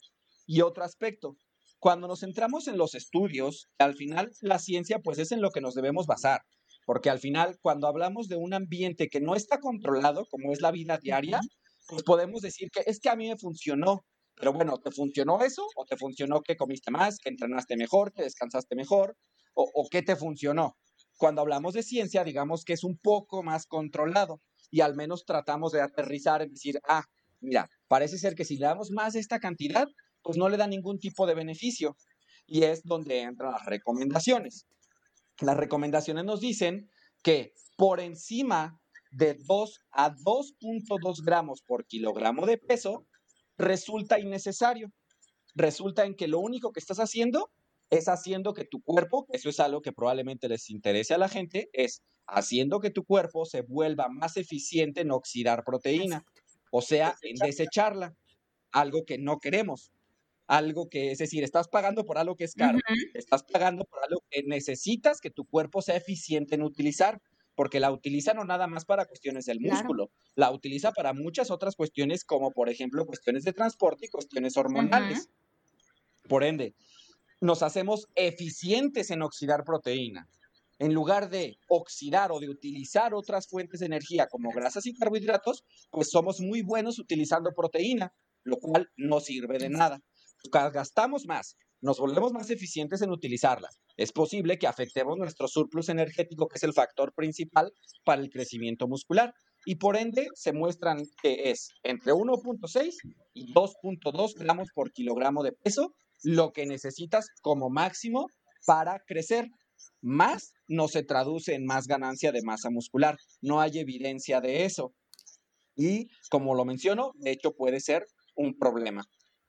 Y 0.47 0.61
otro 0.61 0.85
aspecto, 0.85 1.37
cuando 1.79 2.09
nos 2.09 2.21
centramos 2.21 2.69
en 2.69 2.77
los 2.77 2.95
estudios, 2.95 3.69
al 3.79 3.95
final 3.95 4.33
la 4.41 4.59
ciencia 4.59 5.01
pues 5.01 5.19
es 5.19 5.33
en 5.33 5.41
lo 5.41 5.51
que 5.51 5.61
nos 5.61 5.75
debemos 5.75 6.07
basar, 6.07 6.43
porque 6.87 7.11
al 7.11 7.19
final 7.19 7.59
cuando 7.61 7.87
hablamos 7.87 8.29
de 8.29 8.37
un 8.37 8.55
ambiente 8.55 9.09
que 9.09 9.21
no 9.21 9.35
está 9.35 9.61
controlado, 9.61 10.27
como 10.31 10.53
es 10.53 10.61
la 10.61 10.71
vida 10.71 10.99
diaria, 10.99 11.41
pues 11.89 12.03
podemos 12.03 12.43
decir 12.43 12.71
que 12.71 12.83
es 12.87 13.01
que 13.01 13.09
a 13.09 13.17
mí 13.17 13.29
me 13.29 13.37
funcionó, 13.37 14.05
pero 14.35 14.53
bueno, 14.53 14.79
¿te 14.79 14.91
funcionó 14.91 15.43
eso? 15.43 15.67
¿O 15.77 15.85
te 15.85 15.97
funcionó 15.97 16.41
que 16.43 16.57
comiste 16.57 16.91
más, 16.91 17.19
que 17.19 17.29
entrenaste 17.29 17.77
mejor, 17.77 18.13
que 18.13 18.23
descansaste 18.23 18.75
mejor? 18.77 19.17
¿O, 19.55 19.89
qué 19.91 20.03
te 20.03 20.17
funcionó? 20.17 20.77
Cuando 21.17 21.41
hablamos 21.41 21.75
de 21.75 21.83
ciencia, 21.83 22.25
digamos 22.25 22.65
que 22.65 22.73
es 22.73 22.85
un 22.85 22.99
poco 22.99 23.43
más 23.43 23.67
controlado 23.67 24.41
y 24.71 24.81
al 24.81 24.95
menos 24.97 25.25
tratamos 25.25 25.73
de 25.73 25.81
aterrizar 25.81 26.43
en 26.43 26.51
decir, 26.51 26.81
ah, 26.89 27.05
mira, 27.41 27.69
parece 27.87 28.19
ser 28.19 28.35
que 28.35 28.45
si 28.45 28.57
le 28.57 28.67
damos 28.67 28.91
más 28.91 29.15
esta 29.15 29.39
cantidad, 29.39 29.87
pues 30.23 30.37
no 30.37 30.49
le 30.49 30.57
da 30.57 30.67
ningún 30.67 30.99
tipo 30.99 31.27
de 31.27 31.35
beneficio. 31.35 31.97
Y 32.47 32.65
es 32.65 32.83
donde 32.83 33.21
entran 33.21 33.53
las 33.53 33.65
recomendaciones. 33.65 34.67
Las 35.41 35.57
recomendaciones 35.57 36.25
nos 36.25 36.41
dicen 36.41 36.91
que 37.23 37.53
por 37.77 38.01
encima 38.01 38.81
de 39.13 39.39
2 39.47 39.81
a 39.93 40.11
2.2 40.11 41.25
gramos 41.25 41.63
por 41.63 41.87
kilogramo 41.87 42.47
de 42.47 42.59
peso 42.59 43.07
resulta 43.57 44.19
innecesario. 44.19 44.93
Resulta 45.55 46.05
en 46.05 46.17
que 46.17 46.27
lo 46.27 46.41
único 46.41 46.73
que 46.73 46.81
estás 46.81 46.99
haciendo 46.99 47.51
es 47.91 48.09
haciendo 48.09 48.55
que 48.55 48.65
tu 48.65 48.83
cuerpo, 48.83 49.27
eso 49.31 49.49
es 49.49 49.61
algo 49.61 49.83
que 49.83 49.93
probablemente 49.93 50.49
les 50.49 50.71
interese 50.71 51.15
a 51.15 51.19
la 51.19 51.29
gente, 51.29 51.69
es 51.73 52.03
haciendo 52.27 52.81
que 52.81 52.91
tu 52.91 53.05
cuerpo 53.05 53.45
se 53.45 53.63
vuelva 53.63 54.09
más 54.09 54.37
eficiente 54.37 55.03
en 55.03 55.11
oxidar 55.11 55.65
proteína, 55.65 56.25
o 56.71 56.83
sea, 56.83 57.15
en 57.23 57.37
desecharla, 57.37 58.15
algo 58.73 59.05
que 59.05 59.19
no 59.19 59.39
queremos, 59.39 59.93
algo 60.47 60.89
que, 60.89 61.13
es 61.13 61.19
decir, 61.19 61.45
estás 61.45 61.69
pagando 61.69 62.05
por 62.05 62.19
algo 62.19 62.37
que 62.37 62.45
es 62.45 62.55
caro, 62.55 62.79
estás 63.15 63.45
pagando 63.45 63.85
por 63.85 64.03
algo 64.03 64.23
que 64.31 64.43
necesitas 64.43 65.21
que 65.21 65.31
tu 65.31 65.45
cuerpo 65.45 65.83
sea 65.83 65.97
eficiente 65.97 66.55
en 66.55 66.63
utilizar, 66.63 67.21
porque 67.55 67.79
la 67.79 67.93
utiliza 67.93 68.35
no 68.35 68.45
nada 68.45 68.67
más 68.67 68.85
para 68.85 69.05
cuestiones 69.05 69.45
del 69.45 69.61
músculo, 69.61 70.11
la 70.35 70.51
utiliza 70.51 70.91
para 70.93 71.13
muchas 71.13 71.51
otras 71.51 71.77
cuestiones, 71.77 72.25
como 72.25 72.51
por 72.51 72.69
ejemplo 72.69 73.07
cuestiones 73.07 73.45
de 73.45 73.53
transporte 73.53 74.07
y 74.07 74.09
cuestiones 74.09 74.57
hormonales. 74.57 75.29
Por 76.29 76.43
ende, 76.43 76.75
nos 77.41 77.63
hacemos 77.63 78.07
eficientes 78.15 79.11
en 79.11 79.23
oxidar 79.23 79.65
proteína. 79.65 80.29
En 80.79 80.93
lugar 80.93 81.31
de 81.31 81.57
oxidar 81.69 82.33
o 82.33 82.41
de 82.41 82.51
utilizar 82.51 83.15
otras 83.15 83.47
fuentes 83.49 83.81
de 83.81 83.87
energía 83.87 84.27
como 84.27 84.51
grasas 84.51 84.87
y 84.87 84.95
carbohidratos, 84.95 85.65
pues 85.91 86.11
somos 86.11 86.41
muy 86.41 86.63
buenos 86.63 86.99
utilizando 86.99 87.53
proteína, 87.55 88.13
lo 88.43 88.57
cual 88.57 88.89
no 88.97 89.21
sirve 89.21 89.59
de 89.59 89.71
nada. 89.71 90.01
Gastamos 90.51 91.27
más, 91.27 91.57
nos 91.81 91.99
volvemos 91.99 92.33
más 92.33 92.51
eficientes 92.51 93.03
en 93.03 93.11
utilizarla. 93.11 93.69
Es 93.97 94.11
posible 94.11 94.59
que 94.59 94.67
afectemos 94.67 95.17
nuestro 95.17 95.49
surplus 95.49 95.89
energético, 95.89 96.49
que 96.49 96.57
es 96.57 96.63
el 96.65 96.73
factor 96.73 97.13
principal 97.15 97.73
para 98.05 98.21
el 98.21 98.31
crecimiento 98.31 98.89
muscular. 98.89 99.33
Y 99.67 99.77
por 99.77 99.97
ende 99.97 100.29
se 100.35 100.53
muestran 100.53 101.03
que 101.23 101.51
es 101.51 101.71
entre 101.83 102.13
1.6 102.13 102.95
y 103.33 103.55
2.2 103.55 104.35
gramos 104.37 104.69
por 104.75 104.93
kilogramo 104.93 105.43
de 105.43 105.53
peso 105.53 105.95
lo 106.23 106.53
que 106.53 106.67
necesitas 106.67 107.27
como 107.43 107.71
máximo 107.71 108.27
para 108.67 109.01
crecer. 109.07 109.49
Más 110.01 110.53
no 110.69 110.89
se 110.89 111.03
traduce 111.03 111.55
en 111.55 111.65
más 111.65 111.87
ganancia 111.87 112.31
de 112.33 112.43
masa 112.43 112.71
muscular. 112.71 113.17
No 113.41 113.61
hay 113.61 113.79
evidencia 113.79 114.41
de 114.41 114.65
eso. 114.65 114.95
Y 115.77 116.09
como 116.31 116.55
lo 116.55 116.65
menciono, 116.65 117.13
de 117.17 117.33
hecho 117.33 117.53
puede 117.53 117.81
ser 117.81 118.07
un 118.35 118.57
problema. 118.57 119.05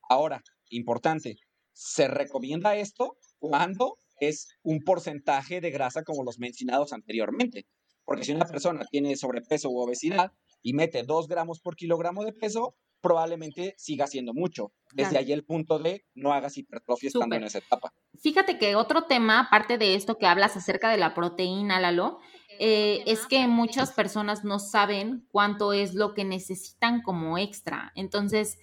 Ahora, 0.10 0.41
importante, 0.69 1.36
se 1.73 2.08
recomienda 2.08 2.75
esto 2.75 3.17
cuando 3.37 3.98
es 4.19 4.48
un 4.63 4.79
porcentaje 4.79 5.62
de 5.62 5.71
grasa 5.71 6.04
como 6.04 6.23
los 6.23 6.40
mencionados 6.40 6.94
anteriormente. 6.94 7.65
Porque 8.06 8.23
si 8.23 8.31
una 8.31 8.46
persona 8.46 8.85
tiene 8.90 9.15
sobrepeso 9.15 9.69
u 9.69 9.79
obesidad 9.79 10.31
y 10.62 10.73
mete 10.73 11.04
2 11.04 11.27
gramos 11.27 11.60
por 11.60 11.75
kilogramo 11.75 12.23
de 12.23 12.33
peso, 12.33 12.75
probablemente 13.02 13.75
siga 13.77 14.08
siendo 14.08 14.33
mucho. 14.33 14.71
Desde 14.93 15.17
ahí 15.17 15.31
el 15.31 15.43
punto 15.43 15.77
de 15.79 16.06
no 16.13 16.33
hagas 16.33 16.58
hipertrofia 16.58 17.10
estando 17.10 17.35
en 17.35 17.43
esa 17.43 17.58
etapa. 17.58 17.93
Fíjate 18.21 18.58
que 18.58 18.75
otro 18.75 19.04
tema, 19.04 19.41
aparte 19.41 19.77
de 19.77 19.96
esto 19.96 20.17
que 20.17 20.25
hablas 20.25 20.56
acerca 20.56 20.89
de 20.89 20.98
la 20.98 21.13
proteína, 21.13 21.79
Lalo, 21.79 22.19
eh, 22.60 23.04
es 23.06 23.25
que 23.27 23.48
muchas 23.48 23.91
personas 23.91 24.43
no 24.43 24.60
saben 24.60 25.27
cuánto 25.31 25.73
es 25.73 25.93
lo 25.93 26.13
que 26.13 26.23
necesitan 26.23 27.02
como 27.02 27.37
extra. 27.37 27.91
Entonces, 27.96 28.58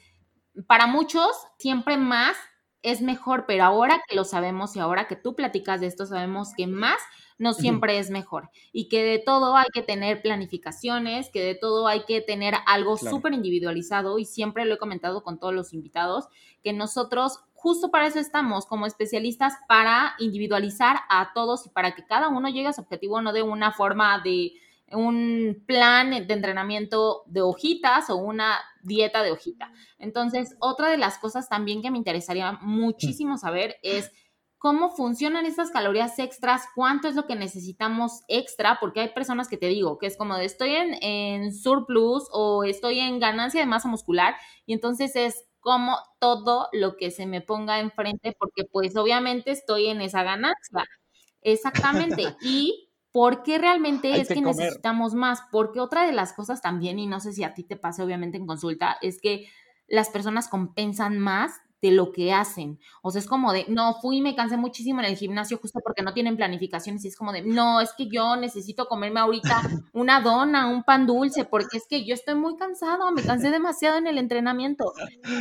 para 0.66 0.86
muchos, 0.86 1.28
siempre 1.58 1.96
más 1.96 2.36
es 2.82 3.00
mejor, 3.00 3.44
pero 3.46 3.64
ahora 3.64 4.02
que 4.08 4.16
lo 4.16 4.24
sabemos 4.24 4.76
y 4.76 4.80
ahora 4.80 5.06
que 5.06 5.16
tú 5.16 5.34
platicas 5.34 5.80
de 5.80 5.86
esto, 5.86 6.06
sabemos 6.06 6.52
que 6.56 6.66
más 6.66 6.98
no 7.38 7.54
siempre 7.54 7.98
es 7.98 8.10
mejor 8.10 8.50
y 8.72 8.88
que 8.88 9.02
de 9.02 9.18
todo 9.18 9.56
hay 9.56 9.66
que 9.72 9.82
tener 9.82 10.22
planificaciones, 10.22 11.28
que 11.30 11.42
de 11.42 11.54
todo 11.54 11.88
hay 11.88 12.04
que 12.04 12.20
tener 12.20 12.54
algo 12.66 12.96
súper 12.96 13.32
individualizado 13.32 14.18
y 14.18 14.24
siempre 14.24 14.64
lo 14.64 14.74
he 14.74 14.78
comentado 14.78 15.24
con 15.24 15.40
todos 15.40 15.54
los 15.54 15.72
invitados, 15.72 16.28
que 16.62 16.72
nosotros 16.72 17.40
justo 17.54 17.90
para 17.90 18.06
eso 18.06 18.18
estamos, 18.18 18.66
como 18.66 18.86
especialistas, 18.86 19.54
para 19.68 20.14
individualizar 20.18 21.00
a 21.08 21.32
todos 21.32 21.66
y 21.66 21.70
para 21.70 21.94
que 21.94 22.04
cada 22.04 22.28
uno 22.28 22.48
llegue 22.48 22.68
a 22.68 22.72
su 22.72 22.80
objetivo, 22.80 23.22
no 23.22 23.32
de 23.32 23.42
una 23.42 23.72
forma 23.72 24.20
de 24.20 24.52
un 24.92 25.62
plan 25.66 26.10
de 26.10 26.34
entrenamiento 26.34 27.22
de 27.26 27.42
hojitas 27.42 28.10
o 28.10 28.16
una 28.16 28.58
dieta 28.82 29.22
de 29.22 29.32
hojita. 29.32 29.72
Entonces, 29.98 30.56
otra 30.60 30.90
de 30.90 30.98
las 30.98 31.18
cosas 31.18 31.48
también 31.48 31.82
que 31.82 31.90
me 31.90 31.98
interesaría 31.98 32.52
muchísimo 32.62 33.38
saber 33.38 33.76
es 33.82 34.10
cómo 34.58 34.90
funcionan 34.90 35.44
estas 35.44 35.70
calorías 35.70 36.18
extras, 36.20 36.62
cuánto 36.74 37.08
es 37.08 37.16
lo 37.16 37.26
que 37.26 37.34
necesitamos 37.34 38.22
extra, 38.28 38.78
porque 38.80 39.00
hay 39.00 39.08
personas 39.08 39.48
que 39.48 39.56
te 39.56 39.66
digo 39.66 39.98
que 39.98 40.06
es 40.06 40.16
como 40.16 40.36
de 40.36 40.44
estoy 40.44 40.70
en, 40.76 40.94
en 41.02 41.52
surplus 41.52 42.28
o 42.30 42.62
estoy 42.62 43.00
en 43.00 43.18
ganancia 43.18 43.60
de 43.60 43.66
masa 43.66 43.88
muscular 43.88 44.36
y 44.64 44.72
entonces 44.74 45.16
es 45.16 45.44
como 45.58 45.96
todo 46.20 46.68
lo 46.72 46.96
que 46.96 47.10
se 47.10 47.26
me 47.26 47.40
ponga 47.40 47.80
enfrente, 47.80 48.36
porque 48.38 48.64
pues 48.70 48.96
obviamente 48.96 49.52
estoy 49.52 49.86
en 49.86 50.00
esa 50.00 50.22
ganancia. 50.22 50.84
Exactamente. 51.40 52.36
Y 52.42 52.91
¿Por 53.12 53.42
qué 53.42 53.58
realmente 53.58 54.20
es 54.20 54.28
que, 54.28 54.40
necesitamos 54.40 55.14
más? 55.14 55.42
Porque 55.50 55.80
otra 55.80 56.06
de 56.06 56.12
las 56.12 56.32
cosas 56.32 56.62
también, 56.62 56.98
y 56.98 57.06
no 57.06 57.20
sé 57.20 57.32
si 57.32 57.44
a 57.44 57.52
ti 57.52 57.62
te 57.62 57.76
pase 57.76 58.02
obviamente 58.02 58.38
en 58.38 58.46
consulta, 58.46 58.96
es 59.02 59.20
que 59.20 59.48
las 59.86 60.08
personas 60.08 60.48
compensan 60.48 61.18
más 61.18 61.60
de 61.82 61.90
lo 61.90 62.12
que 62.12 62.32
hacen. 62.32 62.78
O 63.02 63.10
sea, 63.10 63.18
es 63.18 63.26
como 63.26 63.52
de, 63.52 63.66
no, 63.68 63.94
fui 64.00 64.18
y 64.18 64.22
me 64.22 64.36
cansé 64.36 64.56
muchísimo 64.56 65.00
en 65.00 65.06
el 65.06 65.16
gimnasio 65.16 65.58
justo 65.58 65.80
porque 65.84 66.02
no 66.02 66.14
tienen 66.14 66.36
planificaciones 66.36 67.04
y 67.04 67.08
es 67.08 67.16
como 67.16 67.32
de, 67.32 67.42
no, 67.42 67.80
es 67.80 67.90
que 67.98 68.08
yo 68.08 68.36
necesito 68.36 68.86
comerme 68.86 69.18
ahorita 69.18 69.62
una 69.92 70.20
dona, 70.20 70.68
un 70.68 70.84
pan 70.84 71.06
dulce, 71.06 71.44
porque 71.44 71.78
es 71.78 71.86
que 71.88 72.04
yo 72.04 72.14
estoy 72.14 72.36
muy 72.36 72.56
cansado, 72.56 73.10
me 73.10 73.22
cansé 73.22 73.50
demasiado 73.50 73.98
en 73.98 74.06
el 74.06 74.18
entrenamiento. 74.18 74.92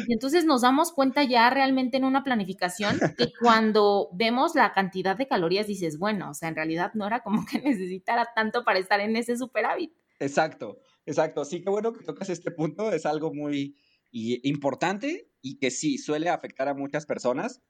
Y 0.08 0.14
entonces 0.14 0.44
nos 0.44 0.62
damos 0.62 0.92
cuenta 0.92 1.24
ya 1.24 1.48
realmente 1.52 1.98
en 1.98 2.06
una 2.06 2.24
planificación 2.24 3.00
que 3.16 3.32
cuando 3.40 4.10
vemos 4.14 4.56
la 4.56 4.74
cantidad 4.74 5.16
de 5.16 5.28
calorías 5.28 5.68
dices, 5.68 6.00
bueno, 6.00 6.32
o 6.32 6.34
sea, 6.34 6.50
en 6.50 6.56
realidad 6.56 6.92
no 6.96 7.06
era 7.06 7.22
como 7.22 7.46
que 7.46 7.60
necesitara 7.62 8.30
tanto 8.36 8.64
para 8.64 8.80
estar 8.80 9.00
en 9.00 9.16
ese 9.16 9.38
superávit. 9.38 9.94
Exacto, 10.20 10.80
exacto. 11.06 11.46
Sí, 11.46 11.62
qué 11.62 11.70
bueno 11.70 11.94
que 11.94 12.04
tocas 12.04 12.30
este 12.30 12.50
punto, 12.50 12.92
es 12.92 13.06
algo 13.06 13.32
muy 13.32 13.76
importante 14.12 15.31
y 15.42 15.58
que 15.58 15.72
sí 15.72 15.98
suele 15.98 16.30
afectar 16.30 16.68
a 16.68 16.74
muchas 16.74 17.06
personas 17.06 17.62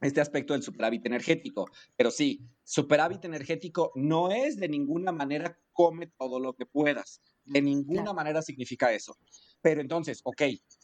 este 0.00 0.20
aspecto 0.20 0.54
del 0.54 0.62
superávit 0.62 1.04
energético. 1.06 1.70
Pero 1.96 2.10
sí, 2.10 2.40
superávit 2.64 3.24
energético 3.24 3.92
no 3.94 4.30
es 4.30 4.56
de 4.56 4.68
ninguna 4.68 5.12
manera 5.12 5.58
come 5.72 6.06
todo 6.18 6.40
lo 6.40 6.54
que 6.54 6.66
puedas. 6.66 7.20
De 7.44 7.60
ninguna 7.60 8.12
manera 8.12 8.42
significa 8.42 8.92
eso. 8.92 9.16
Pero 9.60 9.80
entonces, 9.80 10.20
ok, 10.24 10.42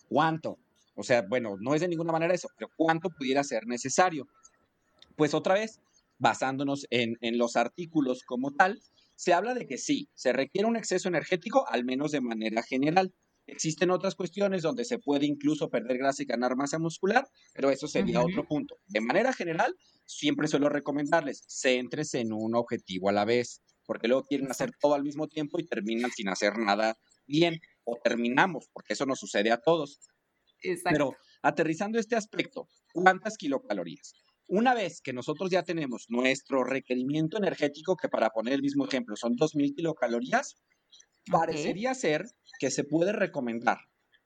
¿cuánto? 0.09 0.59
O 0.95 1.03
sea, 1.03 1.23
bueno, 1.23 1.57
no 1.61 1.75
es 1.75 1.81
de 1.81 1.89
ninguna 1.89 2.13
manera 2.13 2.35
eso, 2.35 2.49
pero 2.57 2.71
¿cuánto 2.77 3.11
pudiera 3.11 3.43
ser 3.45 3.67
necesario? 3.67 4.29
Pues 5.17 5.35
otra 5.35 5.55
vez, 5.55 5.81
basándonos 6.19 6.87
en, 6.91 7.17
en 7.21 7.39
los 7.39 7.57
artículos 7.57 8.23
como 8.23 8.55
tal, 8.55 8.81
se 9.15 9.33
habla 9.33 9.55
de 9.55 9.67
que 9.67 9.79
sí, 9.79 10.09
se 10.15 10.33
requiere 10.33 10.69
un 10.69 10.77
exceso 10.77 11.09
energético, 11.09 11.67
al 11.69 11.85
menos 11.85 12.13
de 12.13 12.21
manera 12.21 12.63
general. 12.63 13.15
Existen 13.47 13.91
otras 13.91 14.17
cuestiones 14.17 14.63
donde 14.63 14.85
se 14.85 14.99
puede 14.99 15.27
incluso 15.27 15.71
perder 15.71 15.99
grasa 15.99 16.23
y 16.23 16.27
ganar 16.27 16.57
masa 16.57 16.79
muscular, 16.79 17.29
pero 17.55 17.71
eso 17.71 17.87
sería 17.87 18.21
otro 18.21 18.45
punto. 18.47 18.77
De 18.87 19.01
manera 19.01 19.33
general, 19.33 19.77
siempre 20.05 20.49
suelo 20.49 20.69
recomendarles, 20.69 21.45
céntrese 21.49 22.21
en 22.21 22.33
un 22.33 22.57
objetivo 22.57 23.09
a 23.09 23.13
la 23.13 23.25
vez, 23.25 23.63
porque 23.87 24.09
luego 24.09 24.25
quieren 24.25 24.51
hacer 24.51 24.73
todo 24.81 24.95
al 24.95 25.05
mismo 25.05 25.29
tiempo 25.29 25.61
y 25.61 25.67
terminan 25.67 26.11
sin 26.11 26.29
hacer 26.29 26.59
nada 26.59 26.99
bien, 27.27 27.61
o 27.85 27.99
terminamos, 28.03 28.69
porque 28.73 28.95
eso 28.95 29.07
nos 29.07 29.21
sucede 29.21 29.53
a 29.53 29.59
todos. 29.59 30.01
Pero 30.85 31.15
aterrizando 31.43 31.99
este 31.99 32.17
aspecto, 32.17 32.69
¿cuántas 32.93 33.37
kilocalorías? 33.37 34.15
Una 34.49 34.75
vez 34.75 35.01
que 35.01 35.13
nosotros 35.13 35.51
ya 35.51 35.63
tenemos 35.63 36.07
nuestro 36.09 36.65
requerimiento 36.65 37.37
energético, 37.37 37.97
que 37.97 38.09
para 38.09 38.31
poner 38.31 38.55
el 38.55 38.63
mismo 38.63 38.87
ejemplo 38.87 39.17
son 39.17 39.37
2.000 39.37 39.75
kilocalorías, 39.75 40.57
parecería 41.31 41.95
ser 41.95 42.27
que 42.59 42.71
se 42.71 42.85
puede 42.85 43.13
recomendar 43.13 43.79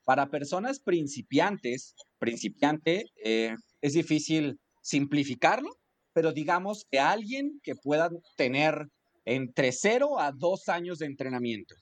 para 0.05 0.29
personas 0.29 0.81
principiantes, 0.81 1.95
principiante, 2.19 3.07
eh, 3.23 3.55
es 3.81 3.93
difícil 3.93 4.59
simplificarlo, 4.83 5.71
pero 6.13 6.33
digamos 6.33 6.87
que 6.91 6.99
alguien 6.99 7.61
que 7.63 7.77
pueda 7.77 8.11
tener 8.37 8.89
entre 9.25 9.73
0 9.73 10.19
a 10.19 10.33
2 10.33 10.69
años 10.69 10.99
de 10.99 11.07
entrenamiento. 11.07 11.75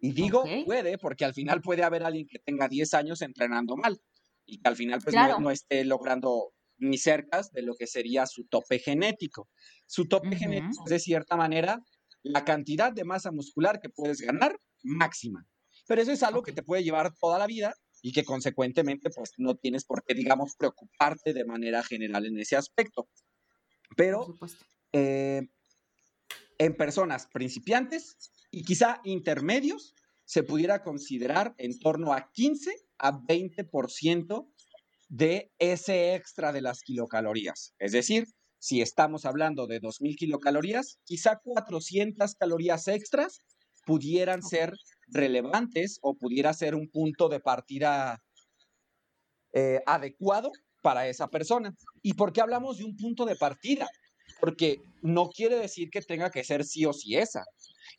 Y 0.00 0.12
digo 0.12 0.44
puede, 0.64 0.96
porque 0.96 1.24
al 1.24 1.34
final 1.34 1.60
puede 1.60 1.82
haber 1.82 2.04
alguien 2.04 2.26
que 2.26 2.38
tenga 2.38 2.68
10 2.68 2.94
años 2.94 3.20
entrenando 3.20 3.76
mal 3.76 4.00
y 4.46 4.60
que 4.60 4.68
al 4.68 4.76
final 4.76 5.00
pues 5.02 5.14
no, 5.14 5.50
esté 5.50 5.84
logrando 5.84 6.52
ni 6.78 6.96
cerca 6.96 7.42
de 7.52 7.62
lo 7.62 7.74
que 7.74 7.86
sería 7.86 8.24
su 8.26 8.46
tope 8.46 8.78
genético. 8.78 9.48
Su 9.86 10.06
tope 10.06 10.36
genético 10.36 10.84
es 10.86 10.90
de 10.90 11.00
cierta 11.00 11.36
manera 11.36 11.82
la 12.22 12.44
cantidad 12.44 12.92
de 12.92 13.04
masa 13.04 13.30
muscular 13.32 13.80
que 13.80 13.88
puedes 13.88 14.20
ganar 14.20 14.58
máxima. 14.82 15.46
Pero 15.86 16.02
eso 16.02 16.12
es 16.12 16.22
algo 16.22 16.42
que 16.42 16.52
te 16.52 16.62
puede 16.62 16.84
llevar 16.84 17.14
toda 17.18 17.38
la 17.38 17.46
vida 17.46 17.74
y 18.02 18.12
que 18.12 18.24
consecuentemente 18.24 19.10
pues 19.10 19.32
no 19.38 19.56
tienes 19.56 19.84
por 19.84 20.04
qué, 20.04 20.14
digamos, 20.14 20.54
preocuparte 20.56 21.32
de 21.32 21.44
manera 21.44 21.82
general 21.82 22.26
en 22.26 22.38
ese 22.38 22.56
aspecto. 22.56 23.08
Pero 23.96 24.26
eh, 24.92 25.48
en 26.58 26.76
personas 26.76 27.26
principiantes 27.26 28.16
y 28.50 28.64
quizá 28.64 29.00
intermedios, 29.04 29.94
se 30.24 30.42
pudiera 30.42 30.82
considerar 30.82 31.54
en 31.56 31.78
torno 31.78 32.12
a 32.12 32.30
15 32.32 32.70
a 32.98 33.12
20% 33.12 34.52
de 35.08 35.50
ese 35.58 36.14
extra 36.14 36.52
de 36.52 36.60
las 36.60 36.82
kilocalorías. 36.82 37.74
Es 37.78 37.92
decir, 37.92 38.26
si 38.58 38.80
estamos 38.80 39.24
hablando 39.24 39.66
de 39.66 39.80
2.000 39.80 40.16
kilocalorías, 40.16 40.98
quizá 41.04 41.40
400 41.42 42.34
calorías 42.34 42.88
extras 42.88 43.38
pudieran 43.86 44.42
ser 44.42 44.74
relevantes 45.06 45.98
o 46.02 46.14
pudiera 46.14 46.52
ser 46.52 46.74
un 46.74 46.88
punto 46.88 47.28
de 47.28 47.40
partida 47.40 48.22
eh, 49.54 49.80
adecuado 49.86 50.52
para 50.82 51.08
esa 51.08 51.28
persona. 51.28 51.74
¿Y 52.02 52.14
por 52.14 52.32
qué 52.32 52.40
hablamos 52.40 52.78
de 52.78 52.84
un 52.84 52.96
punto 52.96 53.24
de 53.24 53.36
partida? 53.36 53.88
Porque 54.40 54.76
no 55.02 55.30
quiere 55.30 55.56
decir 55.56 55.88
que 55.90 56.02
tenga 56.02 56.30
que 56.30 56.44
ser 56.44 56.64
sí 56.64 56.84
o 56.84 56.92
sí 56.92 57.16
esa. 57.16 57.44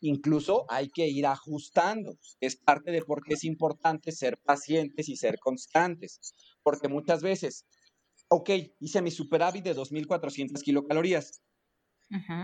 Incluso 0.01 0.65
hay 0.69 0.89
que 0.89 1.07
ir 1.07 1.25
ajustando. 1.25 2.13
Es 2.39 2.55
parte 2.55 2.91
de 2.91 3.01
por 3.01 3.23
qué 3.23 3.33
es 3.33 3.43
importante 3.43 4.11
ser 4.11 4.37
pacientes 4.37 5.09
y 5.09 5.15
ser 5.15 5.39
constantes. 5.39 6.19
Porque 6.61 6.87
muchas 6.87 7.21
veces, 7.21 7.65
ok, 8.29 8.49
hice 8.79 9.01
mi 9.01 9.11
superávit 9.11 9.63
de 9.63 9.75
2.400 9.75 10.61
kilocalorías 10.61 11.41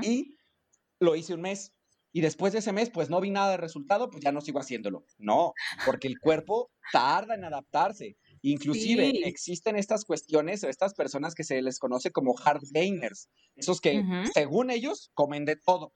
y 0.02 0.38
lo 1.00 1.16
hice 1.16 1.34
un 1.34 1.42
mes, 1.42 1.72
y 2.16 2.22
después 2.22 2.54
de 2.54 2.60
ese 2.60 2.72
mes, 2.72 2.90
pues 2.90 3.10
no 3.10 3.20
vi 3.20 3.30
nada 3.30 3.52
de 3.52 3.58
resultado, 3.58 4.10
pues 4.10 4.24
ya 4.24 4.32
no 4.32 4.40
sigo 4.40 4.58
haciéndolo. 4.58 5.06
No, 5.18 5.54
porque 5.86 6.08
el 6.08 6.18
cuerpo 6.18 6.72
tarda 6.94 7.36
en 7.36 7.44
adaptarse. 7.44 8.16
Inclusive 8.42 9.28
existen 9.28 9.76
estas 9.76 10.06
cuestiones 10.06 10.64
o 10.64 10.70
estas 10.70 10.94
personas 10.94 11.36
que 11.36 11.44
se 11.44 11.62
les 11.62 11.78
conoce 11.78 12.12
como 12.12 12.34
hard 12.42 12.62
gainers, 12.72 13.28
esos 13.58 13.82
que 13.82 14.02
según 14.34 14.72
ellos 14.72 15.12
comen 15.14 15.44
de 15.44 15.58
todo. 15.58 15.94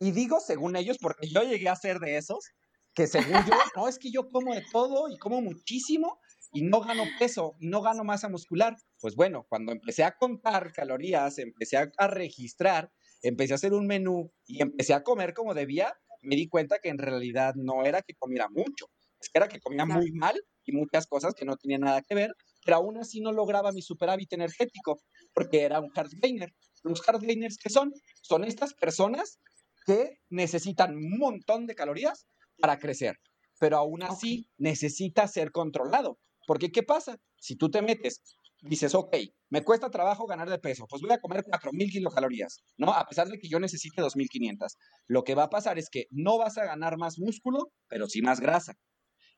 Y 0.00 0.12
digo 0.12 0.40
según 0.40 0.76
ellos 0.76 0.96
porque 0.98 1.28
yo 1.28 1.42
llegué 1.42 1.68
a 1.68 1.76
ser 1.76 1.98
de 1.98 2.16
esos, 2.16 2.46
que 2.94 3.06
según 3.06 3.44
yo, 3.46 3.52
no, 3.76 3.86
es 3.86 3.98
que 3.98 4.10
yo 4.10 4.26
como 4.30 4.54
de 4.54 4.64
todo 4.72 5.10
y 5.10 5.18
como 5.18 5.42
muchísimo 5.42 6.20
y 6.54 6.62
no 6.62 6.80
gano 6.80 7.04
peso 7.18 7.56
y 7.58 7.66
no 7.66 7.82
gano 7.82 8.04
masa 8.04 8.28
muscular. 8.28 8.76
Pues 9.00 9.16
bueno, 9.16 9.44
cuando 9.48 9.72
empecé 9.72 10.04
a 10.04 10.16
contar 10.16 10.72
calorías, 10.72 11.38
empecé 11.38 11.76
a 11.76 12.06
registrar, 12.06 12.90
empecé 13.22 13.52
a 13.52 13.56
hacer 13.56 13.74
un 13.74 13.86
menú 13.86 14.32
y 14.46 14.62
empecé 14.62 14.94
a 14.94 15.02
comer 15.02 15.34
como 15.34 15.52
debía, 15.52 15.94
me 16.22 16.36
di 16.36 16.48
cuenta 16.48 16.78
que 16.82 16.88
en 16.88 16.98
realidad 16.98 17.54
no 17.56 17.84
era 17.84 18.00
que 18.02 18.14
comiera 18.14 18.48
mucho, 18.48 18.86
es 19.20 19.28
que 19.28 19.38
era 19.38 19.48
que 19.48 19.60
comía 19.60 19.84
muy 19.84 20.12
mal 20.12 20.40
y 20.64 20.72
muchas 20.72 21.06
cosas 21.06 21.34
que 21.34 21.44
no 21.44 21.56
tenían 21.56 21.82
nada 21.82 22.02
que 22.02 22.14
ver, 22.14 22.30
pero 22.64 22.78
aún 22.78 22.98
así 22.98 23.20
no 23.20 23.32
lograba 23.32 23.72
mi 23.72 23.82
superávit 23.82 24.32
energético 24.32 25.00
porque 25.32 25.62
era 25.62 25.80
un 25.80 25.90
hard 25.94 26.10
gainer. 26.22 26.54
Los 26.82 27.06
hard 27.06 27.20
gainers 27.20 27.58
que 27.58 27.70
son, 27.70 27.92
son 28.22 28.44
estas 28.44 28.74
personas 28.74 29.40
que 29.86 30.18
necesitan 30.30 30.96
un 30.96 31.18
montón 31.18 31.66
de 31.66 31.74
calorías 31.74 32.26
para 32.58 32.78
crecer, 32.78 33.18
pero 33.58 33.76
aún 33.76 34.02
así 34.02 34.48
necesita 34.56 35.26
ser 35.28 35.50
controlado. 35.50 36.18
Porque 36.46 36.70
¿qué 36.70 36.82
pasa? 36.82 37.16
Si 37.38 37.56
tú 37.56 37.70
te 37.70 37.82
metes 37.82 38.38
dices, 38.64 38.94
ok, 38.94 39.16
me 39.50 39.62
cuesta 39.62 39.90
trabajo 39.90 40.26
ganar 40.26 40.48
de 40.48 40.58
peso, 40.58 40.86
pues 40.88 41.02
voy 41.02 41.12
a 41.12 41.20
comer 41.20 41.44
4.000 41.44 41.90
kilocalorías, 41.90 42.64
¿no? 42.76 42.92
A 42.92 43.04
pesar 43.06 43.28
de 43.28 43.38
que 43.38 43.48
yo 43.48 43.60
necesite 43.60 44.02
2.500. 44.02 44.76
Lo 45.06 45.22
que 45.22 45.34
va 45.34 45.44
a 45.44 45.50
pasar 45.50 45.78
es 45.78 45.90
que 45.90 46.06
no 46.10 46.38
vas 46.38 46.58
a 46.58 46.64
ganar 46.64 46.96
más 46.96 47.18
músculo, 47.18 47.72
pero 47.88 48.08
sí 48.08 48.22
más 48.22 48.40
grasa. 48.40 48.74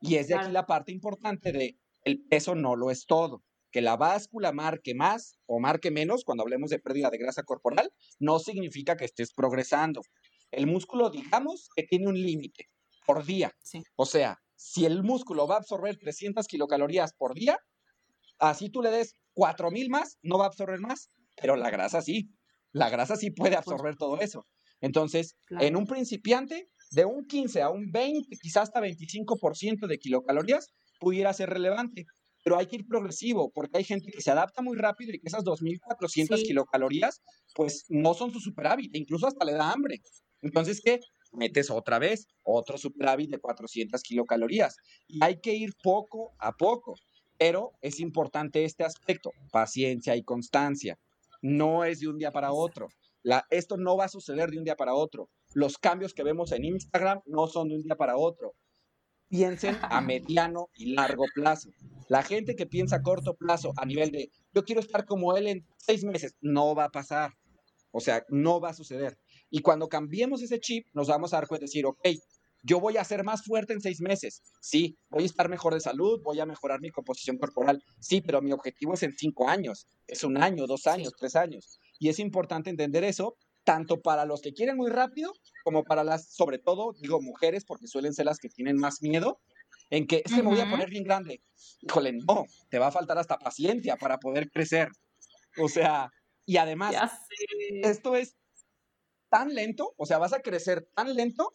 Y 0.01 0.15
es 0.15 0.27
de 0.27 0.35
aquí 0.35 0.51
la 0.51 0.65
parte 0.65 0.91
importante 0.91 1.51
de 1.51 1.77
el 2.03 2.23
peso 2.29 2.55
no 2.55 2.75
lo 2.75 2.91
es 2.91 3.05
todo. 3.05 3.43
Que 3.71 3.81
la 3.81 3.97
báscula 3.97 4.53
marque 4.53 4.95
más 4.95 5.39
o 5.45 5.59
marque 5.59 5.91
menos 5.91 6.23
cuando 6.23 6.43
hablemos 6.43 6.69
de 6.69 6.79
pérdida 6.79 7.09
de 7.09 7.17
grasa 7.17 7.43
corporal, 7.43 7.91
no 8.19 8.39
significa 8.39 8.95
que 8.95 9.05
estés 9.05 9.33
progresando. 9.33 10.01
El 10.51 10.67
músculo, 10.67 11.09
digamos, 11.09 11.67
que 11.75 11.83
tiene 11.83 12.07
un 12.07 12.15
límite 12.15 12.69
por 13.05 13.25
día. 13.25 13.51
O 13.97 14.05
sea, 14.05 14.39
si 14.57 14.85
el 14.85 15.03
músculo 15.03 15.47
va 15.47 15.55
a 15.55 15.59
absorber 15.59 15.97
300 15.97 16.45
kilocalorías 16.47 17.13
por 17.13 17.35
día, 17.35 17.57
así 18.39 18.69
tú 18.69 18.81
le 18.81 18.89
des 18.91 19.13
4000 19.33 19.89
más, 19.89 20.17
no 20.23 20.37
va 20.37 20.45
a 20.45 20.47
absorber 20.47 20.79
más, 20.79 21.09
pero 21.39 21.55
la 21.55 21.69
grasa 21.69 22.01
sí. 22.01 22.31
La 22.73 22.89
grasa 22.89 23.15
sí 23.15 23.31
puede 23.31 23.55
absorber 23.55 23.95
todo 23.95 24.19
eso. 24.19 24.45
Entonces, 24.81 25.35
en 25.59 25.75
un 25.75 25.85
principiante, 25.85 26.69
de 26.91 27.05
un 27.05 27.25
15 27.25 27.61
a 27.61 27.69
un 27.69 27.91
20, 27.91 28.35
quizás 28.41 28.63
hasta 28.63 28.81
25% 28.81 29.87
de 29.87 29.97
kilocalorías, 29.97 30.73
pudiera 30.99 31.33
ser 31.33 31.49
relevante. 31.49 32.05
Pero 32.43 32.57
hay 32.57 32.67
que 32.67 32.77
ir 32.77 32.87
progresivo, 32.87 33.51
porque 33.53 33.79
hay 33.79 33.83
gente 33.83 34.11
que 34.11 34.21
se 34.21 34.31
adapta 34.31 34.61
muy 34.61 34.77
rápido 34.77 35.11
y 35.11 35.19
que 35.19 35.27
esas 35.27 35.43
2.400 35.43 36.43
kilocalorías, 36.43 37.21
pues 37.55 37.85
no 37.89 38.13
son 38.13 38.31
su 38.31 38.39
superávit, 38.39 38.95
incluso 38.95 39.27
hasta 39.27 39.45
le 39.45 39.53
da 39.53 39.71
hambre. 39.71 39.99
Entonces, 40.41 40.81
¿qué? 40.83 40.99
Metes 41.33 41.69
otra 41.69 41.99
vez 41.99 42.27
otro 42.43 42.77
superávit 42.77 43.29
de 43.29 43.39
400 43.39 44.01
kilocalorías. 44.03 44.77
Y 45.07 45.23
hay 45.23 45.39
que 45.39 45.53
ir 45.53 45.73
poco 45.83 46.33
a 46.39 46.53
poco. 46.53 46.95
Pero 47.37 47.73
es 47.81 47.99
importante 47.99 48.65
este 48.65 48.83
aspecto, 48.83 49.31
paciencia 49.51 50.15
y 50.15 50.23
constancia. 50.23 50.97
No 51.41 51.83
es 51.83 51.99
de 51.99 52.07
un 52.07 52.17
día 52.17 52.31
para 52.31 52.51
otro. 52.51 52.87
Esto 53.49 53.77
no 53.77 53.97
va 53.97 54.05
a 54.05 54.09
suceder 54.09 54.49
de 54.49 54.57
un 54.57 54.63
día 54.63 54.75
para 54.75 54.93
otro. 54.93 55.29
Los 55.53 55.77
cambios 55.77 56.13
que 56.13 56.23
vemos 56.23 56.51
en 56.51 56.65
Instagram 56.65 57.21
no 57.25 57.47
son 57.47 57.69
de 57.69 57.75
un 57.75 57.81
día 57.81 57.95
para 57.95 58.17
otro. 58.17 58.53
Piensen 59.27 59.77
a 59.81 59.99
mediano 59.99 60.69
y 60.75 60.93
largo 60.93 61.25
plazo. 61.35 61.69
La 62.07 62.23
gente 62.23 62.55
que 62.55 62.65
piensa 62.65 62.97
a 62.97 63.01
corto 63.01 63.35
plazo 63.35 63.73
a 63.75 63.85
nivel 63.85 64.11
de 64.11 64.31
yo 64.53 64.63
quiero 64.63 64.79
estar 64.79 65.05
como 65.05 65.35
él 65.35 65.47
en 65.47 65.67
seis 65.75 66.05
meses, 66.05 66.35
no 66.39 66.73
va 66.73 66.85
a 66.85 66.89
pasar. 66.89 67.33
O 67.91 67.99
sea, 67.99 68.25
no 68.29 68.61
va 68.61 68.69
a 68.69 68.73
suceder. 68.73 69.17
Y 69.49 69.61
cuando 69.61 69.87
cambiemos 69.87 70.41
ese 70.41 70.59
chip, 70.59 70.87
nos 70.93 71.07
vamos 71.07 71.33
a 71.33 71.37
dar 71.37 71.47
cuenta 71.47 71.63
de 71.63 71.67
decir, 71.67 71.85
ok, 71.85 72.07
yo 72.63 72.79
voy 72.79 72.97
a 72.97 73.03
ser 73.03 73.23
más 73.23 73.43
fuerte 73.43 73.73
en 73.73 73.81
seis 73.81 74.01
meses. 74.01 74.41
Sí, 74.59 74.97
voy 75.09 75.23
a 75.23 75.25
estar 75.25 75.49
mejor 75.49 75.73
de 75.73 75.79
salud, 75.79 76.21
voy 76.23 76.39
a 76.39 76.45
mejorar 76.45 76.81
mi 76.81 76.89
composición 76.89 77.37
corporal. 77.37 77.81
Sí, 77.99 78.21
pero 78.21 78.41
mi 78.41 78.51
objetivo 78.51 78.93
es 78.93 79.03
en 79.03 79.13
cinco 79.13 79.47
años, 79.47 79.87
es 80.07 80.23
un 80.23 80.37
año, 80.37 80.67
dos 80.67 80.87
años, 80.87 81.13
tres 81.17 81.35
años. 81.35 81.79
Y 81.99 82.09
es 82.09 82.19
importante 82.19 82.69
entender 82.69 83.03
eso, 83.03 83.37
tanto 83.63 84.01
para 84.01 84.25
los 84.25 84.41
que 84.41 84.53
quieren 84.53 84.77
muy 84.77 84.89
rápido, 84.89 85.33
como 85.63 85.83
para 85.83 86.03
las, 86.03 86.33
sobre 86.33 86.57
todo, 86.57 86.93
digo, 86.99 87.21
mujeres, 87.21 87.63
porque 87.65 87.87
suelen 87.87 88.13
ser 88.13 88.25
las 88.25 88.39
que 88.39 88.49
tienen 88.49 88.77
más 88.77 89.01
miedo, 89.01 89.39
en 89.89 90.07
que 90.07 90.21
es 90.25 90.33
que 90.33 90.43
me 90.43 90.49
voy 90.49 90.59
a 90.59 90.69
poner 90.69 90.89
bien 90.89 91.03
grande. 91.03 91.41
Híjole, 91.81 92.13
no, 92.13 92.45
te 92.69 92.79
va 92.79 92.87
a 92.87 92.91
faltar 92.91 93.17
hasta 93.17 93.37
paciencia 93.37 93.95
para 93.97 94.19
poder 94.19 94.49
crecer. 94.51 94.89
O 95.57 95.69
sea, 95.69 96.11
y 96.45 96.57
además, 96.57 96.95
esto 97.83 98.15
es 98.15 98.36
tan 99.29 99.53
lento, 99.53 99.93
o 99.97 100.05
sea, 100.05 100.17
vas 100.17 100.33
a 100.33 100.41
crecer 100.41 100.87
tan 100.95 101.15
lento 101.15 101.51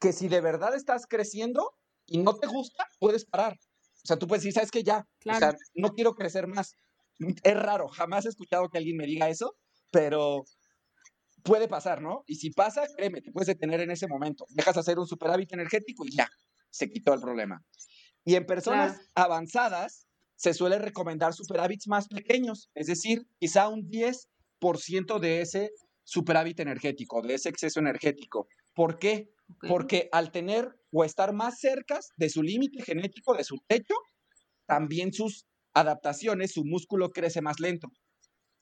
que 0.00 0.12
si 0.12 0.28
de 0.28 0.40
verdad 0.40 0.74
estás 0.74 1.06
creciendo 1.06 1.74
y 2.06 2.18
no 2.18 2.34
te 2.34 2.46
gusta, 2.46 2.86
puedes 2.98 3.24
parar. 3.24 3.58
O 4.04 4.06
sea, 4.06 4.18
tú 4.18 4.26
puedes 4.26 4.42
decir, 4.42 4.54
¿sabes 4.54 4.70
qué? 4.70 4.82
Ya, 4.82 5.06
o 5.26 5.34
sea, 5.34 5.54
no 5.74 5.90
quiero 5.90 6.14
crecer 6.14 6.46
más. 6.48 6.74
Es 7.44 7.56
raro, 7.56 7.88
jamás 7.88 8.26
he 8.26 8.30
escuchado 8.30 8.68
que 8.68 8.78
alguien 8.78 8.96
me 8.96 9.06
diga 9.06 9.28
eso, 9.28 9.54
pero 9.90 10.44
puede 11.44 11.68
pasar, 11.68 12.02
¿no? 12.02 12.24
Y 12.26 12.36
si 12.36 12.50
pasa, 12.50 12.84
créeme, 12.96 13.20
te 13.20 13.30
puedes 13.30 13.46
detener 13.46 13.80
en 13.80 13.90
ese 13.90 14.08
momento. 14.08 14.46
Dejas 14.50 14.76
hacer 14.76 14.98
un 14.98 15.06
superávit 15.06 15.52
energético 15.52 16.04
y 16.06 16.16
ya, 16.16 16.28
se 16.70 16.90
quitó 16.90 17.14
el 17.14 17.20
problema. 17.20 17.62
Y 18.24 18.34
en 18.34 18.46
personas 18.46 19.00
avanzadas, 19.14 20.06
se 20.36 20.54
suele 20.54 20.78
recomendar 20.78 21.34
superávits 21.34 21.86
más 21.86 22.08
pequeños, 22.08 22.68
es 22.74 22.88
decir, 22.88 23.28
quizá 23.38 23.68
un 23.68 23.88
10% 23.88 25.20
de 25.20 25.40
ese 25.40 25.70
superávit 26.04 26.60
energético, 26.60 27.22
de 27.22 27.34
ese 27.34 27.48
exceso 27.48 27.80
energético. 27.80 28.48
¿Por 28.74 28.98
qué? 28.98 29.30
Porque 29.68 30.08
al 30.12 30.30
tener 30.30 30.74
o 30.90 31.04
estar 31.04 31.32
más 31.32 31.58
cerca 31.58 32.00
de 32.16 32.28
su 32.28 32.42
límite 32.42 32.82
genético, 32.82 33.34
de 33.34 33.44
su 33.44 33.58
techo, 33.66 33.94
también 34.66 35.12
sus 35.12 35.46
adaptaciones, 35.74 36.52
su 36.52 36.64
músculo 36.64 37.10
crece 37.10 37.40
más 37.40 37.60
lento. 37.60 37.88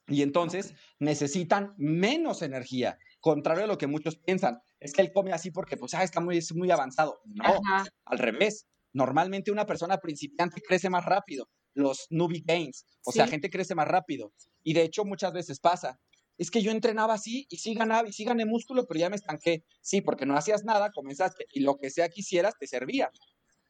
Y 0.07 0.23
entonces 0.23 0.73
necesitan 0.99 1.73
menos 1.77 2.41
energía, 2.41 2.97
contrario 3.19 3.63
a 3.63 3.67
lo 3.67 3.77
que 3.77 3.87
muchos 3.87 4.17
piensan. 4.17 4.59
Es 4.79 4.93
que 4.93 5.01
él 5.01 5.11
come 5.13 5.31
así 5.31 5.51
porque, 5.51 5.77
pues, 5.77 5.93
ah, 5.93 6.03
está 6.03 6.19
muy, 6.19 6.39
muy 6.55 6.71
avanzado. 6.71 7.21
No, 7.25 7.59
al 8.05 8.17
revés. 8.17 8.67
Normalmente 8.93 9.51
una 9.51 9.65
persona 9.65 9.97
principiante 9.99 10.61
crece 10.61 10.89
más 10.89 11.05
rápido. 11.05 11.47
Los 11.73 12.07
newbie 12.09 12.43
gains, 12.45 12.85
o 13.05 13.13
sea, 13.13 13.27
gente 13.27 13.49
crece 13.49 13.73
más 13.73 13.87
rápido. 13.87 14.33
Y 14.63 14.73
de 14.73 14.83
hecho 14.83 15.05
muchas 15.05 15.31
veces 15.31 15.61
pasa 15.61 15.97
es 16.41 16.49
que 16.49 16.63
yo 16.63 16.71
entrenaba 16.71 17.13
así 17.13 17.45
y 17.51 17.57
sí 17.57 17.75
ganaba 17.75 18.09
y 18.09 18.13
sí 18.13 18.23
gané 18.23 18.47
músculo, 18.47 18.87
pero 18.87 18.99
ya 18.99 19.11
me 19.11 19.15
estanqué. 19.15 19.63
Sí, 19.79 20.01
porque 20.01 20.25
no 20.25 20.35
hacías 20.35 20.63
nada, 20.63 20.91
comenzaste 20.91 21.45
y 21.51 21.59
lo 21.59 21.77
que 21.77 21.91
sea 21.91 22.09
que 22.09 22.21
hicieras 22.21 22.55
te 22.59 22.65
servía. 22.65 23.11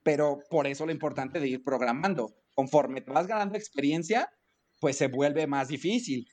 Pero 0.04 0.40
por 0.50 0.68
eso 0.68 0.86
lo 0.86 0.94
importante 0.94 1.42
de 1.42 1.50
ir 1.50 1.64
programando. 1.66 2.34
Conforme 2.56 3.02
te 3.02 3.12
vas 3.12 3.28
ganando 3.28 3.58
experiencia, 3.58 4.30
pues 4.80 4.96
se 4.96 5.08
vuelve 5.08 5.48
más 5.48 5.68
difícil. 5.68 6.26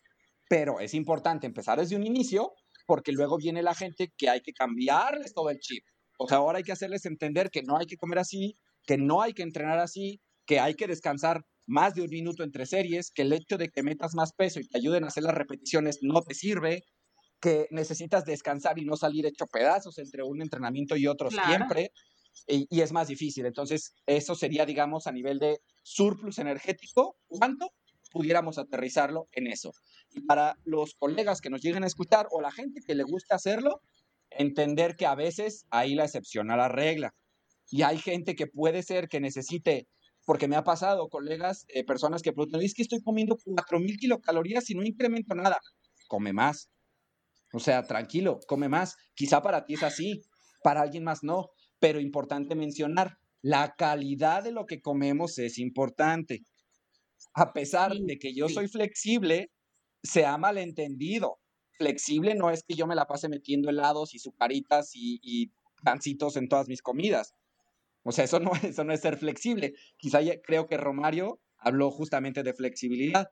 Pero 0.48 0.78
es 0.78 0.94
importante 0.94 1.44
empezar 1.48 1.80
desde 1.80 1.96
un 1.96 2.04
inicio 2.04 2.52
porque 2.86 3.10
luego 3.10 3.36
viene 3.36 3.60
la 3.60 3.74
gente 3.74 4.12
que 4.16 4.30
hay 4.30 4.40
que 4.40 4.52
cambiarles 4.52 5.34
todo 5.34 5.50
el 5.50 5.58
chip. 5.58 5.82
O 6.20 6.28
sea, 6.28 6.38
ahora 6.38 6.58
hay 6.58 6.64
que 6.64 6.70
hacerles 6.70 7.04
entender 7.04 7.50
que 7.50 7.64
no 7.64 7.76
hay 7.78 7.86
que 7.86 7.96
comer 7.96 8.20
así, 8.20 8.56
que 8.86 8.96
no 8.96 9.22
hay 9.22 9.32
que 9.32 9.42
entrenar 9.42 9.80
así, 9.80 10.20
que 10.46 10.60
hay 10.60 10.74
que 10.74 10.86
descansar 10.86 11.44
más 11.68 11.94
de 11.94 12.02
un 12.02 12.08
minuto 12.08 12.42
entre 12.42 12.66
series, 12.66 13.10
que 13.10 13.22
el 13.22 13.32
hecho 13.32 13.58
de 13.58 13.68
que 13.68 13.82
metas 13.82 14.14
más 14.14 14.32
peso 14.32 14.58
y 14.58 14.66
te 14.66 14.78
ayuden 14.78 15.04
a 15.04 15.08
hacer 15.08 15.22
las 15.22 15.34
repeticiones 15.34 15.98
no 16.00 16.22
te 16.22 16.34
sirve, 16.34 16.82
que 17.40 17.68
necesitas 17.70 18.24
descansar 18.24 18.78
y 18.78 18.86
no 18.86 18.96
salir 18.96 19.26
hecho 19.26 19.46
pedazos 19.46 19.98
entre 19.98 20.22
un 20.22 20.40
entrenamiento 20.40 20.96
y 20.96 21.06
otro 21.06 21.30
siempre, 21.30 21.92
y, 22.46 22.80
es 22.80 22.92
más 22.92 23.08
difícil. 23.08 23.44
Entonces, 23.44 23.92
eso 24.06 24.34
sería, 24.34 24.64
digamos, 24.64 25.06
a 25.06 25.12
nivel 25.12 25.38
de 25.38 25.60
surplus 25.82 26.38
energético, 26.38 27.16
¿cuánto 27.26 27.70
pudiéramos 28.10 28.56
aterrizarlo 28.56 29.28
en 29.32 29.46
eso? 29.46 29.72
Y 30.10 30.22
para 30.22 30.56
los 30.64 30.94
colegas 30.94 31.42
que 31.42 31.50
nos 31.50 31.60
lleguen 31.60 31.84
a 31.84 31.88
escuchar 31.88 32.28
o 32.30 32.40
la 32.40 32.50
gente 32.50 32.80
que 32.80 32.94
le 32.94 33.04
gusta 33.04 33.34
hacerlo, 33.34 33.82
entender 34.30 34.96
que 34.96 35.04
a 35.04 35.14
veces 35.14 35.66
ahí 35.70 35.94
la 35.94 36.04
excepción 36.04 36.50
a 36.50 36.56
la 36.56 36.68
regla. 36.68 37.14
Y 37.70 37.82
hay 37.82 37.98
gente 37.98 38.34
que 38.34 38.46
puede 38.46 38.82
ser 38.82 39.08
que 39.08 39.20
necesite 39.20 39.86
porque 40.28 40.46
me 40.46 40.56
ha 40.56 40.62
pasado, 40.62 41.08
colegas, 41.08 41.64
eh, 41.68 41.84
personas 41.84 42.20
que 42.20 42.34
preguntan, 42.34 42.60
es 42.60 42.74
que 42.74 42.82
estoy 42.82 43.00
comiendo 43.00 43.38
4.000 43.38 43.96
kilocalorías 43.96 44.68
y 44.68 44.74
no 44.74 44.82
incremento 44.82 45.34
nada. 45.34 45.58
Come 46.06 46.34
más. 46.34 46.68
O 47.54 47.58
sea, 47.58 47.84
tranquilo, 47.84 48.38
come 48.46 48.68
más. 48.68 48.96
Quizá 49.14 49.40
para 49.40 49.64
ti 49.64 49.72
es 49.72 49.82
así, 49.82 50.20
para 50.62 50.82
alguien 50.82 51.02
más 51.02 51.20
no, 51.22 51.48
pero 51.78 51.98
importante 51.98 52.54
mencionar, 52.54 53.16
la 53.40 53.74
calidad 53.78 54.44
de 54.44 54.52
lo 54.52 54.66
que 54.66 54.82
comemos 54.82 55.38
es 55.38 55.58
importante. 55.58 56.42
A 57.32 57.54
pesar 57.54 57.94
de 57.94 58.18
que 58.18 58.34
yo 58.34 58.50
soy 58.50 58.68
flexible, 58.68 59.50
se 60.02 60.26
ha 60.26 60.36
malentendido. 60.36 61.38
Flexible 61.78 62.34
no 62.34 62.50
es 62.50 62.64
que 62.64 62.74
yo 62.74 62.86
me 62.86 62.96
la 62.96 63.06
pase 63.06 63.30
metiendo 63.30 63.70
helados 63.70 64.14
y 64.14 64.18
sucaritas 64.18 64.90
y, 64.92 65.20
y 65.22 65.52
pancitos 65.82 66.36
en 66.36 66.48
todas 66.48 66.68
mis 66.68 66.82
comidas. 66.82 67.32
O 68.08 68.12
sea, 68.12 68.24
eso 68.24 68.40
no, 68.40 68.52
eso 68.62 68.84
no 68.84 68.94
es 68.94 69.02
ser 69.02 69.18
flexible. 69.18 69.74
Quizá 69.98 70.20
creo 70.42 70.66
que 70.66 70.78
Romario 70.78 71.40
habló 71.58 71.90
justamente 71.90 72.42
de 72.42 72.54
flexibilidad. 72.54 73.28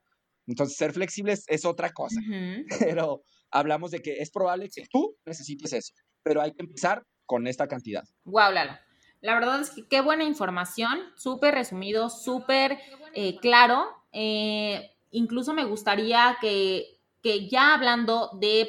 Entonces, 0.47 0.77
ser 0.77 0.93
flexible 0.93 1.35
es, 1.47 1.65
otra 1.65 1.91
cosa. 1.93 2.21
Pero 2.79 3.23
hablamos 3.51 3.91
de 3.91 4.01
que 4.01 4.19
es 4.19 4.31
probable 4.31 4.69
que 4.69 4.85
tú 4.91 5.17
necesites 5.25 5.73
eso. 5.73 5.95
Pero 6.23 6.43
hay 6.43 6.53
que 6.53 6.63
empezar 6.63 7.03
con 7.25 7.47
esta 7.47 7.67
cantidad. 7.67 8.05
Wow, 8.25 8.53
Lalo. 8.53 8.79
La 9.23 9.35
verdad 9.35 9.63
es 9.63 9.71
que 9.71 9.89
qué 9.89 10.03
buena 10.03 10.25
información, 10.25 10.99
súper 11.17 11.55
resumido, 11.55 12.11
súper 12.11 12.79
eh, 13.15 13.39
claro. 13.41 13.87
Eh, 14.13 14.91
incluso 15.11 15.55
me 15.55 15.65
gustaría 15.65 16.37
que, 16.39 17.01
que 17.23 17.49
ya 17.49 17.73
hablando 17.73 18.31
de 18.39 18.69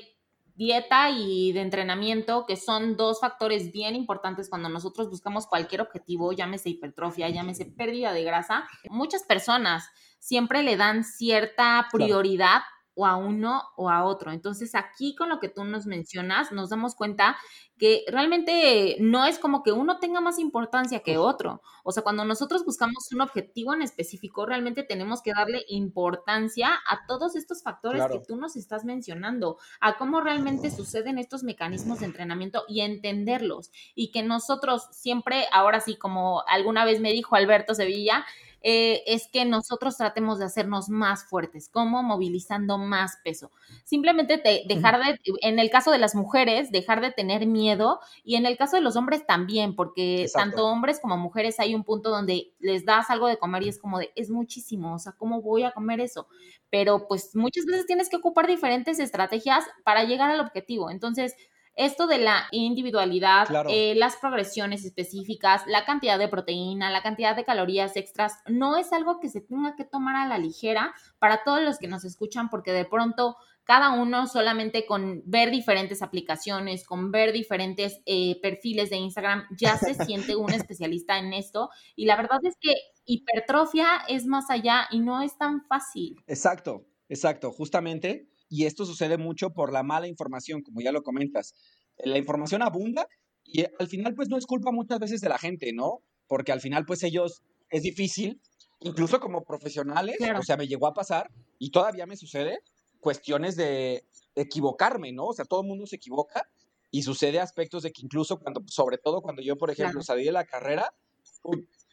dieta 0.57 1.11
y 1.11 1.53
de 1.53 1.61
entrenamiento, 1.61 2.45
que 2.47 2.57
son 2.57 2.97
dos 2.97 3.19
factores 3.21 3.71
bien 3.71 3.95
importantes 3.95 4.49
cuando 4.49 4.69
nosotros 4.69 5.09
buscamos 5.09 5.45
cualquier 5.45 5.81
objetivo, 5.81 6.33
llámese 6.33 6.69
hipertrofia, 6.69 7.29
llámese 7.29 7.65
pérdida 7.65 8.11
de 8.11 8.23
grasa. 8.23 8.67
Muchas 8.89 9.23
personas 9.23 9.89
siempre 10.19 10.63
le 10.63 10.75
dan 10.75 11.03
cierta 11.03 11.87
prioridad 11.91 12.61
o 12.97 13.05
a 13.05 13.15
uno 13.15 13.61
o 13.75 13.89
a 13.89 14.03
otro. 14.03 14.31
Entonces 14.31 14.73
aquí 14.73 15.15
con 15.15 15.29
lo 15.29 15.39
que 15.39 15.49
tú 15.49 15.63
nos 15.63 15.85
mencionas 15.85 16.51
nos 16.51 16.69
damos 16.69 16.95
cuenta 16.95 17.37
que 17.77 18.03
realmente 18.07 18.97
no 18.99 19.25
es 19.25 19.37
como 19.37 19.61
que 19.61 19.71
uno 19.71 19.99
tenga 19.99 20.19
más 20.19 20.39
importancia 20.39 21.01
que 21.01 21.19
otro. 21.19 21.61
O 21.83 21.91
sea, 21.91 22.01
cuando 22.01 22.25
nosotros 22.25 22.65
buscamos 22.65 23.11
un 23.11 23.21
objetivo 23.21 23.75
en 23.75 23.83
específico, 23.83 24.47
realmente 24.47 24.81
tenemos 24.81 25.21
que 25.21 25.31
darle 25.31 25.63
importancia 25.67 26.69
a 26.89 27.05
todos 27.05 27.35
estos 27.35 27.61
factores 27.61 28.03
que 28.07 28.19
tú 28.19 28.35
nos 28.35 28.55
estás 28.55 28.83
mencionando, 28.83 29.57
a 29.79 29.97
cómo 29.97 30.19
realmente 30.19 30.71
suceden 30.71 31.19
estos 31.19 31.43
mecanismos 31.43 31.99
de 31.99 32.07
entrenamiento 32.07 32.63
y 32.67 32.81
entenderlos. 32.81 33.71
Y 33.93 34.11
que 34.11 34.23
nosotros 34.23 34.87
siempre, 34.91 35.45
ahora 35.51 35.79
sí, 35.79 35.97
como 35.97 36.43
alguna 36.47 36.83
vez 36.83 36.99
me 36.99 37.13
dijo 37.13 37.35
Alberto 37.35 37.75
Sevilla, 37.75 38.25
eh, 38.61 39.03
es 39.07 39.27
que 39.27 39.45
nosotros 39.45 39.97
tratemos 39.97 40.39
de 40.39 40.45
hacernos 40.45 40.89
más 40.89 41.23
fuertes, 41.25 41.69
como 41.69 42.03
movilizando 42.03 42.77
más 42.77 43.17
peso. 43.23 43.51
Simplemente 43.83 44.41
dejar 44.67 44.99
de, 44.99 45.19
en 45.41 45.59
el 45.59 45.69
caso 45.69 45.91
de 45.91 45.99
las 45.99 46.15
mujeres, 46.15 46.71
dejar 46.71 47.01
de 47.01 47.11
tener 47.11 47.45
miedo 47.45 47.99
y 48.23 48.35
en 48.35 48.45
el 48.45 48.57
caso 48.57 48.75
de 48.75 48.81
los 48.81 48.95
hombres 48.95 49.25
también, 49.25 49.75
porque 49.75 50.27
tanto 50.33 50.65
hombres 50.67 50.99
como 50.99 51.17
mujeres 51.17 51.59
hay 51.59 51.75
un 51.75 51.83
punto 51.83 52.09
donde 52.09 52.53
les 52.59 52.85
das 52.85 53.09
algo 53.09 53.27
de 53.27 53.37
comer 53.37 53.63
y 53.63 53.69
es 53.69 53.79
como 53.79 53.99
de, 53.99 54.11
es 54.15 54.29
muchísimo, 54.29 54.95
o 54.95 54.99
sea, 54.99 55.13
¿cómo 55.13 55.41
voy 55.41 55.63
a 55.63 55.71
comer 55.71 55.99
eso? 55.99 56.27
Pero 56.69 57.07
pues 57.07 57.35
muchas 57.35 57.65
veces 57.65 57.85
tienes 57.85 58.09
que 58.09 58.17
ocupar 58.17 58.47
diferentes 58.47 58.99
estrategias 58.99 59.65
para 59.83 60.03
llegar 60.03 60.29
al 60.31 60.39
objetivo. 60.39 60.89
Entonces, 60.89 61.35
esto 61.77 62.07
de 62.07 62.17
la 62.17 62.47
individualidad, 62.51 63.47
eh, 63.69 63.93
las 63.95 64.17
progresiones 64.17 64.83
específicas, 64.83 65.61
la 65.67 65.85
cantidad 65.85 66.17
de 66.17 66.27
proteína, 66.27 66.89
la 66.89 67.03
cantidad 67.03 67.35
de 67.35 67.45
calorías 67.45 67.95
extras, 67.95 68.39
no 68.47 68.77
es 68.77 68.91
algo 68.91 69.19
que 69.19 69.29
se 69.29 69.41
tenga 69.41 69.75
que 69.75 69.85
tomar 69.85 70.15
a 70.15 70.27
la 70.27 70.39
ligera 70.39 70.93
para 71.19 71.43
todos 71.43 71.61
los 71.61 71.77
que 71.77 71.87
nos 71.87 72.03
escuchan, 72.03 72.49
porque 72.49 72.73
de 72.73 72.85
pronto 72.85 73.37
cada 73.63 73.91
uno 73.91 74.25
solamente 74.25 74.87
con 74.87 75.21
ver 75.25 75.51
diferentes 75.51 76.01
aplicaciones, 76.01 76.83
con 76.83 77.11
ver 77.11 77.31
diferentes 77.31 78.01
eh, 78.05 78.39
perfiles 78.41 78.89
de 78.89 78.95
Instagram, 78.95 79.45
ya 79.55 79.77
se 79.77 79.93
siente 80.05 80.35
un 80.35 80.51
especialista 80.51 81.19
en 81.19 81.33
esto. 81.33 81.69
Y 81.95 82.05
la 82.05 82.15
verdad 82.15 82.39
es 82.43 82.55
que 82.59 82.73
hipertrofia 83.05 84.03
es 84.07 84.25
más 84.25 84.49
allá 84.49 84.87
y 84.89 84.99
no 84.99 85.21
es 85.21 85.37
tan 85.37 85.63
fácil. 85.67 86.23
Exacto, 86.25 86.87
exacto, 87.07 87.51
justamente 87.51 88.29
y 88.49 88.65
esto 88.65 88.85
sucede 88.85 89.17
mucho 89.17 89.51
por 89.51 89.71
la 89.71 89.83
mala 89.83 90.07
información, 90.07 90.61
como 90.61 90.81
ya 90.81 90.91
lo 90.91 91.03
comentas. 91.03 91.53
La 91.97 92.17
información 92.17 92.61
abunda 92.61 93.07
y 93.43 93.65
al 93.79 93.87
final 93.87 94.13
pues 94.13 94.29
no 94.29 94.37
es 94.37 94.45
culpa 94.45 94.71
muchas 94.71 94.99
veces 94.99 95.21
de 95.21 95.29
la 95.29 95.37
gente, 95.37 95.73
¿no? 95.73 96.01
Porque 96.27 96.51
al 96.51 96.61
final 96.61 96.85
pues 96.85 97.03
ellos 97.03 97.43
es 97.69 97.83
difícil, 97.83 98.41
incluso 98.79 99.19
como 99.19 99.43
profesionales, 99.43 100.17
o 100.37 100.43
sea, 100.43 100.57
me 100.57 100.67
llegó 100.67 100.87
a 100.87 100.93
pasar 100.93 101.29
y 101.57 101.71
todavía 101.71 102.05
me 102.05 102.17
sucede 102.17 102.59
cuestiones 102.99 103.55
de 103.55 104.05
equivocarme, 104.35 105.11
¿no? 105.11 105.27
O 105.27 105.33
sea, 105.33 105.45
todo 105.45 105.61
el 105.61 105.67
mundo 105.67 105.85
se 105.85 105.97
equivoca 105.97 106.47
y 106.91 107.03
sucede 107.03 107.39
aspectos 107.39 107.83
de 107.83 107.91
que 107.91 108.01
incluso 108.01 108.39
cuando, 108.39 108.63
sobre 108.67 108.97
todo 108.97 109.21
cuando 109.21 109.41
yo, 109.41 109.57
por 109.57 109.71
ejemplo, 109.71 110.01
salí 110.01 110.23
de 110.23 110.31
la 110.31 110.45
carrera, 110.45 110.93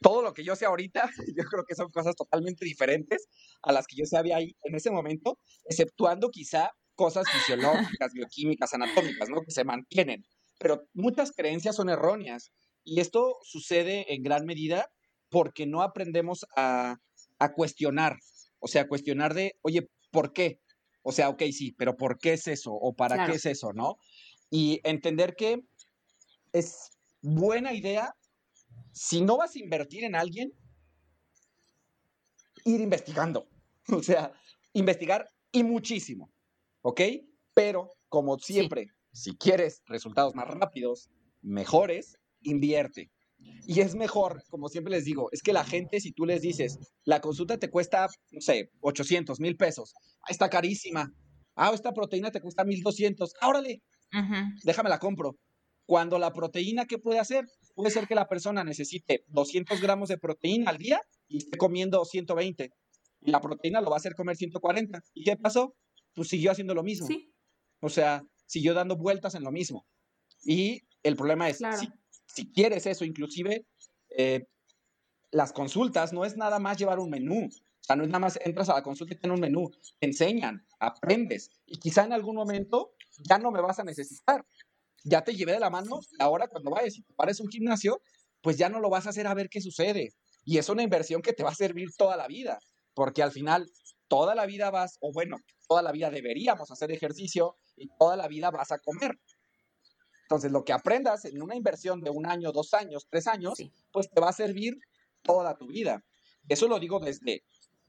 todo 0.00 0.22
lo 0.22 0.34
que 0.34 0.44
yo 0.44 0.56
sé 0.56 0.66
ahorita, 0.66 1.08
yo 1.36 1.44
creo 1.44 1.64
que 1.64 1.74
son 1.74 1.90
cosas 1.90 2.14
totalmente 2.16 2.64
diferentes 2.64 3.26
a 3.62 3.72
las 3.72 3.86
que 3.86 3.96
yo 3.96 4.04
sabía 4.04 4.36
ahí 4.36 4.56
en 4.64 4.74
ese 4.74 4.90
momento, 4.90 5.38
exceptuando 5.64 6.30
quizá 6.30 6.70
cosas 6.94 7.24
fisiológicas, 7.30 8.12
bioquímicas, 8.14 8.74
anatómicas, 8.74 9.28
¿no? 9.28 9.40
Que 9.42 9.50
se 9.50 9.64
mantienen. 9.64 10.24
Pero 10.58 10.82
muchas 10.92 11.32
creencias 11.32 11.76
son 11.76 11.88
erróneas 11.88 12.52
y 12.84 13.00
esto 13.00 13.36
sucede 13.42 14.12
en 14.14 14.22
gran 14.22 14.44
medida 14.44 14.90
porque 15.30 15.66
no 15.66 15.82
aprendemos 15.82 16.46
a, 16.56 16.96
a 17.38 17.52
cuestionar, 17.52 18.18
o 18.60 18.68
sea, 18.68 18.86
cuestionar 18.86 19.34
de, 19.34 19.56
oye, 19.62 19.88
¿por 20.10 20.32
qué? 20.32 20.60
O 21.02 21.12
sea, 21.12 21.28
ok, 21.28 21.42
sí, 21.52 21.72
pero 21.76 21.96
¿por 21.96 22.18
qué 22.18 22.34
es 22.34 22.46
eso? 22.46 22.72
¿O 22.72 22.94
para 22.94 23.26
qué 23.26 23.32
es 23.32 23.46
eso? 23.46 23.72
¿No? 23.72 23.96
Y 24.50 24.80
entender 24.84 25.34
que 25.36 25.60
es 26.52 26.90
buena 27.20 27.74
idea 27.74 28.14
si 28.94 29.20
no 29.20 29.36
vas 29.36 29.56
a 29.56 29.58
invertir 29.58 30.04
en 30.04 30.14
alguien, 30.14 30.52
ir 32.64 32.80
investigando. 32.80 33.48
O 33.92 34.02
sea, 34.02 34.32
investigar 34.72 35.28
y 35.52 35.62
muchísimo. 35.62 36.32
¿Ok? 36.80 37.02
Pero, 37.52 37.90
como 38.08 38.38
siempre, 38.38 38.86
si 39.12 39.36
quieres 39.36 39.82
resultados 39.84 40.34
más 40.34 40.48
rápidos, 40.48 41.10
mejores, 41.42 42.16
invierte. 42.40 43.10
Y 43.66 43.80
es 43.80 43.94
mejor, 43.94 44.42
como 44.48 44.70
siempre 44.70 44.90
les 44.90 45.04
digo, 45.04 45.28
es 45.32 45.42
que 45.42 45.52
la 45.52 45.64
gente, 45.64 46.00
si 46.00 46.12
tú 46.12 46.24
les 46.24 46.40
dices, 46.40 46.78
la 47.04 47.20
consulta 47.20 47.58
te 47.58 47.68
cuesta, 47.68 48.08
no 48.30 48.40
sé, 48.40 48.70
800 48.80 49.38
mil 49.38 49.56
pesos, 49.58 49.92
ah, 50.22 50.28
está 50.30 50.48
carísima. 50.48 51.12
Ah, 51.54 51.70
esta 51.74 51.92
proteína 51.92 52.30
te 52.30 52.40
cuesta 52.40 52.64
1200. 52.64 53.34
Ah, 53.42 53.48
órale, 53.48 53.82
déjame 54.64 54.88
la 54.88 54.98
compro. 54.98 55.36
Cuando 55.84 56.18
la 56.18 56.32
proteína, 56.32 56.86
¿qué 56.86 56.96
puede 56.96 57.18
hacer? 57.18 57.44
Puede 57.74 57.90
ser 57.90 58.06
que 58.06 58.14
la 58.14 58.28
persona 58.28 58.62
necesite 58.62 59.24
200 59.28 59.80
gramos 59.80 60.08
de 60.08 60.18
proteína 60.18 60.70
al 60.70 60.78
día 60.78 61.00
y 61.28 61.38
esté 61.38 61.58
comiendo 61.58 62.04
120. 62.04 62.70
Y 63.22 63.30
la 63.30 63.40
proteína 63.40 63.80
lo 63.80 63.90
va 63.90 63.96
a 63.96 63.98
hacer 63.98 64.14
comer 64.14 64.36
140. 64.36 65.02
¿Y 65.12 65.24
qué 65.24 65.36
pasó? 65.36 65.74
Pues 66.14 66.28
siguió 66.28 66.52
haciendo 66.52 66.74
lo 66.74 66.82
mismo. 66.82 67.08
O 67.80 67.88
sea, 67.88 68.24
siguió 68.46 68.74
dando 68.74 68.96
vueltas 68.96 69.34
en 69.34 69.42
lo 69.42 69.50
mismo. 69.50 69.86
Y 70.44 70.82
el 71.02 71.16
problema 71.16 71.48
es, 71.48 71.60
si, 72.26 72.52
quieres 72.52 72.86
eso, 72.86 73.04
inclusive, 73.04 73.66
eh, 74.16 74.46
las 75.32 75.52
consultas 75.52 76.12
no 76.12 76.24
es 76.24 76.36
nada 76.36 76.60
más 76.60 76.78
llevar 76.78 77.00
un 77.00 77.10
menú. 77.10 77.46
O 77.46 77.84
sea, 77.84 77.96
no 77.96 78.04
es 78.04 78.08
nada 78.08 78.20
más 78.20 78.38
entras 78.42 78.68
a 78.68 78.74
la 78.74 78.82
consulta 78.82 79.14
y 79.14 79.18
tienes 79.18 79.34
un 79.34 79.40
menú. 79.40 79.70
Te 79.98 80.06
enseñan, 80.06 80.64
aprendes. 80.78 81.50
Y 81.66 81.78
quizá 81.78 82.04
en 82.04 82.12
algún 82.12 82.36
momento 82.36 82.94
ya 83.18 83.38
no 83.38 83.50
me 83.50 83.60
vas 83.60 83.78
a 83.78 83.84
necesitar 83.84 84.46
ya 85.04 85.22
te 85.22 85.34
llevé 85.34 85.52
de 85.52 85.60
la 85.60 85.70
mano, 85.70 86.00
ahora 86.18 86.48
cuando 86.48 86.70
vayas 86.70 86.96
y 86.96 87.02
te 87.02 87.12
pares 87.14 87.40
un 87.40 87.48
gimnasio, 87.48 88.00
pues 88.42 88.56
ya 88.56 88.68
no 88.68 88.80
lo 88.80 88.90
vas 88.90 89.06
a 89.06 89.10
hacer 89.10 89.26
a 89.26 89.34
ver 89.34 89.48
qué 89.48 89.60
sucede. 89.60 90.10
Y 90.44 90.58
es 90.58 90.68
una 90.68 90.82
inversión 90.82 91.22
que 91.22 91.32
te 91.32 91.42
va 91.42 91.50
a 91.50 91.54
servir 91.54 91.88
toda 91.96 92.16
la 92.16 92.26
vida, 92.26 92.58
porque 92.94 93.22
al 93.22 93.30
final 93.30 93.66
toda 94.08 94.34
la 94.34 94.46
vida 94.46 94.70
vas, 94.70 94.96
o 95.00 95.12
bueno, 95.12 95.36
toda 95.68 95.82
la 95.82 95.92
vida 95.92 96.10
deberíamos 96.10 96.70
hacer 96.70 96.90
ejercicio 96.90 97.56
y 97.76 97.88
toda 97.98 98.16
la 98.16 98.28
vida 98.28 98.50
vas 98.50 98.72
a 98.72 98.78
comer. 98.78 99.18
Entonces, 100.22 100.50
lo 100.50 100.64
que 100.64 100.72
aprendas 100.72 101.24
en 101.26 101.42
una 101.42 101.54
inversión 101.54 102.00
de 102.00 102.10
un 102.10 102.26
año, 102.26 102.50
dos 102.52 102.72
años, 102.74 103.06
tres 103.10 103.26
años, 103.26 103.54
pues 103.92 104.10
te 104.10 104.20
va 104.20 104.30
a 104.30 104.32
servir 104.32 104.74
toda 105.22 105.56
tu 105.56 105.66
vida. 105.66 106.02
Eso 106.48 106.66
lo 106.66 106.78
digo 106.78 106.98
desde 107.00 107.44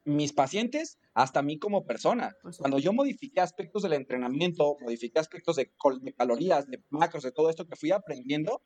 mis 0.06 0.34
pacientes 0.34 1.00
hasta 1.14 1.42
mí 1.42 1.58
como 1.60 1.86
persona. 1.86 2.36
Cuando 2.58 2.78
yo 2.80 2.94
modifiqué 2.94 3.42
aspectos 3.42 3.84
del 3.84 3.94
entrenamiento, 3.94 4.78
modifiqué 4.82 5.20
aspectos 5.20 5.56
de, 5.56 5.72
calorías, 6.16 6.68
de 6.68 6.84
macros, 6.90 7.24
de 7.24 7.32
todo 7.32 7.50
esto 7.50 7.66
que 7.66 7.76
fui 7.76 7.92
aprendiendo, 7.92 8.62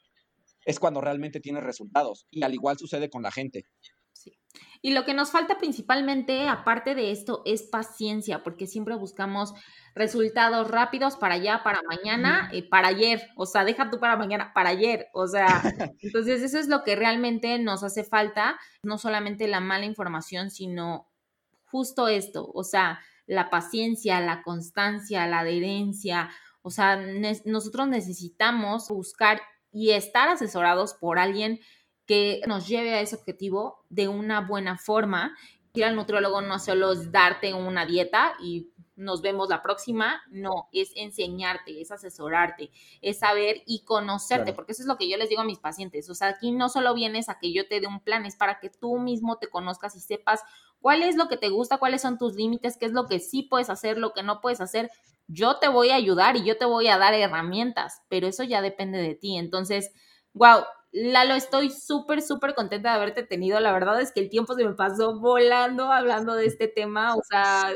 es 0.66 0.80
cuando 0.80 1.02
realmente 1.02 1.40
tiene 1.40 1.62
resultados. 1.62 2.28
Y 2.30 2.44
al 2.44 2.54
igual 2.54 2.78
sucede 2.78 3.10
con 3.10 3.24
la 3.24 3.32
gente. 3.32 3.66
Sí. 4.12 4.38
Y 4.82 4.92
lo 4.92 5.06
que 5.06 5.14
nos 5.14 5.32
falta 5.32 5.58
principalmente, 5.58 6.48
aparte 6.48 6.96
de 6.96 7.12
esto, 7.12 7.42
es 7.46 7.64
paciencia, 7.64 8.44
porque 8.44 8.68
siempre 8.68 8.96
buscamos 8.96 9.54
resultados 9.96 10.70
rápidos 10.70 11.16
para 11.16 11.36
allá, 11.36 11.62
para 11.64 11.82
mañana, 11.84 12.50
y 12.52 12.64
para 12.64 12.90
ayer. 12.90 13.30
O 13.38 13.46
sea, 13.46 13.64
deja 13.64 13.90
tú 13.90 14.00
para 14.00 14.18
mañana, 14.18 14.52
para 14.54 14.70
ayer. 14.70 15.08
O 15.14 15.28
sea, 15.28 15.48
entonces 16.02 16.42
eso 16.42 16.60
es 16.60 16.68
lo 16.68 16.84
que 16.84 16.96
realmente 16.96 17.58
nos 17.60 17.84
hace 17.84 18.04
falta, 18.04 18.60
no 18.84 18.98
solamente 18.98 19.48
la 19.48 19.62
mala 19.62 19.86
información, 19.86 20.50
sino 20.50 21.09
justo 21.72 22.08
esto, 22.08 22.50
o 22.54 22.64
sea, 22.64 23.00
la 23.26 23.50
paciencia, 23.50 24.20
la 24.22 24.42
constancia, 24.42 25.28
la 25.28 25.40
adherencia, 25.40 26.30
o 26.62 26.72
sea, 26.72 26.98
nosotros 27.46 27.88
necesitamos 27.88 28.90
buscar 28.90 29.42
y 29.72 29.92
estar 29.92 30.30
asesorados 30.30 30.94
por 30.94 31.20
alguien 31.20 31.60
que 32.06 32.42
nos 32.48 32.68
lleve 32.68 32.94
a 32.94 33.02
ese 33.02 33.16
objetivo 33.16 33.86
de 33.90 34.08
una 34.08 34.42
buena 34.42 34.78
forma. 34.78 35.38
Ir 35.74 35.86
al 35.86 35.96
nutriólogo 35.96 36.42
no 36.42 36.60
solo 36.60 36.92
es 36.92 37.12
darte 37.12 37.54
una 37.54 37.86
dieta 37.86 38.34
y 38.42 38.72
nos 39.00 39.22
vemos 39.22 39.50
la 39.50 39.62
próxima, 39.62 40.22
no, 40.30 40.68
es 40.72 40.92
enseñarte, 40.96 41.82
es 41.82 41.92
asesorarte, 41.92 42.72
es 43.02 43.20
saber 43.20 43.64
y 43.66 43.84
conocerte, 43.84 44.54
porque 44.54 44.74
eso 44.74 44.84
es 44.84 44.88
lo 44.88 44.98
que 44.98 45.10
yo 45.10 45.18
les 45.18 45.30
digo 45.30 45.42
a 45.42 45.46
mis 45.46 45.60
pacientes, 45.60 46.10
o 46.10 46.16
sea, 46.16 46.28
aquí 46.28 46.52
no 46.52 46.70
solo 46.70 46.94
vienes 46.94 47.30
a 47.30 47.40
que 47.40 47.54
yo 47.54 47.68
te 47.68 47.80
dé 47.80 47.88
un 47.88 48.02
plan, 48.02 48.26
es 48.26 48.36
para 48.36 48.60
que 48.60 48.70
tú 48.70 49.00
mismo 49.00 49.38
te 49.38 49.50
conozcas 49.50 49.96
y 49.96 50.02
sepas 50.02 50.42
cuál 50.82 51.02
es 51.04 51.16
lo 51.16 51.28
que 51.28 51.38
te 51.38 51.50
gusta, 51.50 51.78
cuáles 51.78 52.02
son 52.02 52.18
tus 52.18 52.36
límites, 52.36 52.78
qué 52.78 52.86
es 52.86 52.92
lo 52.92 53.08
que 53.08 53.20
sí 53.20 53.44
puedes 53.44 53.70
hacer, 53.70 53.98
lo 53.98 54.14
que 54.14 54.24
no 54.24 54.42
puedes 54.42 54.62
hacer. 54.62 54.92
Yo 55.28 55.60
te 55.60 55.68
voy 55.68 55.92
a 55.92 55.96
ayudar 55.96 56.36
y 56.36 56.44
yo 56.44 56.58
te 56.58 56.66
voy 56.66 56.88
a 56.88 56.98
dar 56.98 57.14
herramientas, 57.14 58.02
pero 58.10 58.28
eso 58.28 58.44
ya 58.44 58.62
depende 58.62 59.00
de 59.00 59.16
ti. 59.16 59.38
Entonces, 59.38 59.92
wow, 60.34 60.64
Lalo, 60.92 61.36
estoy 61.36 61.70
súper, 61.70 62.22
súper 62.22 62.56
contenta 62.56 62.90
de 62.90 62.96
haberte 62.96 63.24
tenido. 63.24 63.60
La 63.60 63.72
verdad 63.72 64.02
es 64.02 64.12
que 64.12 64.22
el 64.22 64.30
tiempo 64.30 64.56
se 64.56 64.66
me 64.66 64.74
pasó 64.74 65.20
volando 65.20 65.92
hablando 65.92 66.34
de 66.34 66.48
este 66.48 66.68
tema. 66.68 67.16
O 67.16 67.22
sea, 67.24 67.72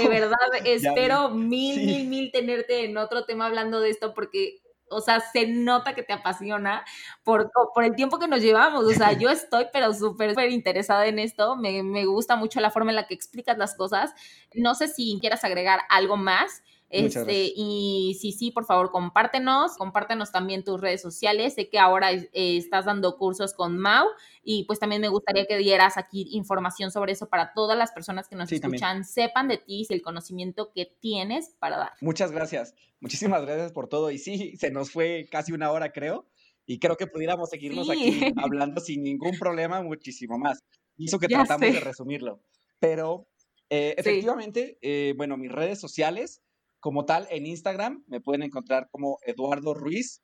de 0.00 0.08
verdad 0.08 0.36
espero 0.64 1.30
mil, 1.30 1.84
mil, 1.84 2.08
mil 2.08 2.32
tenerte 2.32 2.84
en 2.84 2.96
otro 2.96 3.24
tema 3.24 3.46
hablando 3.46 3.80
de 3.80 3.90
esto 3.90 4.14
porque 4.14 4.60
o 4.88 5.00
sea, 5.00 5.20
se 5.20 5.46
nota 5.46 5.94
que 5.94 6.02
te 6.02 6.12
apasiona 6.12 6.84
por, 7.24 7.50
por 7.74 7.84
el 7.84 7.94
tiempo 7.94 8.18
que 8.18 8.28
nos 8.28 8.40
llevamos. 8.40 8.84
O 8.84 8.90
sea, 8.90 9.12
yo 9.18 9.30
estoy, 9.30 9.66
pero 9.72 9.92
súper, 9.92 10.30
súper 10.30 10.50
interesada 10.50 11.06
en 11.06 11.18
esto. 11.18 11.56
Me, 11.56 11.82
me, 11.82 12.04
gusta 12.04 12.36
mucho 12.36 12.60
la 12.60 12.70
forma 12.70 12.90
en 12.92 12.96
la 12.96 13.06
que 13.06 13.14
explicas 13.14 13.58
las 13.58 13.74
cosas. 13.74 14.12
No 14.54 14.74
sé 14.74 14.88
si 14.88 15.18
quieras 15.20 15.44
agregar 15.44 15.80
algo 15.88 16.16
más. 16.16 16.62
Este, 16.88 17.52
y 17.54 18.16
sí, 18.20 18.30
sí, 18.30 18.52
por 18.52 18.64
favor, 18.64 18.90
compártenos, 18.90 19.76
compártenos 19.76 20.30
también 20.30 20.62
tus 20.62 20.80
redes 20.80 21.02
sociales. 21.02 21.54
Sé 21.54 21.68
que 21.68 21.78
ahora 21.78 22.12
eh, 22.12 22.30
estás 22.32 22.84
dando 22.84 23.16
cursos 23.16 23.54
con 23.54 23.76
Mau 23.76 24.06
y 24.42 24.64
pues 24.64 24.78
también 24.78 25.00
me 25.00 25.08
gustaría 25.08 25.46
que 25.46 25.58
dieras 25.58 25.96
aquí 25.96 26.28
información 26.30 26.90
sobre 26.90 27.12
eso 27.12 27.28
para 27.28 27.52
todas 27.54 27.76
las 27.76 27.90
personas 27.90 28.28
que 28.28 28.36
nos 28.36 28.50
escuchan, 28.52 29.04
sepan 29.04 29.48
de 29.48 29.58
ti 29.58 29.86
y 29.88 29.92
el 29.92 30.02
conocimiento 30.02 30.70
que 30.72 30.86
tienes 31.00 31.56
para 31.58 31.76
dar. 31.76 31.92
Muchas 32.00 32.30
gracias, 32.30 32.74
muchísimas 33.00 33.42
gracias 33.44 33.72
por 33.72 33.88
todo. 33.88 34.10
Y 34.10 34.18
sí, 34.18 34.56
se 34.56 34.70
nos 34.70 34.90
fue 34.90 35.26
casi 35.30 35.52
una 35.52 35.72
hora, 35.72 35.90
creo, 35.90 36.26
y 36.66 36.78
creo 36.78 36.96
que 36.96 37.08
pudiéramos 37.08 37.50
seguirnos 37.50 37.90
aquí 37.90 38.20
hablando 38.36 38.80
sin 38.80 39.02
ningún 39.02 39.36
problema 39.38 39.82
muchísimo 39.82 40.38
más. 40.38 40.62
Y 40.96 41.06
eso 41.06 41.18
que 41.18 41.26
tratamos 41.26 41.72
de 41.72 41.80
resumirlo. 41.80 42.40
Pero 42.78 43.28
eh, 43.70 43.94
efectivamente, 43.98 44.78
eh, 44.80 45.14
bueno, 45.16 45.36
mis 45.36 45.50
redes 45.50 45.80
sociales, 45.80 46.42
como 46.80 47.04
tal, 47.04 47.26
en 47.30 47.46
Instagram 47.46 48.04
me 48.06 48.20
pueden 48.20 48.42
encontrar 48.42 48.88
como 48.90 49.18
Eduardo 49.26 49.74
Ruiz 49.74 50.22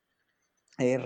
eh. 0.77 0.97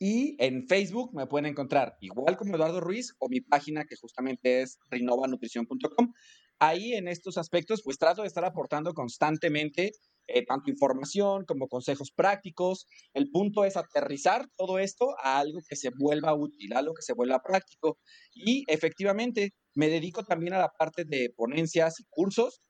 Y 0.00 0.36
en 0.42 0.66
Facebook 0.66 1.14
me 1.14 1.26
pueden 1.26 1.46
encontrar 1.46 1.96
igual 2.00 2.36
como 2.36 2.56
Eduardo 2.56 2.80
Ruiz 2.80 3.14
o 3.18 3.28
mi 3.28 3.40
página 3.40 3.84
que 3.84 3.94
justamente 3.96 4.62
es 4.62 4.78
rinovanutrición.com. 4.90 6.12
Ahí 6.58 6.94
en 6.94 7.08
estos 7.08 7.38
aspectos 7.38 7.82
pues 7.84 7.98
trato 7.98 8.22
de 8.22 8.28
estar 8.28 8.44
aportando 8.44 8.94
constantemente 8.94 9.92
eh, 10.28 10.44
tanto 10.44 10.70
información 10.70 11.44
como 11.44 11.68
consejos 11.68 12.10
prácticos. 12.10 12.86
El 13.14 13.30
punto 13.30 13.64
es 13.64 13.76
aterrizar 13.76 14.48
todo 14.56 14.78
esto 14.78 15.14
a 15.22 15.38
algo 15.38 15.60
que 15.68 15.76
se 15.76 15.90
vuelva 15.96 16.34
útil, 16.34 16.72
a 16.72 16.78
algo 16.78 16.94
que 16.94 17.02
se 17.02 17.12
vuelva 17.12 17.42
práctico. 17.42 17.98
Y 18.34 18.64
efectivamente 18.68 19.52
me 19.74 19.88
dedico 19.88 20.24
también 20.24 20.54
a 20.54 20.58
la 20.58 20.70
parte 20.70 21.04
de 21.04 21.32
ponencias 21.36 22.00
y 22.00 22.04
cursos, 22.08 22.60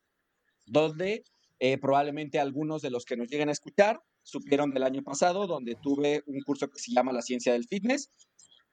donde 0.67 1.25
eh, 1.65 1.79
probablemente 1.79 2.41
algunos 2.41 2.83
de 2.83 2.91
los 2.91 3.05
que 3.05 3.17
nos 3.17 3.29
lleguen 3.29 3.49
a 3.49 3.53
escuchar 3.53 4.01
supieron 4.25 4.73
del 4.73 4.83
año 4.83 5.05
pasado, 5.05 5.47
donde 5.47 5.77
tuve 5.81 6.25
un 6.27 6.41
curso 6.41 6.69
que 6.69 6.81
se 6.81 6.91
llama 6.93 7.13
La 7.13 7.23
Ciencia 7.23 7.53
del 7.53 7.69
Fitness. 7.69 8.11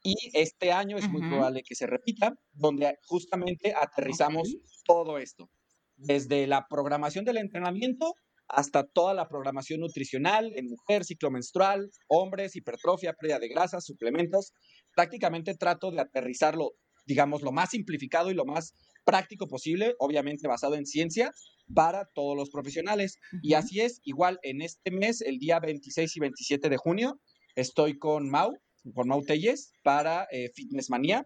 Y 0.02 0.16
este 0.34 0.72
año 0.72 0.98
es 0.98 1.08
muy 1.08 1.22
probable 1.22 1.62
que 1.62 1.76
se 1.76 1.86
repita, 1.86 2.34
donde 2.52 2.98
justamente 3.06 3.76
aterrizamos 3.80 4.58
todo 4.86 5.20
esto, 5.20 5.52
desde 5.98 6.48
la 6.48 6.66
programación 6.68 7.26
del 7.26 7.38
entrenamiento 7.38 8.16
hasta 8.48 8.84
toda 8.84 9.14
la 9.14 9.28
programación 9.28 9.82
nutricional 9.82 10.52
en 10.56 10.66
mujer, 10.66 11.06
ciclo 11.06 11.30
menstrual, 11.30 11.92
hombres, 12.08 12.56
hipertrofia, 12.56 13.14
pérdida 13.14 13.38
de 13.38 13.50
grasa, 13.50 13.82
suplementos. 13.82 14.54
Prácticamente 14.96 15.54
trato 15.54 15.92
de 15.92 16.02
aterrizarlo, 16.02 16.72
digamos, 17.06 17.44
lo 17.44 17.52
más 17.52 17.70
simplificado 17.70 18.32
y 18.32 18.34
lo 18.34 18.46
más 18.46 18.74
práctico 19.10 19.48
posible, 19.48 19.96
obviamente 19.98 20.48
basado 20.48 20.76
en 20.76 20.86
ciencia, 20.86 21.32
para 21.74 22.06
todos 22.14 22.38
los 22.38 22.52
profesionales. 22.52 23.18
Y 23.42 23.56
así 23.56 23.82
es, 23.82 24.02
igual 24.04 24.40
en 24.44 24.62
este 24.62 24.92
mes, 24.92 25.22
el 25.22 25.40
día 25.40 25.60
26 25.60 26.16
y 26.16 26.20
27 26.20 26.70
de 26.70 26.78
junio, 26.78 27.20
estoy 27.56 27.98
con 27.98 28.30
Mau, 28.30 28.54
con 28.94 29.08
Mau 29.08 29.24
Telles, 29.24 29.74
para 29.84 30.28
eh, 30.32 30.52
Fitness 30.54 30.92
Manía 30.92 31.26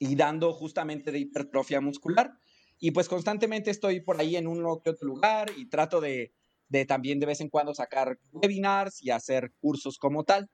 y 0.00 0.16
dando 0.16 0.52
justamente 0.52 1.12
de 1.12 1.20
hipertrofia 1.20 1.80
muscular. 1.80 2.32
Y 2.80 2.90
pues 2.90 3.08
constantemente 3.08 3.70
estoy 3.70 4.00
por 4.00 4.20
ahí 4.20 4.34
en 4.34 4.48
un 4.48 4.58
que 4.82 4.90
otro 4.90 5.06
lugar 5.06 5.52
y 5.56 5.68
trato 5.68 6.00
de, 6.00 6.32
de, 6.68 6.84
también 6.84 7.20
de 7.20 7.26
vez 7.26 7.40
en 7.40 7.48
cuando 7.48 7.74
sacar 7.74 8.18
webinars 8.32 9.00
y 9.04 9.10
hacer 9.10 9.52
cursos 9.60 9.98
como 9.98 10.24
tal. 10.24 10.50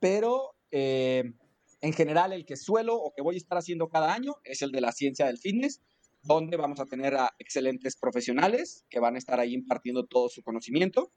Pero 0.00 0.54
eh, 0.70 1.34
en 1.80 1.92
general 1.92 2.32
el 2.32 2.44
que 2.44 2.56
suelo 2.56 2.96
o 2.96 3.12
que 3.14 3.22
voy 3.22 3.36
a 3.36 3.38
estar 3.38 3.58
haciendo 3.58 3.88
cada 3.88 4.12
año 4.12 4.34
es 4.44 4.62
el 4.62 4.72
de 4.72 4.80
la 4.80 4.92
ciencia 4.92 5.26
del 5.26 5.38
fitness 5.38 5.80
donde 6.26 6.56
vamos 6.56 6.80
a 6.80 6.86
tener 6.86 7.14
a 7.14 7.34
excelentes 7.38 7.96
profesionales 7.96 8.84
que 8.90 9.00
van 9.00 9.14
a 9.14 9.18
estar 9.18 9.38
ahí 9.38 9.54
impartiendo 9.54 10.06
todo 10.06 10.28
su 10.28 10.42
conocimiento 10.42 11.12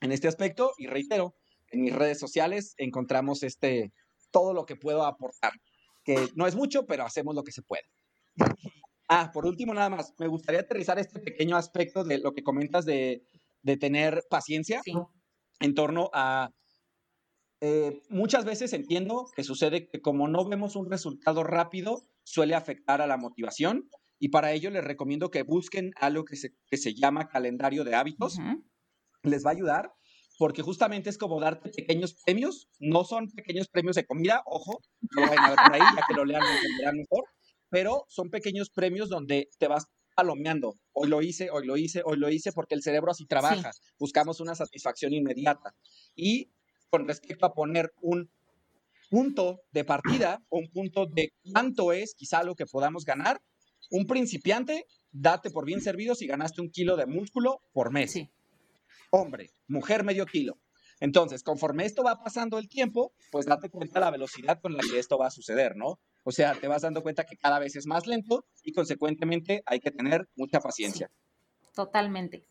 en 0.00 0.12
este 0.12 0.28
aspecto. 0.28 0.72
Y 0.78 0.86
reitero, 0.86 1.34
en 1.70 1.82
mis 1.82 1.94
redes 1.94 2.18
sociales 2.18 2.74
encontramos 2.78 3.42
este, 3.42 3.92
todo 4.30 4.54
lo 4.54 4.64
que 4.64 4.76
puedo 4.76 5.04
aportar, 5.04 5.52
que 6.04 6.28
no 6.34 6.46
es 6.46 6.56
mucho, 6.56 6.86
pero 6.86 7.04
hacemos 7.04 7.34
lo 7.34 7.44
que 7.44 7.52
se 7.52 7.62
puede. 7.62 7.84
ah, 9.08 9.30
por 9.32 9.46
último, 9.46 9.74
nada 9.74 9.90
más, 9.90 10.14
me 10.18 10.26
gustaría 10.26 10.60
aterrizar 10.60 10.98
este 10.98 11.20
pequeño 11.20 11.56
aspecto 11.56 12.02
de 12.02 12.18
lo 12.18 12.32
que 12.32 12.42
comentas 12.42 12.86
de, 12.86 13.22
de 13.62 13.76
tener 13.76 14.24
paciencia 14.28 14.80
en 15.60 15.74
torno 15.74 16.10
a... 16.12 16.50
Eh, 17.60 18.02
muchas 18.08 18.44
veces 18.44 18.72
entiendo 18.72 19.26
que 19.36 19.44
sucede 19.44 19.88
que 19.88 20.00
como 20.00 20.28
no 20.28 20.48
vemos 20.48 20.76
un 20.76 20.90
resultado 20.90 21.44
rápido, 21.44 22.06
suele 22.24 22.54
afectar 22.54 23.02
a 23.02 23.06
la 23.06 23.18
motivación 23.18 23.90
y 24.18 24.28
para 24.28 24.52
ello 24.52 24.70
les 24.70 24.84
recomiendo 24.84 25.30
que 25.30 25.42
busquen 25.42 25.92
algo 25.96 26.24
que 26.24 26.36
se, 26.36 26.54
que 26.66 26.76
se 26.76 26.94
llama 26.94 27.28
calendario 27.28 27.84
de 27.84 27.94
hábitos. 27.94 28.38
Les 29.22 29.44
va 29.44 29.50
a 29.50 29.54
ayudar 29.54 29.92
porque 30.38 30.62
justamente 30.62 31.10
es 31.10 31.18
como 31.18 31.38
darte 31.38 31.68
pequeños 31.68 32.16
premios. 32.24 32.68
No 32.78 33.04
son 33.04 33.30
pequeños 33.30 33.68
premios 33.68 33.96
de 33.96 34.06
comida, 34.06 34.42
ojo, 34.46 34.80
no 35.14 35.22
vayan 35.22 35.44
a 35.44 35.48
ver 35.50 35.58
por 35.62 35.74
ahí, 35.74 35.80
ya 35.80 36.02
que 36.08 36.14
lo 36.14 36.24
lean 36.24 36.42
entenderán 36.42 36.96
mejor. 36.96 37.24
Pero 37.68 38.06
son 38.08 38.30
pequeños 38.30 38.70
premios 38.70 39.10
donde 39.10 39.50
te 39.58 39.68
vas 39.68 39.86
palomeando. 40.14 40.74
Hoy 40.92 41.08
lo 41.08 41.20
hice, 41.20 41.50
hoy 41.50 41.66
lo 41.66 41.76
hice, 41.76 42.02
hoy 42.04 42.16
lo 42.16 42.30
hice, 42.30 42.52
porque 42.52 42.74
el 42.74 42.82
cerebro 42.82 43.10
así 43.10 43.26
trabaja. 43.26 43.70
Buscamos 43.98 44.40
una 44.40 44.54
satisfacción 44.54 45.12
inmediata. 45.12 45.74
Y 46.16 46.50
con 46.90 47.06
respecto 47.06 47.46
a 47.46 47.54
poner 47.54 47.92
un 48.02 48.30
punto 49.08 49.62
de 49.72 49.84
partida, 49.84 50.42
un 50.50 50.68
punto 50.68 51.06
de 51.06 51.32
cuánto 51.52 51.92
es 51.92 52.14
quizá 52.14 52.42
lo 52.42 52.54
que 52.54 52.66
podamos 52.66 53.04
ganar, 53.04 53.40
un 53.90 54.06
principiante, 54.06 54.86
date 55.10 55.50
por 55.50 55.64
bien 55.64 55.80
servido 55.80 56.14
si 56.14 56.26
ganaste 56.26 56.60
un 56.60 56.70
kilo 56.70 56.96
de 56.96 57.06
músculo 57.06 57.62
por 57.72 57.92
mes. 57.92 58.14
Hombre, 59.10 59.50
mujer, 59.66 60.04
medio 60.04 60.26
kilo. 60.26 60.58
Entonces, 61.00 61.42
conforme 61.42 61.86
esto 61.86 62.04
va 62.04 62.22
pasando 62.22 62.58
el 62.58 62.68
tiempo, 62.68 63.12
pues 63.32 63.46
date 63.46 63.70
cuenta 63.70 64.00
la 64.00 64.10
velocidad 64.10 64.60
con 64.60 64.74
la 64.74 64.82
que 64.82 64.98
esto 64.98 65.16
va 65.16 65.28
a 65.28 65.30
suceder, 65.30 65.74
¿no? 65.74 65.98
O 66.24 66.30
sea, 66.30 66.54
te 66.54 66.68
vas 66.68 66.82
dando 66.82 67.02
cuenta 67.02 67.24
que 67.24 67.36
cada 67.36 67.58
vez 67.58 67.74
es 67.74 67.86
más 67.86 68.06
lento 68.06 68.44
y 68.62 68.72
consecuentemente 68.72 69.62
hay 69.64 69.80
que 69.80 69.90
tener 69.90 70.28
mucha 70.36 70.60
paciencia. 70.60 71.10
totalmente. 71.74 72.46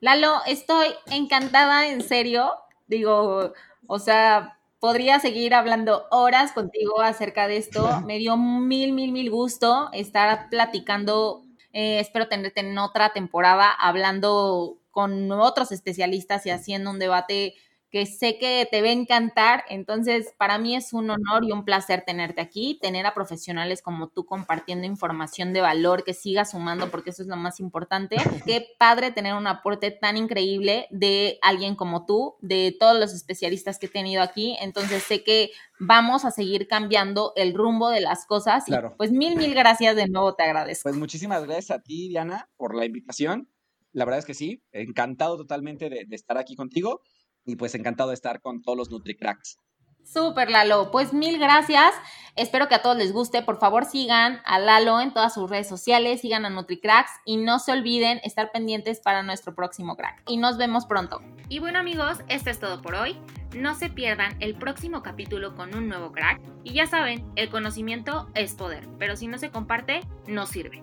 Lalo, 0.00 0.38
estoy 0.46 0.88
encantada, 1.06 1.88
en 1.88 2.02
serio. 2.02 2.52
Digo, 2.88 3.52
o 3.86 3.98
sea, 3.98 4.58
Podría 4.80 5.18
seguir 5.18 5.54
hablando 5.54 6.06
horas 6.12 6.52
contigo 6.52 7.00
acerca 7.00 7.48
de 7.48 7.56
esto. 7.56 8.00
Me 8.06 8.18
dio 8.18 8.36
mil, 8.36 8.92
mil, 8.92 9.10
mil 9.10 9.28
gusto 9.28 9.88
estar 9.92 10.48
platicando. 10.50 11.42
Eh, 11.72 11.98
espero 11.98 12.28
tenerte 12.28 12.60
en 12.60 12.78
otra 12.78 13.12
temporada 13.12 13.72
hablando 13.72 14.78
con 14.92 15.32
otros 15.32 15.72
especialistas 15.72 16.46
y 16.46 16.50
haciendo 16.50 16.90
un 16.90 17.00
debate 17.00 17.54
que 17.90 18.04
sé 18.04 18.38
que 18.38 18.68
te 18.70 18.82
va 18.82 18.88
a 18.88 18.92
encantar. 18.92 19.64
Entonces, 19.68 20.34
para 20.36 20.58
mí 20.58 20.76
es 20.76 20.92
un 20.92 21.08
honor 21.10 21.44
y 21.44 21.52
un 21.52 21.64
placer 21.64 22.04
tenerte 22.06 22.40
aquí, 22.40 22.78
tener 22.82 23.06
a 23.06 23.14
profesionales 23.14 23.80
como 23.80 24.08
tú 24.08 24.26
compartiendo 24.26 24.86
información 24.86 25.52
de 25.52 25.62
valor 25.62 26.04
que 26.04 26.12
siga 26.12 26.44
sumando, 26.44 26.90
porque 26.90 27.10
eso 27.10 27.22
es 27.22 27.28
lo 27.28 27.36
más 27.36 27.60
importante. 27.60 28.16
Qué 28.46 28.66
padre 28.78 29.10
tener 29.10 29.34
un 29.34 29.46
aporte 29.46 29.90
tan 29.90 30.16
increíble 30.16 30.86
de 30.90 31.38
alguien 31.40 31.76
como 31.76 32.04
tú, 32.04 32.36
de 32.40 32.76
todos 32.78 32.98
los 32.98 33.14
especialistas 33.14 33.78
que 33.78 33.86
he 33.86 33.90
tenido 33.90 34.22
aquí. 34.22 34.56
Entonces, 34.60 35.02
sé 35.02 35.24
que 35.24 35.50
vamos 35.80 36.26
a 36.26 36.30
seguir 36.30 36.68
cambiando 36.68 37.32
el 37.36 37.54
rumbo 37.54 37.88
de 37.88 38.02
las 38.02 38.26
cosas. 38.26 38.64
Claro. 38.64 38.94
pues 38.98 39.12
mil, 39.12 39.36
mil 39.36 39.54
gracias 39.54 39.96
de 39.96 40.08
nuevo, 40.08 40.34
te 40.34 40.42
agradezco. 40.42 40.82
Pues 40.82 40.96
muchísimas 40.96 41.44
gracias 41.44 41.70
a 41.70 41.80
ti, 41.80 42.08
Diana, 42.08 42.50
por 42.56 42.74
la 42.74 42.84
invitación. 42.84 43.48
La 43.92 44.04
verdad 44.04 44.18
es 44.18 44.26
que 44.26 44.34
sí, 44.34 44.62
encantado 44.72 45.38
totalmente 45.38 45.88
de, 45.88 46.04
de 46.06 46.16
estar 46.16 46.36
aquí 46.36 46.54
contigo 46.54 47.00
y 47.48 47.56
pues 47.56 47.74
encantado 47.74 48.10
de 48.10 48.14
estar 48.14 48.40
con 48.40 48.62
todos 48.62 48.76
los 48.76 48.90
NutriCracks. 48.90 49.58
Súper, 50.04 50.50
Lalo. 50.50 50.90
Pues 50.90 51.12
mil 51.12 51.38
gracias. 51.38 51.92
Espero 52.34 52.68
que 52.68 52.74
a 52.74 52.82
todos 52.82 52.96
les 52.96 53.12
guste. 53.12 53.42
Por 53.42 53.58
favor, 53.58 53.84
sigan 53.84 54.40
a 54.44 54.58
Lalo 54.58 55.00
en 55.00 55.12
todas 55.12 55.34
sus 55.34 55.50
redes 55.50 55.68
sociales, 55.68 56.22
sigan 56.22 56.46
a 56.46 56.50
NutriCracks 56.50 57.10
y 57.26 57.36
no 57.36 57.58
se 57.58 57.72
olviden 57.72 58.20
estar 58.24 58.50
pendientes 58.50 59.00
para 59.00 59.22
nuestro 59.22 59.54
próximo 59.54 59.96
crack. 59.96 60.22
Y 60.26 60.38
nos 60.38 60.56
vemos 60.56 60.86
pronto. 60.86 61.20
Y 61.50 61.58
bueno, 61.58 61.78
amigos, 61.78 62.18
esto 62.28 62.48
es 62.48 62.58
todo 62.58 62.80
por 62.80 62.94
hoy. 62.94 63.18
No 63.54 63.74
se 63.74 63.90
pierdan 63.90 64.36
el 64.40 64.54
próximo 64.54 65.02
capítulo 65.02 65.54
con 65.54 65.74
un 65.74 65.88
nuevo 65.88 66.12
crack. 66.12 66.40
Y 66.64 66.72
ya 66.72 66.86
saben, 66.86 67.30
el 67.36 67.50
conocimiento 67.50 68.30
es 68.34 68.54
poder, 68.54 68.88
pero 68.98 69.16
si 69.16 69.26
no 69.26 69.36
se 69.36 69.50
comparte, 69.50 70.00
no 70.26 70.46
sirve. 70.46 70.82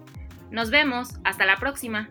Nos 0.52 0.70
vemos. 0.70 1.16
Hasta 1.24 1.46
la 1.46 1.58
próxima. 1.58 2.10